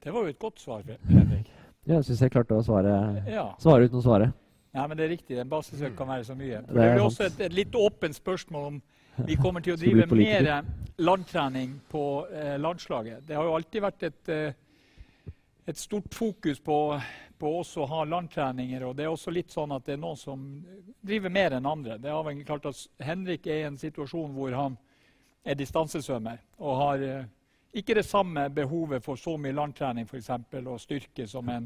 Det 0.03 0.11
var 0.11 0.25
jo 0.25 0.33
et 0.33 0.39
godt 0.39 0.59
svar, 0.59 0.83
Fredrik. 0.83 1.47
Jeg 1.89 2.05
syns 2.07 2.21
jeg 2.23 2.31
klarte 2.31 2.55
å 2.55 2.63
svare, 2.63 2.95
ja. 3.27 3.49
svare 3.59 3.89
uten 3.89 3.99
å 3.99 4.03
svare. 4.05 4.31
Ja, 4.73 4.87
men 4.87 4.97
det 4.97 5.05
er 5.05 5.11
riktig. 5.13 5.37
En 5.37 5.49
basisøk 5.51 5.95
kan 5.97 6.09
være 6.09 6.25
så 6.25 6.35
mye. 6.37 6.63
Det, 6.65 6.73
blir 6.73 7.03
også 7.03 7.27
et, 7.27 7.41
et, 7.45 7.53
litt 7.53 7.75
åpent 7.77 8.15
spørsmål 8.15 8.69
om 8.71 8.79
vi 9.29 9.35
kommer 9.37 9.61
til 9.61 9.75
å 9.75 9.77
drive 9.77 10.07
mer 10.09 10.63
landtrening 10.97 11.75
på 11.91 12.05
eh, 12.33 12.55
landslaget. 12.61 13.27
Det 13.27 13.37
har 13.37 13.45
jo 13.45 13.57
alltid 13.57 13.85
vært 13.85 14.07
et, 14.07 14.31
eh, 14.33 15.35
et 15.69 15.77
stort 15.77 16.15
fokus 16.15 16.63
på, 16.63 16.77
på 17.37 17.51
også 17.59 17.83
å 17.83 17.91
ha 17.91 18.07
landtreninger. 18.15 18.87
Og 18.87 18.97
det 18.97 19.05
er 19.05 19.13
også 19.13 19.35
litt 19.35 19.53
sånn 19.53 19.75
at 19.75 19.85
det 19.85 19.97
er 19.97 20.01
noen 20.01 20.17
som 20.17 20.47
driver 21.03 21.35
mer 21.35 21.59
enn 21.59 21.69
andre. 21.69 21.99
Det 22.01 22.09
er 22.09 22.41
klart 22.47 22.65
at 22.71 23.05
Henrik 23.05 23.45
er 23.45 23.61
i 23.61 23.69
en 23.69 23.77
situasjon 23.77 24.33
hvor 24.33 24.57
han 24.57 24.79
er 25.43 25.59
distansesvømmer 25.59 26.39
og 26.63 26.77
har 26.79 27.05
eh, 27.05 27.31
ikke 27.73 27.95
det 27.97 28.05
samme 28.05 28.47
behovet 28.53 29.03
for 29.03 29.19
så 29.19 29.33
mye 29.41 29.55
landtrening 29.55 30.05
for 30.09 30.19
eksempel, 30.19 30.67
og 30.69 30.81
styrke 30.81 31.25
som 31.29 31.49
en, 31.49 31.65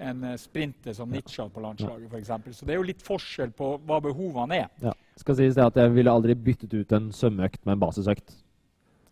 en 0.00 0.24
eh, 0.28 0.38
sprinter 0.40 0.94
som 0.96 1.10
Nitsja 1.10 1.48
på 1.48 1.62
landslaget. 1.64 2.08
For 2.10 2.20
eksempel. 2.20 2.54
så 2.54 2.66
det 2.66 2.74
er 2.74 2.80
jo 2.80 2.88
litt 2.90 3.04
forskjell 3.04 3.54
på 3.56 3.72
hva 3.88 4.00
behovene 4.04 4.62
er. 4.66 4.70
Ja. 4.84 4.94
Skal 5.20 5.38
sies 5.38 5.56
det 5.56 5.64
at 5.64 5.76
Jeg 5.76 5.92
ville 5.96 6.12
aldri 6.12 6.36
byttet 6.36 6.74
ut 6.74 6.92
en 6.96 7.10
svømmeøkt 7.12 7.64
med 7.64 7.76
en 7.76 7.82
basisøkt. 7.82 8.34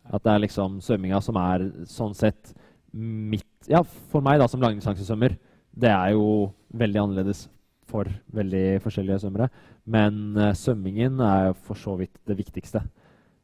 At 0.08 0.24
det 0.24 0.32
er 0.32 0.44
liksom 0.44 0.80
svømminga 0.84 1.20
som 1.24 1.36
er 1.40 1.68
sånn 1.88 2.16
sett 2.16 2.54
mitt 2.92 3.44
Ja, 3.68 3.82
for 3.84 4.24
meg 4.24 4.38
da 4.40 4.46
som 4.48 4.62
langdistansesvømmer, 4.62 5.34
det 5.76 5.90
er 5.92 6.14
jo 6.14 6.48
veldig 6.72 7.00
annerledes 7.02 7.42
for 7.88 8.08
veldig 8.32 8.80
forskjellige 8.84 9.18
svømmere. 9.24 9.48
Men 9.84 10.36
uh, 10.36 10.54
svømmingen 10.56 11.20
er 11.24 11.52
for 11.66 11.76
så 11.76 11.96
vidt 12.00 12.16
det 12.28 12.38
viktigste. 12.38 12.80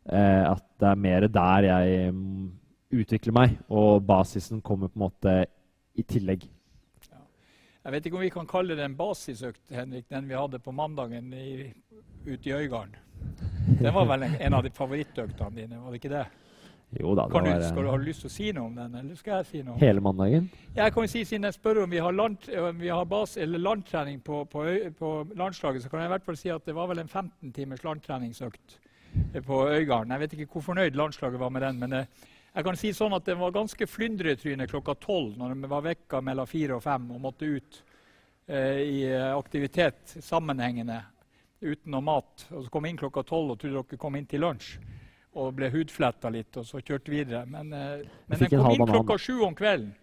Uh, 0.09 0.55
at 0.55 0.65
det 0.81 0.89
er 0.91 1.01
mer 1.01 1.27
der 1.33 1.69
jeg 1.69 2.15
utvikler 3.03 3.35
meg, 3.37 3.57
og 3.69 4.05
basisen 4.07 4.63
kommer 4.65 4.91
på 4.93 4.99
en 4.99 5.05
måte 5.07 5.35
i 5.95 6.05
tillegg. 6.09 6.47
Ja. 7.11 7.23
Jeg 7.85 7.97
vet 7.97 8.07
ikke 8.07 8.19
om 8.21 8.25
vi 8.25 8.33
kan 8.35 8.49
kalle 8.51 8.77
det 8.79 8.87
en 8.87 8.97
basisøkt, 8.99 9.63
Henrik, 9.75 10.09
den 10.11 10.29
vi 10.31 10.39
hadde 10.39 10.63
på 10.63 10.75
mandagen 10.75 11.33
i, 11.35 11.73
ute 12.27 12.51
i 12.51 12.57
Øygarden. 12.57 12.97
Den 13.81 13.95
var 13.95 14.09
vel 14.09 14.27
en, 14.27 14.39
en 14.41 14.57
av 14.59 14.65
de 14.65 14.73
favorittøktene 14.75 15.57
dine, 15.57 15.81
var 15.81 15.95
det 15.95 16.03
ikke 16.03 16.15
det? 16.15 16.27
Jo 17.01 17.15
da, 17.17 17.25
det 17.27 17.35
var, 17.35 17.47
du, 17.59 17.65
skal 17.67 17.87
du 17.87 17.91
ha 17.91 17.97
lyst 17.99 18.23
til 18.23 18.31
å 18.31 18.33
si 18.33 18.51
noe 18.55 18.69
om 18.69 18.75
den, 18.77 18.93
eller 19.01 19.19
skal 19.19 19.41
jeg 19.41 19.49
si 19.49 19.63
noe? 19.67 19.79
Hele 19.81 20.03
mandagen? 20.05 20.47
Jeg 20.77 20.95
kan 20.95 21.09
si, 21.11 21.25
Siden 21.27 21.49
jeg 21.49 21.57
spør 21.57 21.83
om 21.85 21.91
vi 21.91 22.03
har, 22.03 22.15
land, 22.15 22.47
vi 22.79 22.93
har 22.93 23.09
bas, 23.11 23.35
landtrening 23.41 24.21
på, 24.23 24.45
på, 24.51 24.67
på, 24.99 25.15
landslaget, 25.39 25.83
så 25.83 25.91
kan 25.91 26.05
jeg 26.05 26.11
i 26.11 26.15
hvert 26.15 26.29
fall 26.29 26.39
si 26.39 26.53
at 26.55 26.67
det 26.69 26.77
var 26.77 26.91
vel 26.93 27.03
en 27.03 27.11
15 27.11 27.55
timers 27.57 27.83
landtreningsøkt 27.87 28.79
på 29.47 29.59
Øygarden. 29.71 30.15
Jeg 30.15 30.23
vet 30.23 30.37
ikke 30.37 30.49
hvor 30.53 30.69
fornøyd 30.69 30.99
landslaget 30.99 31.41
var 31.41 31.51
med 31.55 31.67
den, 31.67 31.83
men 31.83 31.99
det, 31.99 32.05
jeg 32.55 32.67
kan 32.67 32.79
si 32.79 32.93
sånn 32.95 33.17
at 33.17 33.27
det 33.27 33.35
var 33.39 33.55
ganske 33.55 33.87
flyndretryne 33.91 34.69
klokka 34.71 34.95
tolv 35.03 35.39
når 35.41 35.57
de 35.57 35.71
var 35.73 35.83
vekka 35.89 36.21
mellom 36.23 36.47
fire 36.47 36.77
og 36.77 36.85
fem 36.85 37.09
og 37.17 37.23
måtte 37.25 37.49
ut 37.51 37.81
eh, 38.47 38.79
i 38.85 39.01
aktivitet 39.35 40.17
sammenhengende 40.23 41.01
uten 41.65 41.91
noe 41.95 42.05
mat. 42.05 42.47
Og 42.53 42.67
så 42.67 42.71
kom 42.71 42.87
inn 42.87 43.01
klokka 43.01 43.25
tolv 43.27 43.55
og 43.55 43.59
trodde 43.61 43.83
dere 43.83 44.01
kom 44.01 44.19
inn 44.19 44.29
til 44.31 44.45
lunsj 44.45 44.77
og 45.35 45.55
ble 45.59 45.71
hudfletta 45.73 46.31
litt, 46.31 46.55
og 46.61 46.67
så 46.69 46.79
kjørte 46.79 47.11
videre. 47.11 47.43
Men, 47.51 47.73
eh, 47.75 48.07
men 48.31 48.39
den 48.39 48.53
kom 48.53 48.71
inn 48.71 48.87
klokka 48.87 49.19
sju 49.19 49.41
om 49.43 49.57
kvelden. 49.59 49.95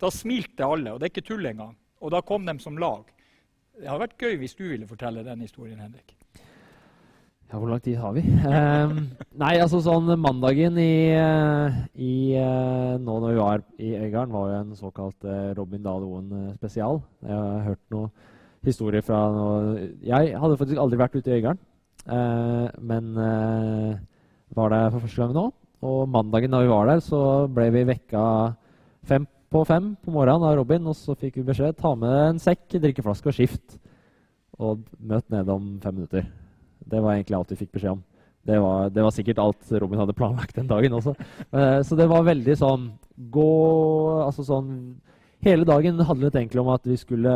Da 0.00 0.10
smilte 0.14 0.64
alle, 0.64 0.94
og 0.94 1.00
det 1.00 1.08
er 1.08 1.12
ikke 1.12 1.28
tull 1.28 1.44
engang. 1.50 1.74
Og 2.00 2.12
da 2.14 2.22
kom 2.22 2.46
de 2.46 2.54
som 2.62 2.78
lag. 2.78 3.04
Det 3.78 3.88
hadde 3.88 4.04
vært 4.06 4.22
gøy 4.22 4.38
hvis 4.40 4.56
du 4.56 4.64
ville 4.64 4.88
fortelle 4.88 5.26
den 5.26 5.42
historien, 5.44 5.80
Henrik. 5.82 6.14
Ja, 7.48 7.56
hvor 7.56 7.70
lang 7.70 7.80
tid 7.80 7.96
har 7.96 8.12
vi? 8.12 8.20
Um, 8.44 8.98
nei, 9.40 9.54
altså 9.56 9.78
sånn 9.80 10.10
mandagen 10.20 10.76
i, 10.76 11.14
eh, 11.16 11.76
i 11.96 12.16
uh, 12.36 12.98
Nå 13.00 13.14
når 13.22 13.30
vi 13.30 13.38
var 13.38 13.62
i 13.80 13.92
Øygarden, 13.96 14.34
var 14.34 14.50
jo 14.50 14.58
en 14.58 14.74
såkalt 14.76 15.24
uh, 15.24 15.54
Robin 15.56 15.80
Dahl 15.86 16.04
Oen 16.04 16.34
spesial. 16.58 17.00
Jeg 17.24 17.32
har 17.32 17.62
hørt 17.70 17.80
noen 17.94 18.10
historier 18.68 19.04
fra 19.06 19.22
noe 19.32 19.86
Jeg 20.04 20.34
hadde 20.36 20.58
faktisk 20.60 20.82
aldri 20.82 20.98
vært 21.00 21.16
ute 21.16 21.32
i 21.32 21.38
Øygarden, 21.38 21.62
uh, 22.04 22.68
men 22.84 23.16
var 24.58 24.74
der 24.74 24.92
for 24.92 25.06
første 25.06 25.22
gang 25.22 25.32
nå. 25.38 25.46
Og 25.88 26.02
mandagen 26.10 26.52
da 26.52 26.60
vi 26.60 26.68
var 26.68 26.90
der, 26.90 27.00
så 27.00 27.22
ble 27.48 27.70
vi 27.72 27.86
vekka 27.88 28.24
fem 29.08 29.24
på 29.48 29.62
fem 29.64 29.94
på 30.04 30.12
morgenen 30.12 30.44
av 30.50 30.58
Robin. 30.60 30.90
Og 30.90 30.98
så 31.00 31.16
fikk 31.16 31.40
vi 31.40 31.46
beskjed 31.48 31.80
ta 31.80 31.94
med 31.96 32.18
en 32.26 32.42
sekk, 32.42 32.66
drikkeflaske 32.76 33.32
og 33.32 33.38
skift. 33.38 33.78
Og 34.60 34.84
møt 35.00 35.30
nede 35.32 35.54
om 35.54 35.78
fem 35.80 35.96
minutter. 35.96 36.28
Det 36.88 37.02
var 37.04 37.16
egentlig 37.16 37.36
alt 37.38 37.52
vi 37.52 37.60
fikk 37.62 37.74
beskjed 37.76 37.96
om. 37.96 38.04
Det 38.48 38.58
var, 38.64 38.88
det 38.90 39.04
var 39.04 39.12
sikkert 39.12 39.42
alt 39.42 39.72
Robin 39.82 40.00
hadde 40.00 40.16
planlagt 40.16 40.56
den 40.56 40.70
dagen 40.70 40.94
også. 40.96 41.12
Uh, 41.52 41.80
så 41.84 41.98
det 41.98 42.08
var 42.08 42.24
veldig 42.24 42.56
sånn 42.56 42.88
gå 43.34 43.50
Altså 44.22 44.44
sånn 44.46 44.70
Hele 45.44 45.66
dagen 45.68 46.00
handlet 46.02 46.34
egentlig 46.34 46.62
om 46.64 46.70
at 46.72 46.86
vi 46.88 46.96
skulle 46.98 47.32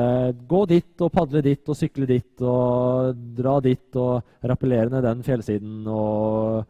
gå 0.50 0.60
dit 0.66 1.02
og 1.04 1.12
padle 1.14 1.38
dit 1.44 1.68
og 1.70 1.76
sykle 1.78 2.08
dit 2.10 2.42
og 2.42 3.20
dra 3.38 3.52
dit 3.62 3.98
og 4.02 4.42
rappellere 4.50 4.90
ned 4.90 5.06
den 5.06 5.20
fjellsiden 5.22 5.86
og 5.86 6.64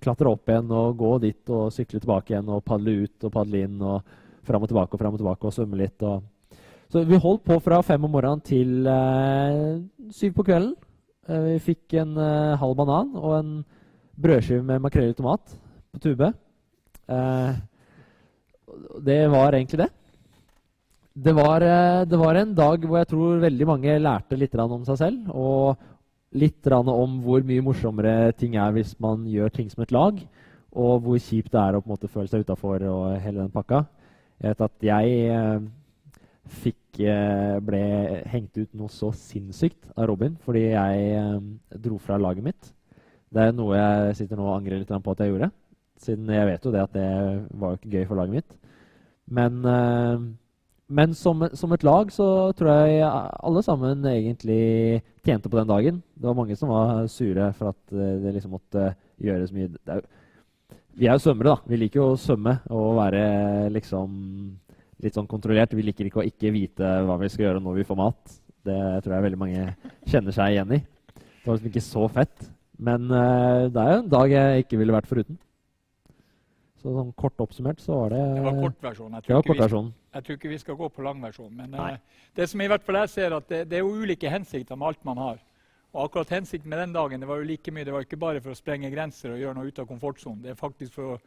klatre 0.00 0.32
opp 0.32 0.48
igjen 0.48 0.72
og 0.72 0.96
gå 0.96 1.10
dit 1.26 1.52
og 1.52 1.68
sykle 1.74 2.00
tilbake 2.00 2.32
igjen 2.32 2.48
og 2.48 2.64
padle 2.64 2.96
ut 3.04 3.28
og 3.28 3.34
padle 3.34 3.62
inn 3.66 3.76
og 3.84 4.16
fram 4.46 4.64
og 4.64 4.72
tilbake 4.72 4.96
og 4.96 5.02
fram 5.04 5.18
og 5.18 5.20
tilbake 5.20 5.48
og 5.50 5.54
svømme 5.54 5.82
litt. 5.82 6.00
Og. 6.06 6.24
Så 6.92 7.02
vi 7.02 7.18
holdt 7.18 7.42
på 7.46 7.58
fra 7.62 7.80
fem 7.82 8.04
om 8.06 8.12
morgenen 8.14 8.42
til 8.46 8.86
eh, 8.86 9.78
syv 10.14 10.36
på 10.36 10.44
kvelden. 10.46 10.74
Eh, 11.26 11.46
vi 11.48 11.62
fikk 11.72 11.96
en 11.98 12.12
eh, 12.14 12.58
halv 12.60 12.76
banan 12.78 13.14
og 13.18 13.32
en 13.40 13.54
brødskive 14.14 14.62
med 14.62 14.84
makrell 14.84 15.10
i 15.10 15.16
tomat 15.18 15.56
på 15.92 16.02
tube. 16.04 16.28
Eh, 17.10 17.56
det 19.02 19.18
var 19.32 19.56
egentlig 19.56 19.80
det. 19.82 19.88
Det 21.16 21.34
var, 21.34 21.64
eh, 21.64 22.04
det 22.06 22.18
var, 22.20 22.36
en 22.36 22.54
dag 22.54 22.86
hvor 22.86 22.98
jeg 22.98 23.08
tror 23.08 23.42
veldig 23.42 23.66
mange 23.66 23.98
lærte 23.98 24.38
litt 24.38 24.54
om 24.54 24.84
seg 24.84 24.98
selv. 25.00 25.30
Og 25.34 25.76
litt 26.36 26.66
om 26.70 27.18
hvor 27.24 27.42
mye 27.42 27.64
morsommere 27.64 28.32
ting 28.36 28.54
er 28.54 28.70
hvis 28.76 28.94
man 29.00 29.24
gjør 29.26 29.50
ting 29.50 29.70
som 29.70 29.82
et 29.82 29.92
lag, 29.92 30.20
og 30.76 31.02
hvor 31.02 31.18
kjipt 31.18 31.50
det 31.50 31.60
er 31.60 31.74
å 31.74 31.80
på 31.80 31.88
en 31.88 31.94
måte 31.96 32.12
føle 32.12 32.28
seg 32.28 32.44
utafor 32.44 32.82
og 32.84 33.18
hele 33.18 33.40
den 33.40 33.50
pakka. 33.50 33.86
Jeg 34.38 34.52
vet 34.52 34.60
at 34.60 34.86
jeg 34.86 35.18
eh, 35.32 35.66
fikk, 36.46 37.00
eh, 37.00 37.58
ble 37.64 37.82
hengt 38.30 38.56
ut 38.56 38.72
noe 38.78 38.92
så 38.92 39.10
sinnssykt 39.14 39.90
av 39.96 40.08
Robin 40.10 40.36
fordi 40.44 40.68
jeg 40.70 41.12
eh, 41.18 41.36
dro 41.82 41.98
fra 42.02 42.18
laget 42.20 42.46
mitt. 42.46 42.72
Det 43.32 43.42
er 43.42 43.54
noe 43.56 43.76
jeg 43.76 44.16
sitter 44.20 44.38
nå 44.38 44.46
og 44.46 44.56
angrer 44.60 44.80
litt 44.80 44.90
på 44.90 45.14
at 45.14 45.22
jeg 45.22 45.34
gjorde. 45.34 45.50
Siden 46.00 46.30
jeg 46.30 46.48
vet 46.48 46.64
jo 46.64 46.72
det 46.72 46.82
at 46.84 46.96
det 46.96 47.10
var 47.58 47.76
ikke 47.76 47.92
gøy 47.94 48.08
for 48.08 48.20
laget 48.20 48.38
mitt. 48.38 48.58
Men 49.26 49.62
eh, 49.66 50.26
men 50.86 51.16
som, 51.18 51.40
som, 51.58 51.72
et 51.74 51.82
lag 51.82 52.12
så 52.14 52.52
tror 52.54 52.68
jeg 52.86 53.02
alle 53.02 53.62
sammen 53.66 54.04
egentlig 54.06 55.02
tjente 55.26 55.50
på 55.50 55.58
den 55.58 55.66
dagen. 55.66 55.96
Det 56.14 56.28
var 56.28 56.36
mange 56.38 56.54
som 56.54 56.70
var 56.70 57.08
sure 57.10 57.48
for 57.58 57.72
at 57.72 57.96
det 58.22 58.36
liksom 58.36 58.52
måtte 58.54 58.92
gjøres 59.18 59.50
mye 59.50 59.66
Vi 60.94 61.08
er 61.08 61.18
jo 61.18 61.24
svømmere, 61.24 61.56
da. 61.56 61.66
Vi 61.66 61.80
liker 61.80 61.98
jo 61.98 62.12
å 62.12 62.20
svømme 62.20 62.60
og 62.70 63.00
være 63.00 63.24
liksom 63.74 64.14
litt 65.04 65.16
sånn 65.16 65.28
kontrollert. 65.30 65.74
Vi 65.76 65.84
liker 65.84 66.08
ikke 66.08 66.22
å 66.22 66.26
ikke 66.26 66.52
vite 66.54 66.90
hva 67.06 67.18
vi 67.20 67.30
skal 67.32 67.48
gjøre 67.48 67.62
når 67.64 67.80
vi 67.80 67.86
får 67.88 67.98
mat. 68.00 68.36
Det 68.66 68.82
tror 69.04 69.16
jeg 69.16 69.26
veldig 69.28 69.40
mange 69.40 69.64
kjenner 70.08 70.34
seg 70.34 70.54
igjen 70.54 70.76
i. 70.78 70.82
Det 71.16 71.48
var 71.48 71.58
liksom 71.58 71.72
ikke 71.72 71.84
så 71.86 72.06
fett. 72.12 72.46
Men 72.76 73.08
uh, 73.08 73.66
det 73.72 73.82
er 73.82 73.92
jo 73.92 74.00
en 74.02 74.12
dag 74.12 74.32
jeg 74.32 74.64
ikke 74.64 74.80
ville 74.80 74.96
vært 74.96 75.10
foruten. 75.10 75.38
Så 76.82 76.92
sånn 76.92 77.12
kort 77.18 77.40
oppsummert 77.42 77.80
så 77.82 78.02
var 78.02 78.12
det 78.14 78.22
Det 78.36 78.44
var 78.44 78.58
kortversjonen. 78.60 79.18
Jeg, 79.18 79.26
tror 79.26 79.46
kort 79.46 79.62
jeg 80.16 80.26
tror 80.26 80.38
ikke 80.38 80.50
vi 80.52 80.58
skal 80.60 80.78
gå 80.78 80.88
på 80.92 81.04
langversjonen. 81.06 81.62
Men 81.62 81.76
uh, 81.78 82.24
det 82.36 82.48
som 82.50 82.62
i 82.62 82.68
hvert 82.70 82.84
fall 82.86 83.00
jeg 83.04 83.14
ser, 83.14 83.36
at 83.36 83.48
det, 83.52 83.64
det 83.70 83.78
er 83.78 83.86
jo 83.86 83.94
ulike 84.04 84.32
hensikter 84.32 84.78
med 84.78 84.92
alt 84.92 85.06
man 85.08 85.22
har. 85.22 85.40
Og 85.96 86.02
akkurat 86.04 86.34
hensikten 86.36 86.68
med 86.68 86.82
den 86.82 86.92
dagen 86.92 87.22
det 87.22 87.28
var 87.28 87.40
jo 87.40 87.48
like 87.48 87.72
mye, 87.72 87.86
det 87.88 87.94
var 87.94 88.04
ikke 88.04 88.20
bare 88.20 88.42
for 88.44 88.52
å 88.52 88.58
sprenge 88.58 88.90
grenser 88.92 89.32
og 89.32 89.40
gjøre 89.40 89.56
noe 89.56 89.70
ut 89.70 89.78
av 89.80 89.88
komfortsonen. 89.88 90.42
Det 90.44 90.52
er 90.52 90.58
faktisk 90.60 90.98
for 90.98 91.14
å, 91.14 91.20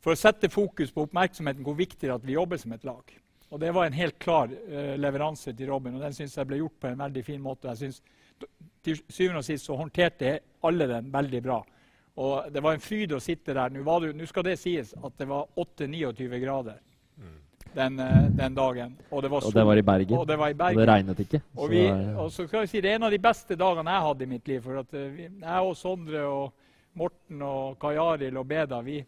for 0.00 0.14
å, 0.14 0.18
sette 0.18 0.50
fokus 0.52 0.92
på 0.94 1.04
oppmerksomheten 1.06 1.64
hvor 1.66 1.76
viktig 1.78 2.02
det 2.02 2.10
er 2.10 2.16
at 2.16 2.26
vi 2.26 2.36
jobber 2.36 2.60
som 2.60 2.72
et 2.76 2.86
lag. 2.88 3.16
Og 3.50 3.60
Det 3.60 3.72
var 3.74 3.86
en 3.86 3.98
helt 3.98 4.18
klar 4.22 4.50
uh, 4.52 4.94
leveranse 4.96 5.52
til 5.56 5.72
Robin, 5.72 5.96
og 5.98 6.04
den 6.06 6.14
syns 6.16 6.36
jeg 6.38 6.48
ble 6.48 6.60
gjort 6.60 6.78
på 6.80 6.90
en 6.90 7.02
veldig 7.02 7.24
fin 7.26 7.42
måte. 7.42 7.72
Jeg 7.74 7.76
synes, 7.84 8.02
Til 8.80 9.00
syvende 9.08 9.42
og 9.42 9.44
sist 9.44 9.66
så 9.66 9.76
håndterte 9.76 10.38
alle 10.64 10.86
den 10.88 11.10
veldig 11.12 11.42
bra. 11.44 11.58
Og 12.16 12.52
det 12.52 12.62
var 12.62 12.74
en 12.74 12.80
fryd 12.80 13.12
å 13.12 13.20
sitte 13.20 13.52
der. 13.54 13.68
Nå 13.70 14.26
skal 14.26 14.44
det 14.46 14.58
sies 14.58 14.94
at 14.96 15.18
det 15.18 15.28
var 15.28 15.48
8-29 15.56 16.40
grader 16.40 16.78
den, 17.74 18.00
uh, 18.00 18.30
den, 18.30 18.54
dagen. 18.54 18.96
Og 19.10 19.22
det, 19.22 19.30
var 19.30 19.40
sol, 19.40 19.48
og 19.48 19.54
det 19.54 19.66
var 19.66 19.76
i 19.76 19.82
Bergen. 19.82 20.18
Og 20.18 20.26
det, 20.28 20.38
var 20.38 20.48
i 20.48 20.54
Bergen. 20.54 20.78
Og 20.78 20.80
det 20.80 20.88
regnet 20.92 21.22
ikke. 21.24 21.40
Og, 21.56 21.70
vi, 21.70 21.84
og, 21.90 22.32
så 22.32 22.46
skal 22.46 22.64
jeg 22.64 22.72
si, 22.72 22.80
Det 22.80 22.90
er 22.90 22.98
en 22.98 23.06
av 23.08 23.14
de 23.14 23.22
beste 23.22 23.56
dagene 23.58 23.94
jeg 23.94 24.06
hadde 24.08 24.26
i 24.26 24.30
mitt 24.30 24.48
liv. 24.48 24.62
for 24.62 24.82
at 24.82 24.94
uh, 24.94 25.06
vi, 25.14 25.28
Jeg 25.28 25.70
og 25.70 25.76
Sondre 25.76 26.24
og 26.26 26.52
Morten 26.98 27.42
og 27.46 27.78
Kai 27.80 27.96
Arild 27.96 28.36
og 28.36 28.46
Beda 28.48 28.80
vi, 28.82 28.98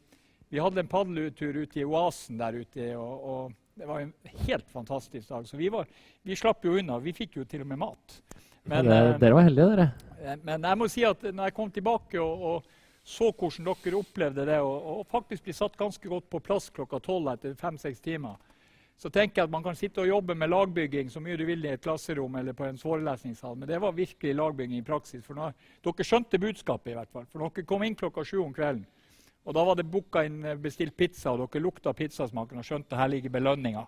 vi, 0.52 0.60
hadde 0.60 0.84
en 0.84 0.92
padletur 0.92 1.62
ute 1.64 1.80
i 1.80 1.86
oasen 1.88 2.38
der 2.40 2.60
ute. 2.60 2.92
og, 3.00 3.26
og 3.32 3.58
det 3.74 3.88
var 3.88 4.02
en 4.04 4.12
helt 4.46 4.68
fantastisk 4.70 5.28
dag. 5.28 5.48
Så 5.48 5.56
vi, 5.56 5.70
var, 5.72 5.88
vi 6.22 6.36
slapp 6.36 6.64
jo 6.64 6.76
unna. 6.76 6.98
Vi 7.00 7.14
fikk 7.16 7.40
jo 7.40 7.48
til 7.48 7.64
og 7.64 7.70
med 7.72 7.80
mat. 7.80 8.20
Men, 8.68 8.86
det, 8.86 8.98
eh, 8.98 9.18
dere 9.18 9.38
var 9.38 9.48
heldige, 9.48 9.70
dere. 9.72 10.38
Men 10.44 10.68
jeg 10.68 10.78
må 10.78 10.88
si 10.92 11.02
at 11.08 11.24
når 11.24 11.48
jeg 11.48 11.56
kom 11.56 11.72
tilbake 11.72 12.20
og, 12.20 12.44
og 12.50 12.70
så 13.02 13.32
hvordan 13.32 13.72
dere 13.72 13.98
opplevde 13.98 14.46
det, 14.46 14.60
og, 14.62 14.88
og 14.92 15.06
faktisk 15.10 15.48
ble 15.48 15.56
satt 15.56 15.78
ganske 15.78 16.08
godt 16.08 16.28
på 16.30 16.40
plass 16.44 16.70
klokka 16.70 17.00
tolv 17.02 17.32
etter 17.32 17.56
fem-seks 17.58 18.04
timer, 18.04 18.36
så 19.02 19.10
tenker 19.10 19.40
jeg 19.40 19.48
at 19.48 19.54
man 19.56 19.64
kan 19.64 19.74
sitte 19.74 20.04
og 20.04 20.06
jobbe 20.06 20.36
med 20.38 20.52
lagbygging 20.52 21.08
så 21.10 21.18
mye 21.18 21.34
du 21.40 21.42
vil 21.48 21.64
i 21.64 21.72
et 21.72 21.82
klasserom 21.82 22.36
eller 22.38 22.54
på 22.54 22.68
en 22.68 22.78
forelesningssal, 22.78 23.56
men 23.58 23.66
det 23.66 23.80
var 23.82 23.96
virkelig 23.96 24.36
lagbygging 24.38 24.78
i 24.78 24.86
praksis. 24.86 25.24
For 25.26 25.34
når, 25.34 25.56
dere 25.82 26.06
skjønte 26.06 26.38
budskapet, 26.38 26.92
i 26.92 26.98
hvert 27.00 27.10
fall. 27.10 27.26
For 27.32 27.42
dere 27.42 27.66
kom 27.66 27.82
inn 27.82 27.98
klokka 27.98 28.22
sju 28.28 28.44
om 28.44 28.54
kvelden. 28.54 28.84
Og 29.44 29.54
da 29.56 29.64
var 29.66 29.74
det 29.78 29.88
booka 29.90 30.22
inn 30.24 30.44
eh, 30.44 30.56
bestilt 30.56 30.96
pizza, 30.96 31.32
og 31.32 31.42
dere 31.50 31.62
lukta 31.64 31.92
pizzasmaken 31.98 32.58
og 32.62 32.64
skjønte 32.68 32.96
her 32.98 33.08
ligger 33.10 33.30
belønninga. 33.34 33.86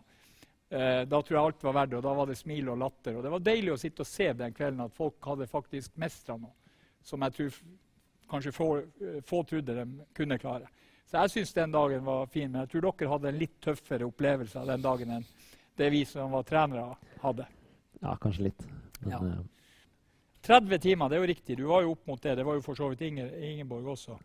Eh, 0.75 1.05
da 1.07 1.21
tror 1.23 1.37
jeg 1.37 1.45
alt 1.45 1.63
var 1.69 1.77
verdt 1.79 1.91
det, 1.93 1.99
og 2.01 2.07
da 2.09 2.15
var 2.19 2.27
det 2.27 2.39
smil 2.41 2.69
og 2.73 2.79
latter. 2.81 3.17
Og 3.19 3.23
det 3.23 3.31
var 3.31 3.45
deilig 3.47 3.73
å 3.75 3.79
sitte 3.79 4.03
og 4.03 4.11
se 4.11 4.33
den 4.35 4.55
kvelden 4.57 4.81
at 4.87 4.95
folk 4.97 5.21
hadde 5.31 5.47
faktisk 5.51 5.97
mestra 6.03 6.37
noe 6.41 6.51
som 7.05 7.21
jeg 7.21 7.35
tror 7.37 7.57
kanskje 8.33 8.53
få, 8.57 8.67
få 9.29 9.43
trodde 9.45 9.75
de 9.77 10.07
kunne 10.17 10.39
klare. 10.41 10.71
Så 11.05 11.21
jeg 11.21 11.31
syns 11.35 11.53
den 11.53 11.75
dagen 11.75 12.05
var 12.07 12.27
fin. 12.33 12.49
Men 12.51 12.63
jeg 12.65 12.71
tror 12.73 12.87
dere 12.89 13.11
hadde 13.13 13.29
en 13.29 13.39
litt 13.39 13.59
tøffere 13.63 14.07
opplevelse 14.09 14.57
av 14.63 14.71
den 14.73 14.83
dagen 14.83 15.11
enn 15.19 15.27
det 15.77 15.91
vi 15.93 16.01
som 16.09 16.33
var 16.33 16.47
trenere, 16.49 16.95
hadde. 17.21 17.45
Ja, 18.01 18.17
kanskje 18.23 18.47
litt. 18.49 18.65
Men, 19.03 19.11
Ja. 19.13 19.19
eh, 19.19 19.45
30 20.43 20.79
timer, 20.81 21.09
det 21.09 21.17
er 21.17 21.21
jo 21.27 21.29
riktig. 21.35 21.57
Du 21.57 21.65
var 21.69 21.83
jo 21.83 21.93
opp 21.93 22.07
mot 22.07 22.21
det. 22.23 22.35
Det 22.37 22.45
var 22.45 22.55
jo 22.55 22.63
for 22.65 22.75
så 22.75 22.89
vidt 22.91 23.01
Inger, 23.03 23.31
Ingeborg 23.37 23.85
også. 23.95 24.19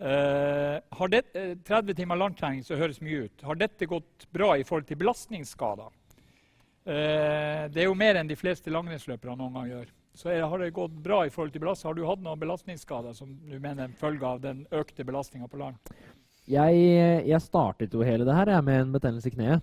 Eh, 0.00 0.80
har 0.90 1.08
det, 1.08 1.22
eh, 1.34 1.54
30 1.64 1.94
timer 1.94 2.16
landtrening 2.16 2.64
så 2.64 2.76
høres 2.76 3.00
mye 3.00 3.28
ut. 3.28 3.44
Har 3.46 3.54
dette 3.54 3.86
gått 3.86 4.26
bra 4.32 4.56
i 4.58 4.64
forhold 4.64 4.88
til 4.88 4.98
belastningsskader? 4.98 5.92
Eh, 6.84 7.68
det 7.70 7.82
er 7.82 7.86
jo 7.86 7.94
mer 7.94 8.18
enn 8.18 8.28
de 8.28 8.36
fleste 8.36 8.70
langrennsløpere 8.70 9.36
noen 9.36 9.54
gang 9.54 9.68
gjør. 9.70 9.92
Så 10.14 10.30
er, 10.30 10.42
har 10.42 10.58
det 10.58 10.74
gått 10.74 10.96
bra 11.02 11.24
i 11.26 11.30
forhold 11.30 11.52
til 11.52 11.62
belastning? 11.62 11.90
Har 11.90 11.94
du 11.94 12.06
hatt 12.06 12.22
noen 12.22 12.42
belastningsskader 12.42 13.14
som 13.14 13.34
du 13.34 13.58
mener 13.58 13.84
er 13.84 13.88
en 13.88 13.98
følge 13.98 14.26
av 14.26 14.42
den 14.42 14.66
økte 14.70 15.06
belastninga 15.06 15.48
på 15.50 15.58
land? 15.62 15.78
Jeg, 16.46 17.24
jeg 17.24 17.40
startet 17.40 17.94
jo 17.94 18.04
hele 18.04 18.26
det 18.26 18.34
her 18.36 18.50
jeg, 18.52 18.64
med 18.66 18.80
en 18.80 18.92
betennelse 18.92 19.30
i 19.30 19.34
kneet. 19.34 19.62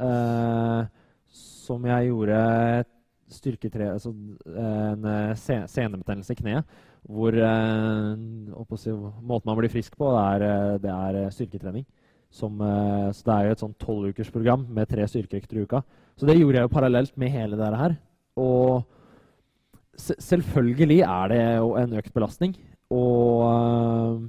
Uh, 0.00 0.88
som 1.30 1.84
jeg 1.86 2.08
gjorde 2.08 2.40
styrketre... 3.30 3.92
Altså 3.94 4.10
en 4.10 5.04
eh, 5.06 5.66
senebetennelse 5.70 6.34
i 6.34 6.40
kneet. 6.40 6.78
Hvor 7.08 7.34
eh, 7.34 8.76
si, 8.76 8.92
måten 8.92 9.48
man 9.48 9.58
blir 9.58 9.72
frisk 9.72 9.96
på, 9.96 10.10
det 10.12 10.22
er, 10.26 10.44
eh, 10.46 10.78
det 10.84 10.92
er 10.94 11.18
eh, 11.24 11.32
styrketrening. 11.34 11.86
Som, 12.30 12.60
så 13.10 13.24
det 13.26 13.34
er 13.34 13.46
jo 13.48 13.54
et 13.56 13.62
sånn 13.64 13.72
tolvukersprogram 13.82 14.68
med 14.70 14.86
tre 14.86 15.02
styrkeøkter 15.10 15.58
i 15.58 15.64
uka. 15.66 15.80
Så 16.14 16.28
det 16.28 16.36
gjorde 16.38 16.60
jeg 16.60 16.68
jo 16.68 16.74
parallelt 16.76 17.16
med 17.18 17.32
hele 17.34 17.56
det 17.58 17.70
her. 17.74 17.96
Og 18.38 18.84
se- 19.98 20.14
selvfølgelig 20.22 21.00
er 21.02 21.32
det 21.32 21.40
jo 21.56 21.72
en 21.80 21.96
økt 21.98 22.12
belastning. 22.14 22.54
Og 22.94 24.28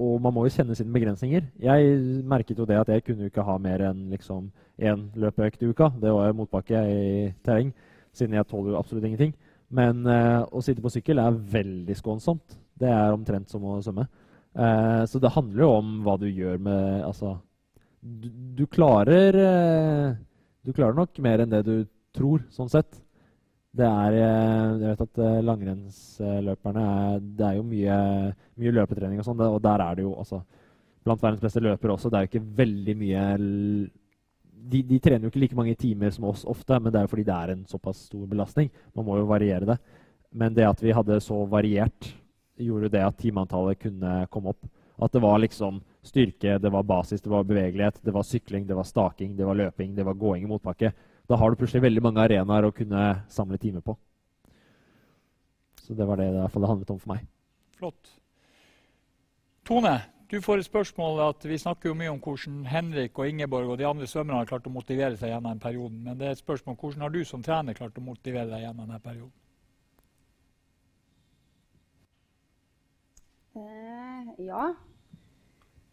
og 0.00 0.16
man 0.24 0.32
må 0.32 0.46
jo 0.46 0.54
kjenne 0.54 0.72
sine 0.72 0.92
begrensninger. 0.94 1.44
Jeg 1.60 1.98
merket 2.24 2.56
jo 2.56 2.64
det 2.64 2.78
at 2.80 2.88
jeg 2.88 3.04
kunne 3.04 3.28
ikke 3.28 3.44
ha 3.44 3.58
mer 3.60 3.82
enn 3.90 4.06
liksom 4.14 4.46
én 4.80 5.02
løpeøkt 5.20 5.60
i 5.60 5.68
uka. 5.68 5.90
Det 6.00 6.08
var 6.16 6.30
jo 6.30 6.38
motbakke 6.38 6.80
i 6.88 7.34
terreng, 7.44 7.74
siden 8.16 8.38
jeg 8.38 8.48
tåler 8.48 8.78
absolutt 8.78 9.04
ingenting. 9.04 9.34
Men 9.74 10.02
uh, 10.06 10.42
å 10.50 10.62
sitte 10.64 10.82
på 10.82 10.90
sykkel 10.92 11.20
er 11.22 11.38
veldig 11.52 11.94
skånsomt. 11.98 12.56
Det 12.80 12.90
er 12.90 13.14
omtrent 13.14 13.50
som 13.52 13.64
å 13.66 13.78
svømme. 13.84 14.08
Uh, 14.56 15.06
så 15.06 15.20
det 15.22 15.30
handler 15.36 15.62
jo 15.62 15.70
om 15.76 15.92
hva 16.02 16.16
du 16.18 16.26
gjør 16.26 16.56
med 16.58 17.04
Altså 17.06 17.36
Du, 18.02 18.26
du 18.58 18.64
klarer 18.66 19.36
uh, 19.38 20.16
Du 20.66 20.72
klarer 20.74 20.96
nok 20.98 21.20
mer 21.22 21.44
enn 21.44 21.52
det 21.52 21.60
du 21.68 21.76
tror, 22.10 22.42
sånn 22.50 22.72
sett. 22.72 22.98
Det 23.70 23.86
er 23.86 24.16
Jeg 24.18 24.80
vet 24.82 25.04
at 25.04 25.20
langrennsløperne 25.46 26.86
er 26.96 27.20
Det 27.22 27.46
er 27.46 27.60
jo 27.60 27.68
mye, 27.70 27.98
mye 28.58 28.74
løpetrening 28.80 29.22
og 29.22 29.28
sånn, 29.28 29.44
og 29.46 29.60
der 29.62 29.84
er 29.86 30.00
det 30.00 30.08
jo 30.08 30.16
altså 30.18 30.42
Blant 31.06 31.22
verdens 31.22 31.40
beste 31.40 31.62
løpere 31.64 31.94
også. 31.94 32.10
Det 32.10 32.18
er 32.18 32.26
jo 32.26 32.28
ikke 32.28 32.48
veldig 32.58 32.94
mye 33.00 33.20
de, 34.68 34.82
de 34.86 34.98
trener 35.02 35.24
jo 35.24 35.32
ikke 35.32 35.42
like 35.44 35.58
mange 35.58 35.76
timer 35.78 36.12
som 36.14 36.26
oss 36.30 36.44
ofte, 36.48 36.78
men 36.78 36.92
det 36.92 37.00
er 37.00 37.06
jo 37.06 37.12
fordi 37.12 37.26
det 37.28 37.36
er 37.36 37.52
en 37.54 37.64
såpass 37.68 38.04
stor 38.10 38.26
belastning. 38.30 38.70
Man 38.96 39.06
må 39.06 39.16
jo 39.20 39.28
variere 39.30 39.68
det. 39.72 39.78
Men 40.30 40.54
det 40.54 40.66
at 40.68 40.82
vi 40.82 40.94
hadde 40.94 41.20
så 41.24 41.42
variert, 41.50 42.12
gjorde 42.60 42.90
det 42.92 43.02
at 43.02 43.16
timeantallet 43.18 43.80
kunne 43.80 44.26
komme 44.30 44.52
opp. 44.52 44.68
At 45.00 45.14
det 45.14 45.22
var 45.24 45.40
liksom 45.40 45.80
styrke, 46.04 46.58
det 46.60 46.72
var 46.72 46.84
basis, 46.84 47.22
det 47.24 47.32
var 47.32 47.48
bevegelighet, 47.48 48.02
det 48.04 48.12
var 48.12 48.26
sykling, 48.26 48.66
det 48.68 48.76
var 48.76 48.84
staking, 48.84 49.32
det 49.36 49.48
var 49.48 49.56
løping, 49.56 49.94
det 49.96 50.04
var 50.04 50.18
gåing 50.20 50.44
i 50.44 50.50
motbakke. 50.50 50.92
Da 51.28 51.38
har 51.40 51.50
du 51.50 51.56
plutselig 51.56 51.86
veldig 51.86 52.02
mange 52.04 52.20
arenaer 52.20 52.68
å 52.68 52.74
kunne 52.74 53.04
samle 53.32 53.58
timer 53.58 53.84
på. 53.86 53.96
Så 55.80 55.96
det 55.96 56.06
var 56.06 56.20
det 56.20 56.28
det, 56.34 56.48
handlet 56.52 56.92
om 56.92 57.00
for 57.00 57.14
meg. 57.14 57.24
Flott. 57.80 58.12
Tone, 59.66 59.94
du 60.30 60.38
får 60.40 60.60
et 60.60 60.68
spørsmål 60.68 61.20
at 61.24 61.44
vi 61.48 61.58
snakker 61.58 61.90
jo 61.90 61.96
mye 61.98 62.10
om 62.12 62.20
hvordan 62.22 62.62
Henrik 62.70 63.18
og 63.18 63.28
Ingeborg 63.28 63.72
og 63.72 63.78
de 63.80 63.86
andre 63.88 64.06
svømmerne 64.06 64.38
har 64.38 64.50
klart 64.50 64.68
å 64.68 64.72
motivere 64.72 65.18
seg 65.18 65.32
gjennom 65.32 65.50
den 65.50 65.62
perioden. 65.62 66.04
Men 66.06 66.18
det 66.20 66.28
er 66.28 66.36
et 66.36 66.42
spørsmål 66.42 66.76
hvordan 66.78 67.02
har 67.02 67.14
du 67.14 67.24
som 67.26 67.42
trener 67.42 67.74
klart 67.74 67.98
å 67.98 68.04
motivere 68.04 68.46
deg 68.52 68.62
gjennom 68.62 68.86
denne 68.86 69.00
perioden? 69.02 69.34
Eh, 73.58 74.30
ja. 74.46 74.68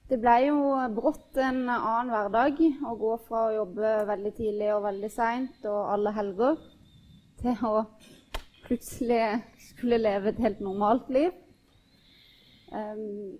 Det 0.07 0.19
ble 0.21 0.35
jo 0.45 0.59
brått 0.95 1.39
en 1.41 1.63
annen 1.67 2.11
hverdag 2.13 2.61
å 2.87 2.93
gå 2.99 3.15
fra 3.25 3.47
å 3.47 3.55
jobbe 3.55 3.95
veldig 4.07 4.33
tidlig 4.37 4.69
og 4.75 4.85
veldig 4.85 5.09
seint 5.11 5.65
og 5.67 5.79
alle 5.95 6.13
helger 6.15 6.61
til 7.41 7.65
å 7.65 7.73
plutselig 8.67 9.41
skulle 9.71 9.99
leve 9.99 10.31
et 10.31 10.39
helt 10.45 10.61
normalt 10.63 11.09
liv. 11.11 11.33
Um, 12.71 13.35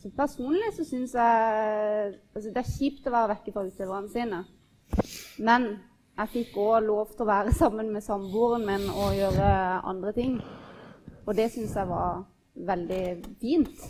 altså 0.00 0.16
personlig 0.16 0.72
så 0.72 0.84
syns 0.88 1.14
jeg 1.14 2.12
altså 2.34 2.48
Det 2.48 2.56
er 2.56 2.72
kjipt 2.72 3.06
å 3.06 3.12
være 3.12 3.34
vekke 3.34 3.52
fra 3.52 3.64
utøverne 3.68 4.08
sine. 4.08 4.38
Men 5.44 5.66
jeg 6.16 6.32
fikk 6.32 6.56
òg 6.60 6.86
lov 6.86 7.10
til 7.12 7.26
å 7.26 7.28
være 7.28 7.52
sammen 7.52 7.90
med 7.92 8.04
samboeren 8.04 8.64
min 8.64 8.86
og 8.88 9.18
gjøre 9.18 9.50
andre 9.92 10.12
ting. 10.16 10.38
Og 11.26 11.36
det 11.36 11.50
syns 11.52 11.76
jeg 11.76 11.90
var 11.90 12.22
veldig 12.70 13.02
fint. 13.42 13.84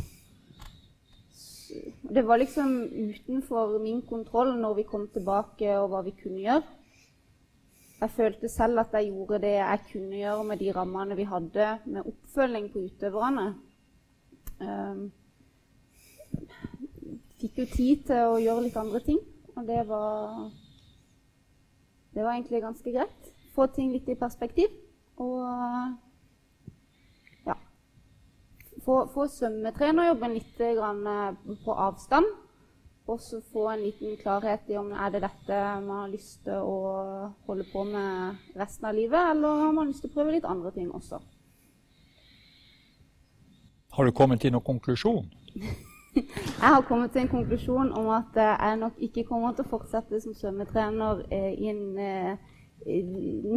Det 2.10 2.26
var 2.26 2.42
liksom 2.42 2.74
utenfor 2.90 3.78
min 3.78 4.02
kontroll 4.02 4.56
når 4.58 4.80
vi 4.80 4.88
kom 4.90 5.06
tilbake 5.14 5.78
og 5.78 5.92
hva 5.92 6.02
vi 6.02 6.16
kunne 6.18 6.42
gjøre. 6.42 6.66
Jeg 8.00 8.14
følte 8.16 8.48
selv 8.50 8.82
at 8.82 8.98
jeg 8.98 9.12
gjorde 9.12 9.42
det 9.44 9.54
jeg 9.60 9.86
kunne 9.92 10.18
gjøre 10.18 10.44
med 10.50 10.58
de 10.58 10.74
rammene 10.74 11.16
vi 11.18 11.28
hadde 11.28 11.70
med 11.86 12.02
oppfølging 12.02 12.70
på 12.72 12.82
utøverne. 12.88 13.48
Um, 14.60 15.10
fikk 17.40 17.60
jo 17.62 17.66
tid 17.72 18.04
til 18.10 18.34
å 18.34 18.40
gjøre 18.40 18.66
litt 18.66 18.78
andre 18.80 19.00
ting, 19.04 19.20
og 19.56 19.66
det 19.68 19.84
var 19.88 20.50
Det 22.10 22.24
var 22.24 22.34
egentlig 22.34 22.62
ganske 22.62 22.92
greit. 22.92 23.26
Få 23.54 23.68
ting 23.70 23.92
litt 23.92 24.08
i 24.10 24.16
perspektiv. 24.18 24.72
Og 25.22 25.44
ja. 27.46 27.54
Få, 28.82 29.04
få 29.14 29.28
svømmetrenerjobben 29.30 30.34
litt 30.34 30.58
grann 30.58 31.06
eh, 31.06 31.54
på 31.62 31.76
avstand. 31.76 32.26
Og 33.06 33.20
så 33.22 33.38
få 33.52 33.68
en 33.70 33.84
liten 33.84 34.16
klarhet 34.18 34.66
i 34.70 34.76
om 34.78 34.90
er 34.90 35.10
det 35.14 35.22
dette 35.22 35.60
man 35.86 36.02
har 36.02 36.10
lyst 36.10 36.42
til 36.46 36.58
å 36.62 37.30
holde 37.46 37.66
på 37.70 37.84
med 37.86 38.58
resten 38.58 38.90
av 38.90 38.98
livet, 38.98 39.30
eller 39.32 39.62
har 39.64 39.72
man 39.78 39.90
lyst 39.90 40.02
til 40.04 40.10
å 40.10 40.16
prøve 40.18 40.34
litt 40.34 40.46
andre 40.46 40.70
ting 40.74 40.90
også. 40.90 41.22
Har 43.94 44.06
du 44.06 44.14
kommet 44.14 44.42
til 44.42 44.54
noen 44.54 44.66
konklusjon? 44.66 45.30
Jeg 46.14 46.68
har 46.74 46.82
kommet 46.88 47.12
til 47.14 47.22
en 47.24 47.30
konklusjon 47.30 47.92
om 47.96 48.08
at 48.14 48.38
eh, 48.38 48.54
jeg 48.68 48.78
nok 48.80 49.02
ikke 49.08 49.26
kommer 49.28 49.54
til 49.54 49.66
å 49.66 49.70
fortsette 49.70 50.20
som 50.22 50.34
svømmetrener 50.34 51.22
i 51.30 51.70
innen 51.70 51.98
eh, 51.98 52.50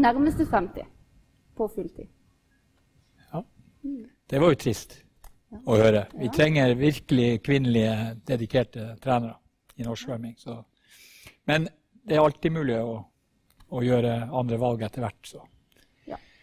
nærmeste 0.04 0.46
fremtid. 0.50 0.90
På 1.58 1.68
fulltid. 1.70 2.10
Ja. 3.32 3.44
Det 4.30 4.42
var 4.42 4.54
jo 4.54 4.60
trist 4.62 4.96
å 5.70 5.78
høre. 5.78 6.08
Vi 6.18 6.30
trenger 6.34 6.74
virkelig 6.78 7.44
kvinnelige, 7.46 7.96
dedikerte 8.26 8.94
trenere 9.04 9.36
i 9.78 9.86
norsk 9.86 10.08
svømming. 10.08 10.38
Men 11.50 11.68
det 12.04 12.18
er 12.18 12.24
alltid 12.24 12.56
mulig 12.56 12.80
å, 12.82 12.98
å 13.70 13.84
gjøre 13.86 14.16
andre 14.34 14.60
valg 14.62 14.82
etter 14.88 15.06
hvert. 15.06 15.22
Så. 15.30 15.44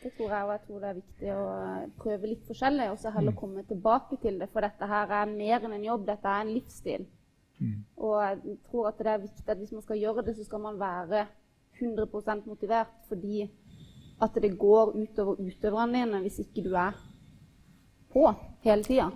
Det 0.00 0.14
tror 0.16 0.30
jeg, 0.32 0.44
og 0.44 0.50
jeg 0.54 0.60
tror 0.66 0.80
det 0.80 0.88
er 0.88 0.98
viktig 0.98 1.32
å 1.36 1.46
prøve 2.00 2.28
litt 2.30 2.44
forskjellig, 2.48 2.86
og 2.88 3.00
så 3.02 3.12
heller 3.12 3.36
komme 3.36 3.64
tilbake 3.68 4.16
til 4.22 4.38
det. 4.40 4.48
For 4.52 4.64
dette 4.64 4.88
her 4.88 5.12
er 5.12 5.32
mer 5.32 5.66
enn 5.66 5.76
en 5.76 5.84
jobb, 5.84 6.06
dette 6.08 6.30
er 6.30 6.44
en 6.46 6.52
livsstil. 6.54 7.04
Og 7.96 8.14
jeg 8.24 8.56
tror 8.70 8.88
at 8.88 8.98
det 8.98 9.12
er 9.12 9.24
viktig 9.26 9.52
at 9.52 9.58
hvis 9.60 9.72
man 9.76 9.84
skal 9.84 10.00
gjøre 10.00 10.24
det, 10.24 10.36
så 10.36 10.44
skal 10.44 10.62
man 10.64 10.80
være 10.80 11.26
100% 11.80 12.46
motivert, 12.48 12.94
fordi 13.08 13.50
at 14.20 14.36
det 14.42 14.58
går 14.58 14.94
utover 14.96 15.40
utøverne 15.40 15.98
dine 15.98 16.20
hvis 16.24 16.38
ikke 16.38 16.64
du 16.64 16.74
er 16.76 16.96
på 18.12 18.32
hele 18.64 18.84
tida. 18.84 19.10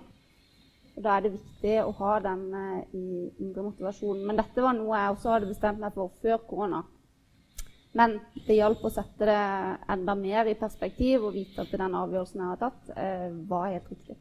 Og 0.95 1.03
Da 1.03 1.17
er 1.17 1.25
det 1.25 1.33
viktig 1.33 1.73
å 1.83 1.91
ha 1.91 2.19
den 2.23 2.43
eh, 2.55 2.83
i 2.95 3.07
indre 3.43 3.65
motivasjonen. 3.65 4.23
Men 4.27 4.37
dette 4.39 4.63
var 4.63 4.77
noe 4.77 4.95
jeg 4.95 5.11
også 5.11 5.33
hadde 5.33 5.49
bestemt 5.49 5.81
meg 5.81 5.93
for 5.93 6.13
før 6.21 6.37
korona. 6.49 6.83
Men 7.95 8.17
det 8.45 8.57
hjalp 8.57 8.83
å 8.83 8.91
sette 8.91 9.27
det 9.29 9.41
enda 9.93 10.15
mer 10.19 10.49
i 10.51 10.57
perspektiv 10.59 11.29
og 11.29 11.35
vite 11.37 11.63
at 11.63 11.71
den 11.71 11.95
avgjørelsen 11.95 12.41
jeg 12.41 12.51
har 12.51 12.61
tatt, 12.65 12.89
eh, 12.97 13.29
var 13.47 13.69
helt 13.71 13.91
riktig. 13.93 14.17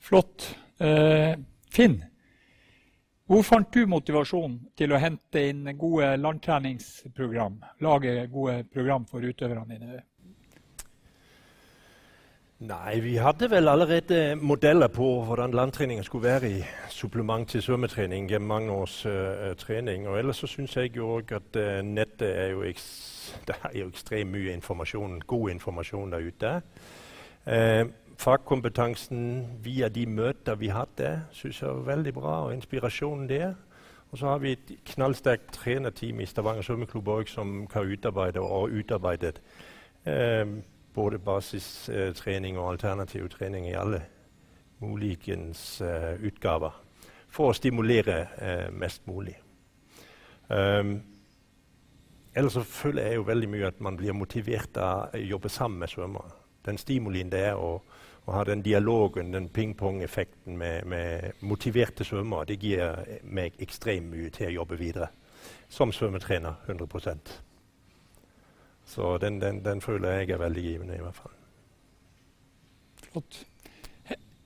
Flott. 0.00 0.56
Eh, 0.80 1.36
Finn, 1.70 2.00
hvor 3.30 3.44
fant 3.46 3.68
du 3.70 3.84
motivasjon 3.86 4.56
til 4.74 4.90
å 4.90 4.98
hente 4.98 5.42
inn 5.52 5.68
gode 5.78 6.16
landtreningsprogram? 6.18 7.60
Lage 7.84 8.26
gode 8.32 8.64
program 8.72 9.04
for 9.06 9.22
utøverne 9.22 9.68
dine? 9.70 10.00
Nei, 12.60 12.98
vi 13.00 13.14
hadde 13.16 13.46
vel 13.48 13.68
allerede 13.72 14.36
modeller 14.36 14.88
på 14.92 15.24
hvordan 15.24 15.50
landtreningen 15.50 16.04
skulle 16.04 16.28
være 16.28 16.50
i 16.50 16.64
supplement 16.88 17.48
til 17.48 17.62
svømmetrening 17.62 18.26
gjennom 18.28 18.48
mange 18.48 18.72
års 18.72 19.06
uh, 19.06 19.56
trening. 19.56 20.08
Og 20.08 20.18
ellers 20.18 20.36
så 20.36 20.46
syns 20.46 20.74
jeg 20.76 20.98
òg 21.00 21.32
at 21.32 21.56
uh, 21.56 21.78
nettet 21.80 22.28
er 22.28 22.50
jo, 22.52 22.60
jo 23.80 23.86
ekstremt 23.88 24.28
mye 24.28 24.52
informasjon, 24.52 25.22
god 25.26 25.50
informasjon 25.50 26.12
der 26.12 26.26
ute. 26.26 26.50
Uh, 27.46 27.88
fagkompetansen 28.20 29.46
via 29.64 29.88
de 29.88 30.04
møter 30.06 30.54
vi 30.60 30.68
hadde, 30.68 31.22
syns 31.32 31.62
jeg 31.62 31.68
var 31.68 31.94
veldig 31.94 32.12
bra, 32.14 32.34
og 32.44 32.52
inspirasjonen 32.54 33.28
der. 33.28 33.54
Og 34.10 34.18
så 34.18 34.26
har 34.26 34.38
vi 34.44 34.52
et 34.52 34.74
knallsterkt 34.84 35.52
trenerteam 35.52 36.20
i 36.20 36.26
Stavanger 36.26 36.62
svømmeklubb 36.62 37.28
som 37.28 37.66
kan 37.72 37.88
utarbeide 37.88 38.40
og 38.40 38.68
utarbeidet 38.68 39.40
eh, 40.04 40.46
både 40.94 41.18
basistrening 41.18 42.58
og 42.58 42.72
alternativ 42.72 43.28
trening 43.28 43.68
i 43.68 43.76
alle 43.78 44.02
muligens 44.80 45.80
eh, 45.80 46.14
utgaver 46.24 46.74
for 47.30 47.50
å 47.50 47.56
stimulere 47.56 48.18
eh, 48.38 48.68
mest 48.72 49.06
mulig. 49.06 49.36
Um, 50.48 50.96
ellers 52.34 52.56
så 52.58 52.64
føler 52.66 53.06
jeg 53.06 53.20
jo 53.20 53.26
veldig 53.28 53.48
mye 53.52 53.68
at 53.70 53.82
man 53.84 53.98
blir 53.98 54.16
motivert 54.16 54.80
av 54.82 55.14
å 55.14 55.20
jobbe 55.22 55.52
sammen 55.52 55.84
med 55.84 55.92
svømmere. 55.92 56.32
Den 56.66 56.80
stimulien 56.80 57.30
det 57.30 57.44
er 57.52 57.60
å, 57.60 57.76
å 58.26 58.34
ha 58.34 58.42
den 58.48 58.64
dialogen, 58.66 59.30
den 59.32 59.48
ping-pong-effekten 59.48 60.58
med, 60.58 60.88
med, 60.90 61.38
motiverte 61.40 62.04
svømmere, 62.04 62.50
det 62.50 62.58
gir 62.64 63.22
meg 63.22 63.62
ekstremt 63.62 64.10
mye 64.10 64.32
til 64.34 64.50
å 64.50 64.56
jobbe 64.58 64.80
videre 64.80 65.12
som 65.70 65.94
svømmetrener. 65.94 66.58
100 66.66 67.49
Så 68.90 69.14
den, 69.22 69.38
den, 69.42 69.62
den 69.64 69.80
føler 69.84 70.20
jeg 70.20 70.34
er 70.34 70.42
veldig 70.42 70.62
givende, 70.64 70.98
i 70.98 71.04
hvert 71.04 71.18
fall. 71.18 71.34
Flott. 73.10 73.44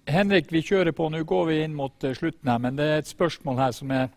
Henrik, 0.08 0.50
vi 0.52 0.60
kjører 0.64 0.92
på. 0.92 1.08
Nå 1.08 1.22
går 1.28 1.46
vi 1.48 1.60
inn 1.64 1.76
mot 1.76 2.04
uh, 2.04 2.12
slutten 2.16 2.50
her, 2.52 2.60
men 2.60 2.76
det 2.76 2.88
er 2.90 2.98
et 3.00 3.08
spørsmål 3.08 3.62
her 3.62 3.76
som 3.76 3.92
er 3.94 4.10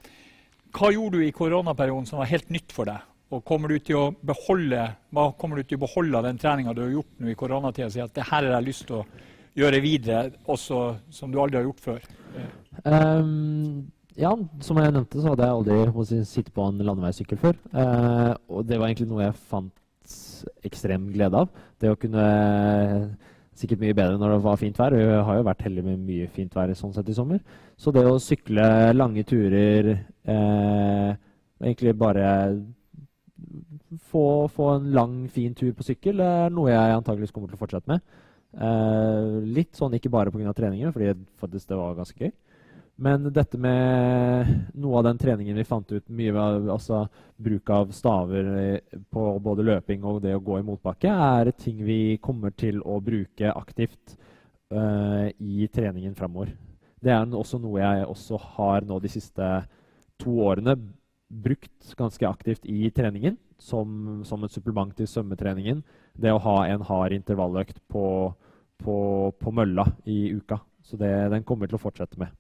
Hva 0.76 0.92
gjorde 0.92 1.22
du 1.22 1.24
i 1.24 1.36
koronaperioden 1.36 2.10
som 2.10 2.20
var 2.20 2.28
helt 2.32 2.52
nytt 2.52 2.76
for 2.76 2.90
deg? 2.90 3.06
Og 3.32 3.44
kommer 3.48 3.72
du 3.72 3.80
til 3.84 4.00
å 4.00 4.04
beholde, 4.24 4.84
hva 5.16 5.30
kommer 5.40 5.60
du 5.60 5.68
til 5.68 5.80
å 5.80 5.84
beholde 5.84 6.22
den 6.24 6.38
treninga 6.40 6.76
du 6.76 6.84
har 6.86 6.94
gjort 6.94 7.24
nå 7.24 7.32
i 7.32 7.40
koronatida? 7.40 7.90
Si 7.92 8.04
at 8.04 8.14
det 8.16 8.28
her 8.28 8.46
har 8.46 8.54
jeg 8.58 8.68
lyst 8.68 8.86
til 8.88 9.02
å 9.02 9.06
gjøre 9.58 9.82
videre, 9.84 10.22
også 10.48 10.82
som 11.12 11.34
du 11.34 11.40
aldri 11.44 11.60
har 11.60 11.68
gjort 11.68 11.84
før? 11.84 12.06
Um, 12.86 13.90
ja, 14.16 14.32
som 14.64 14.80
jeg 14.80 14.94
nevnte, 14.96 15.20
så 15.20 15.34
hadde 15.34 15.50
jeg 15.50 15.58
aldri 15.58 16.22
sittet 16.30 16.54
på 16.56 16.70
en 16.70 16.80
landeveissykkel 16.88 17.42
før. 17.42 17.60
Uh, 17.74 18.32
og 18.48 18.64
det 18.70 18.80
var 18.80 18.88
egentlig 18.88 19.10
noe 19.12 19.26
jeg 19.26 19.40
fant 19.52 19.74
ekstrem 20.68 21.10
glede 21.14 21.44
av. 21.44 21.52
Det 21.80 21.92
å 21.92 22.00
kunne 22.00 22.26
sikkert 23.58 23.82
mye 23.82 23.96
bedre 23.98 24.18
når 24.22 24.36
det 24.36 24.42
var 24.46 24.60
fint 24.62 24.80
vær. 24.80 24.96
Vi 24.96 25.06
har 25.30 25.40
jo 25.40 25.46
vært 25.48 25.64
heldige 25.66 25.88
med 25.88 26.04
mye 26.06 26.30
fint 26.34 26.54
vær 26.56 26.74
sånn 26.78 26.94
sett 26.96 27.10
i 27.10 27.16
sommer. 27.18 27.42
Så 27.78 27.94
det 27.96 28.06
å 28.06 28.20
sykle 28.22 28.68
lange 28.96 29.26
turer 29.28 29.94
eh, 29.96 31.16
Egentlig 31.58 31.96
bare 31.98 32.28
få, 34.12 34.46
få, 34.54 34.68
en 34.76 34.92
lang, 34.94 35.14
fin 35.34 35.56
tur 35.58 35.72
på 35.74 35.86
sykkel 35.88 36.22
er 36.22 36.52
noe 36.54 36.70
jeg 36.70 36.98
antakeligvis 37.00 37.34
kommer 37.34 37.50
til 37.50 37.58
å 37.58 37.62
fortsette 37.64 37.90
med. 37.90 38.04
Eh, 38.54 39.40
litt 39.58 39.74
sånn 39.78 39.96
ikke 39.98 40.12
bare 40.14 40.34
pga. 40.34 40.54
treningen, 40.54 40.94
fordi 40.94 41.16
faktisk 41.42 41.72
det 41.72 41.80
var 41.80 41.98
ganske 41.98 42.28
gøy. 42.28 42.32
Men 42.98 43.28
dette 43.30 43.60
med 43.62 44.54
noe 44.74 45.00
av 45.00 45.04
den 45.06 45.20
treningen 45.22 45.58
vi 45.60 45.66
fant 45.68 45.92
ut, 45.92 46.08
mye 46.10 46.34
av 46.34 46.70
altså, 46.74 47.04
bruk 47.38 47.70
av 47.70 47.92
staver 47.94 48.48
på 49.14 49.26
både 49.46 49.66
løping 49.68 50.06
og 50.08 50.24
det 50.24 50.34
å 50.34 50.42
gå 50.42 50.58
i 50.58 50.66
motbakke, 50.66 51.12
er 51.12 51.52
ting 51.54 51.84
vi 51.86 52.18
kommer 52.18 52.56
til 52.58 52.82
å 52.82 52.98
bruke 53.06 53.52
aktivt 53.54 54.16
uh, 54.74 55.30
i 55.30 55.68
treningen 55.70 56.18
framover. 56.18 56.56
Det 56.98 57.14
er 57.14 57.38
også 57.38 57.60
noe 57.62 57.84
jeg 57.84 58.08
også 58.10 58.40
har 58.58 58.88
nå 58.90 58.98
de 59.04 59.14
siste 59.14 59.52
to 60.18 60.34
årene 60.48 60.74
brukt 61.30 61.94
ganske 62.00 62.26
aktivt 62.26 62.66
i 62.66 62.90
treningen 62.90 63.38
som, 63.62 64.24
som 64.26 64.42
et 64.42 64.58
supplement 64.58 64.96
til 64.98 65.10
svømmetreningen. 65.10 65.84
Det 66.18 66.34
å 66.34 66.42
ha 66.42 66.58
en 66.66 66.82
hard 66.88 67.14
intervalløkt 67.14 67.84
på, 67.94 68.08
på, 68.82 68.98
på 69.38 69.54
mølla 69.54 69.86
i 70.10 70.32
uka. 70.34 70.64
Så 70.82 70.98
det, 70.98 71.14
den 71.30 71.46
kommer 71.46 71.68
vi 71.68 71.76
til 71.76 71.82
å 71.82 71.86
fortsette 71.86 72.18
med. 72.18 72.34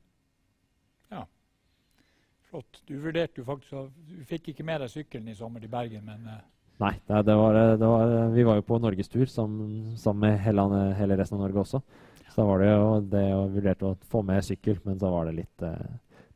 Flott. 2.48 2.82
Du 2.88 2.96
vurderte 3.04 3.42
jo 3.42 3.46
faktisk 3.48 3.92
Du 4.08 4.20
fikk 4.28 4.54
ikke 4.54 4.66
med 4.68 4.82
deg 4.84 4.92
sykkelen 4.94 5.28
i 5.32 5.36
sommer 5.36 5.64
til 5.64 5.72
Bergen, 5.72 6.06
men 6.08 6.28
uh... 6.32 6.44
Nei, 6.78 6.94
det, 7.10 7.24
det, 7.26 7.34
var, 7.34 7.56
det, 7.82 7.88
var, 7.90 8.12
vi 8.36 8.44
var 8.46 8.60
jo 8.60 8.68
på 8.68 8.78
norgestur 8.78 9.26
sammen, 9.26 9.96
sammen 9.98 10.28
med 10.28 10.44
hele, 10.44 10.68
hele, 11.00 11.16
resten 11.18 11.40
av 11.40 11.48
Norge 11.48 11.64
også. 11.64 11.82
Så 12.28 12.36
da 12.38 12.46
var 12.46 12.62
det 12.62 12.68
jo 12.70 12.92
det 13.16 13.24
å 13.34 13.40
vurderte 13.50 13.88
å 13.88 13.98
få 14.12 14.22
med 14.28 14.46
sykkel, 14.46 14.78
men 14.86 15.00
så 15.02 15.10
var 15.10 15.26
det 15.26 15.40
litt, 15.40 15.66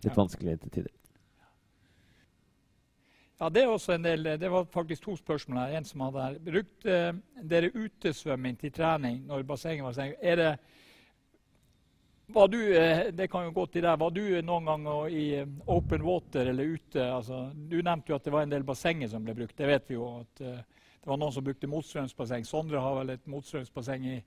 litt 0.01 0.09
ja. 0.09 0.15
vanskelig 0.17 0.55
til 0.63 0.73
tider. 0.79 0.89
Ja, 3.37 3.49
Det 3.49 3.61
er 3.61 3.69
også 3.69 3.93
en 3.93 4.03
del, 4.05 4.27
det 4.41 4.49
var 4.53 4.65
faktisk 4.69 5.05
to 5.05 5.15
spørsmål 5.17 5.61
her. 5.63 5.77
En 5.77 5.85
som 5.85 6.01
hadde 6.05 6.25
her. 6.25 6.41
Brukte 6.45 6.97
dere 7.53 7.71
utesvømming 7.73 8.57
til 8.61 8.73
trening 8.73 9.23
når 9.29 9.45
bassenget 9.49 9.85
var 9.85 9.95
stengt? 9.97 10.67
Var 12.33 12.47
du, 12.47 12.59
eh, 12.77 13.07
det 13.11 13.27
kan 13.27 13.43
jo 13.43 13.51
gå 13.51 13.65
til 13.67 13.83
der, 13.83 13.97
var 13.99 14.11
du 14.15 14.23
noen 14.45 14.67
gang 14.67 14.85
i 15.11 15.23
eh, 15.41 15.49
open 15.67 16.03
water 16.05 16.47
eller 16.51 16.75
ute? 16.77 17.03
Altså, 17.03 17.41
du 17.53 17.81
nevnte 17.81 18.13
jo 18.13 18.17
at 18.19 18.27
det 18.27 18.33
var 18.33 18.45
en 18.45 18.53
del 18.53 18.63
bassenger 18.67 19.09
som 19.11 19.25
ble 19.25 19.35
brukt. 19.35 19.57
Det 19.57 19.67
vet 19.67 19.89
vi 19.89 19.97
jo. 19.97 20.07
at 20.21 20.43
uh, 20.45 20.61
Det 21.01 21.09
var 21.09 21.19
noen 21.19 21.33
som 21.35 21.43
brukte 21.43 21.67
motstrømsbasseng. 21.67 22.45
Sondre 22.47 22.79
har 22.79 22.95
vel 23.01 23.15
et 23.15 23.27
motstrømsbasseng 23.27 24.07
i 24.13 24.17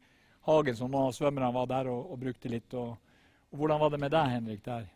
hagen 0.48 0.76
som 0.76 0.90
noen 0.90 1.08
av 1.08 1.16
svømmerne 1.16 1.52
var 1.54 1.70
der 1.70 1.88
og, 1.92 2.12
og 2.12 2.20
brukte 2.20 2.52
litt. 2.52 2.74
Og, 2.74 2.96
og 3.50 3.60
hvordan 3.60 3.80
var 3.80 3.94
det 3.94 4.00
med 4.02 4.12
deg, 4.12 4.32
Henrik? 4.36 4.64
der? 4.64 4.88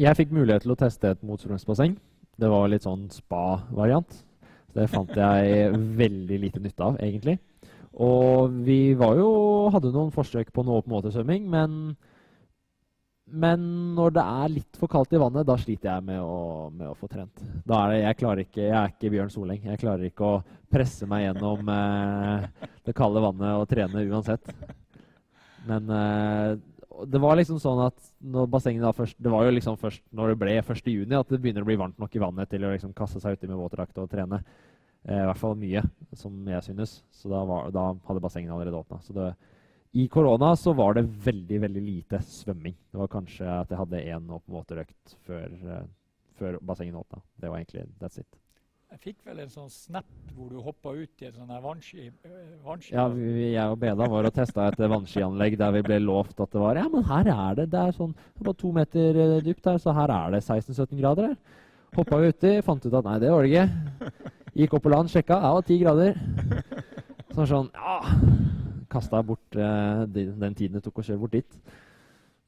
Jeg 0.00 0.16
fikk 0.18 0.34
mulighet 0.36 0.66
til 0.66 0.74
å 0.74 0.80
teste 0.80 1.14
et 1.14 1.24
motstrømsbasseng. 1.24 1.96
Det 2.40 2.50
var 2.50 2.68
litt 2.72 2.84
sånn 2.84 3.08
spa-variant. 3.14 4.20
Det 4.74 4.86
fant 4.90 5.10
jeg 5.16 5.72
veldig 5.98 6.38
lite 6.44 6.62
nytte 6.62 6.86
av, 6.86 7.00
egentlig. 7.02 7.38
Og 8.00 8.52
vi 8.66 8.94
var 8.98 9.16
jo, 9.18 9.30
hadde 9.74 9.90
noen 9.94 10.12
forsøk 10.14 10.52
på 10.54 10.62
noe 10.64 10.78
open 10.78 10.94
måte 10.94 11.10
svømming, 11.14 11.48
men 11.50 11.96
men 13.30 13.66
når 13.96 14.14
det 14.16 14.22
er 14.24 14.52
litt 14.52 14.78
for 14.78 14.90
kaldt 14.90 15.12
i 15.14 15.20
vannet, 15.20 15.46
da 15.46 15.56
sliter 15.60 15.90
jeg 15.92 16.06
med 16.06 16.20
å, 16.22 16.70
med 16.74 16.90
å 16.90 16.96
få 16.98 17.08
trent. 17.10 17.42
Da 17.66 17.84
er 17.84 17.92
det, 17.92 18.00
jeg, 18.02 18.16
ikke, 18.44 18.64
jeg 18.64 18.76
er 18.78 18.92
ikke 18.92 19.12
Bjørn 19.14 19.32
Soleng. 19.34 19.62
Jeg 19.70 19.80
klarer 19.82 20.08
ikke 20.08 20.26
å 20.26 20.40
presse 20.70 21.06
meg 21.10 21.26
gjennom 21.26 21.70
eh, 21.74 22.68
det 22.86 22.94
kalde 22.96 23.22
vannet 23.24 23.60
og 23.60 23.68
trene 23.70 24.04
uansett. 24.10 24.52
Men 25.68 25.92
eh, 25.94 26.56
det 27.10 27.20
var 27.22 27.38
liksom 27.38 27.60
sånn 27.62 27.84
at 27.86 27.96
når 28.20 28.48
bassenget 28.52 28.84
da 28.84 28.90
først 28.92 29.16
Det 29.22 29.30
var 29.32 29.46
jo 29.46 29.52
liksom 29.54 29.76
først 29.80 30.02
når 30.16 30.32
det 30.32 30.40
ble 30.42 30.56
1. 30.60 30.82
juni 30.92 31.16
at 31.16 31.30
det 31.30 31.38
begynner 31.40 31.64
å 31.64 31.68
bli 31.68 31.78
varmt 31.80 32.00
nok 32.00 32.16
i 32.16 32.22
vannet 32.22 32.50
til 32.50 32.66
å 32.66 32.72
liksom 32.74 32.92
kaste 32.96 33.22
seg 33.22 33.38
uti 33.38 33.48
med 33.48 33.60
våtdrakt 33.60 34.02
og 34.02 34.10
trene. 34.12 34.42
Eh, 35.06 35.22
I 35.22 35.28
hvert 35.28 35.40
fall 35.40 35.56
mye, 35.60 35.84
som 36.18 36.34
jeg 36.50 36.66
synes. 36.66 36.98
Så 37.14 37.32
da, 37.32 37.44
var, 37.48 37.70
da 37.74 37.92
hadde 38.08 38.24
bassenget 38.24 38.52
allerede 38.52 38.82
åpna. 38.82 39.00
I 39.92 40.08
korona 40.08 40.56
så 40.56 40.72
var 40.72 40.94
det 40.94 41.02
veldig 41.24 41.60
veldig 41.64 41.80
lite 41.82 42.20
svømming. 42.22 42.76
Det 42.90 42.98
var 43.00 43.10
kanskje 43.10 43.46
at 43.46 43.72
jeg 43.72 43.80
hadde 43.80 44.04
én 44.12 44.28
oppmåterøkt 44.36 45.16
før, 45.26 45.56
uh, 45.66 45.82
før 46.38 46.60
bassenget 46.62 47.00
åpna. 47.00 47.22
Det 47.40 47.50
var 47.50 47.58
egentlig 47.58 47.88
that's 47.98 48.20
it. 48.22 48.38
Jeg 48.90 49.02
fikk 49.04 49.26
vel 49.26 49.38
en 49.38 49.50
sånn 49.50 49.68
snap 49.70 50.06
hvor 50.34 50.48
du 50.50 50.58
hoppa 50.62 50.90
ut 50.98 51.22
i 51.22 51.26
et 51.28 51.36
sånt 51.36 51.52
vannski. 51.62 52.08
Eh, 52.26 52.56
vannski. 52.64 52.94
Ja, 52.94 53.04
vi, 53.14 53.52
jeg 53.52 53.70
og 53.70 53.78
Beda 53.82 54.08
var 54.10 54.26
og 54.26 54.34
testa 54.34 54.66
et 54.66 54.82
vannskianlegg 54.82 55.54
der 55.60 55.76
vi 55.76 55.84
ble 55.86 56.00
lovt 56.02 56.42
at 56.42 56.50
det 56.50 56.62
var 56.62 56.78
Ja, 56.78 56.88
men 56.90 57.06
her 57.06 57.30
er 57.30 57.60
det. 57.60 57.68
Det 57.70 57.78
er 57.78 57.94
sånn 57.94 58.16
det 58.18 58.48
var 58.48 58.58
to 58.58 58.72
meter 58.74 59.20
eh, 59.26 59.36
dypt 59.46 59.70
her, 59.70 59.78
så 59.78 59.94
her 59.94 60.10
er 60.10 60.34
det 60.34 60.42
16-17 60.42 60.98
grader 60.98 61.30
her. 61.30 61.38
Hoppa 61.94 62.18
uti, 62.22 62.56
fant 62.66 62.86
ut 62.86 62.94
at 62.94 63.06
nei, 63.06 63.18
det 63.22 63.30
var 63.30 63.46
det 63.46 63.54
ikke. 63.54 64.34
Gikk 64.58 64.74
opp 64.74 64.86
på 64.86 64.94
land, 64.94 65.10
sjekka. 65.10 65.38
Det 65.38 65.54
var 65.58 65.66
ti 65.70 65.80
grader. 65.82 66.22
Sånn 67.30 67.50
sånn 67.50 67.74
Ja 67.78 68.39
kasta 68.90 69.22
bort 69.26 69.56
uh, 69.58 70.04
den 70.10 70.56
tiden 70.58 70.78
det 70.78 70.84
tok 70.84 71.00
å 71.02 71.06
kjøre 71.06 71.22
bort 71.22 71.36
dit. 71.36 71.58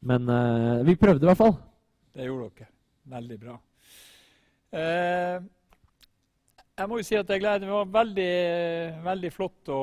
Men 0.02 0.26
uh, 0.28 0.82
vi 0.86 0.98
prøvde 0.98 1.26
i 1.26 1.30
hvert 1.30 1.40
fall. 1.40 1.56
Det 2.12 2.26
gjorde 2.26 2.50
dere. 2.58 2.70
Veldig 3.12 3.38
bra. 3.42 3.56
Uh, 4.72 5.36
jeg 6.72 6.88
må 6.88 6.98
jo 6.98 7.06
si 7.06 7.18
at 7.18 7.30
jeg 7.30 7.42
gleder 7.42 7.64
meg. 7.64 7.70
Det 7.70 7.78
var 7.78 7.96
veldig, 8.00 8.34
veldig 9.06 9.32
flott 9.32 9.72
å, 9.72 9.80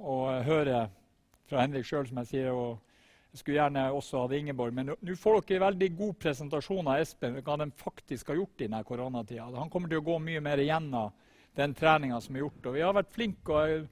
å 0.00 0.16
høre 0.46 0.84
fra 1.50 1.64
Henrik 1.64 1.86
sjøl, 1.88 2.08
som 2.08 2.20
jeg 2.22 2.32
sier. 2.32 2.52
og 2.52 2.78
jeg 3.30 3.44
skulle 3.44 3.60
gjerne 3.60 3.84
også 3.94 4.24
hatt 4.24 4.34
Ingeborg. 4.34 4.74
Men 4.74 4.90
nå 4.90 5.16
får 5.18 5.40
dere 5.46 5.66
veldig 5.68 5.88
god 5.98 6.16
presentasjon 6.24 6.90
av 6.90 7.02
Espen 7.02 7.38
hva 7.38 7.56
de 7.60 7.68
faktisk 7.78 8.32
har 8.32 8.40
gjort 8.40 8.58
i 8.58 8.66
denne 8.66 8.82
koronatida. 8.86 9.46
Han 9.54 9.70
kommer 9.70 9.90
til 9.90 10.02
å 10.02 10.06
gå 10.08 10.18
mye 10.22 10.42
mer 10.42 10.62
igjennom 10.62 11.14
den 11.58 11.74
treninga 11.78 12.18
som 12.22 12.36
er 12.36 12.44
gjort. 12.44 12.66
Og 12.66 12.76
vi 12.76 12.82
har 12.82 12.96
vært 12.96 13.14
flinke. 13.14 13.54
og 13.54 13.86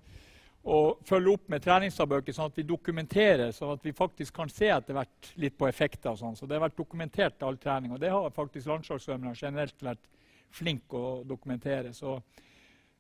og 0.69 1.01
følge 1.09 1.33
opp 1.33 1.47
med 1.49 1.63
treningsdagbøker, 1.65 2.35
sånn 2.37 2.51
at 2.51 2.59
vi 2.59 2.65
dokumenterer, 2.69 3.53
sånn 3.57 3.73
at 3.73 3.85
vi 3.87 3.95
faktisk 3.97 4.35
kan 4.37 4.51
se 4.53 4.69
etter 4.73 4.97
hvert 4.97 5.31
litt 5.41 5.57
på 5.57 5.69
effekter. 5.69 6.11
og 6.13 6.19
sånn. 6.21 6.37
Så 6.37 6.47
det 6.47 6.59
har 6.59 6.67
vært 6.67 6.77
dokumentert 6.77 7.43
all 7.43 7.57
trening, 7.57 7.93
og 7.93 8.01
det 8.01 8.11
har 8.13 8.35
faktisk 8.37 8.69
landslagssvømmerne 8.69 9.35
generelt 9.39 9.83
vært 9.83 10.05
flinke 10.53 10.97
å 10.97 11.23
dokumentere. 11.25 11.95
Så, 11.97 12.19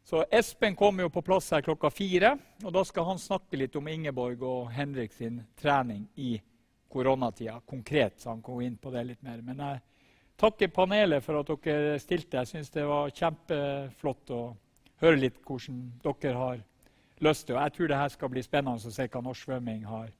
så, 0.04 0.24
Espen 0.32 0.76
kommer 0.76 1.04
jo 1.04 1.12
på 1.12 1.24
plass 1.26 1.50
her 1.52 1.64
klokka 1.66 1.90
fire, 1.92 2.36
og 2.64 2.72
da 2.72 2.84
skal 2.88 3.10
han 3.10 3.20
snakke 3.20 3.60
litt 3.60 3.76
om 3.76 3.88
Ingeborg 3.88 4.42
og 4.48 4.72
Henrik 4.72 5.12
sin 5.12 5.42
trening 5.60 6.06
i 6.16 6.38
koronatida, 6.88 7.60
konkret, 7.68 8.16
så 8.16 8.32
han 8.32 8.42
kan 8.42 8.54
gå 8.54 8.64
inn 8.64 8.80
på 8.80 8.92
det 8.94 9.04
litt 9.10 9.22
mer. 9.22 9.42
Men 9.44 9.60
jeg 9.60 9.82
takker 10.40 10.72
panelet 10.72 11.24
for 11.24 11.42
at 11.42 11.52
dere 11.66 12.00
stilte. 12.00 12.40
Jeg 12.40 12.52
syns 12.54 12.72
det 12.72 12.86
var 12.88 13.12
kjempeflott 13.12 14.32
å 14.32 14.42
høre 15.02 15.20
litt 15.20 15.42
hvordan 15.44 15.82
dere 16.00 16.36
har 16.38 16.64
lyst 17.24 17.46
til. 17.46 17.56
Og 17.56 17.62
jeg 17.62 17.72
tror 17.76 17.90
det 17.90 18.00
her 18.00 18.08
skal 18.14 18.32
bli 18.32 18.42
spennende 18.42 18.90
å 18.90 18.94
se 18.94 19.06
hva 19.08 19.22
norsk 19.24 19.48
svømming 19.48 19.84
har 19.88 20.10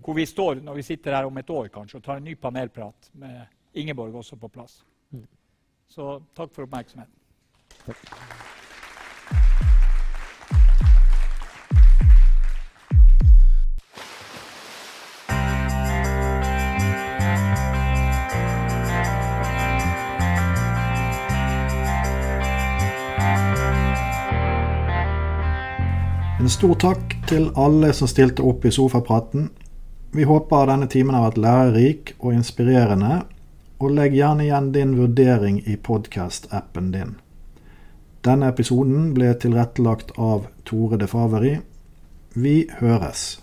hvor 0.00 0.16
vi 0.16 0.26
står 0.26 0.62
når 0.64 0.78
vi 0.80 0.86
sitter 0.86 1.16
her 1.16 1.28
om 1.28 1.38
et 1.38 1.50
år 1.50 1.68
kanskje, 1.72 1.98
og 1.98 2.04
tar 2.04 2.20
en 2.20 2.24
ny 2.24 2.34
panelprat 2.40 3.10
med 3.12 3.44
Ingeborg 3.74 4.14
også 4.22 4.36
på 4.36 4.48
plass. 4.48 4.80
Mm. 5.10 5.26
Så 5.88 6.22
takk 6.36 6.54
for 6.54 6.64
oppmerksomheten. 6.64 8.61
En 26.42 26.50
stor 26.50 26.74
takk 26.74 27.12
til 27.30 27.44
alle 27.54 27.92
som 27.94 28.08
stilte 28.10 28.42
opp 28.42 28.64
i 28.66 28.70
sofapraten. 28.74 29.44
Vi 30.10 30.24
håper 30.26 30.66
denne 30.66 30.88
timen 30.90 31.14
har 31.14 31.28
vært 31.28 31.36
lærerik 31.44 32.10
og 32.18 32.32
inspirerende, 32.34 33.20
og 33.78 33.92
legg 33.94 34.16
gjerne 34.18 34.48
igjen 34.48 34.72
din 34.74 34.96
vurdering 34.98 35.60
i 35.70 35.76
podkast-appen 35.78 36.88
din. 36.96 37.12
Denne 38.26 38.50
episoden 38.50 39.12
ble 39.14 39.30
tilrettelagt 39.38 40.10
av 40.18 40.48
Tore 40.66 40.98
de 40.98 41.06
Faveri. 41.06 41.52
Vi 42.34 42.56
høres. 42.80 43.38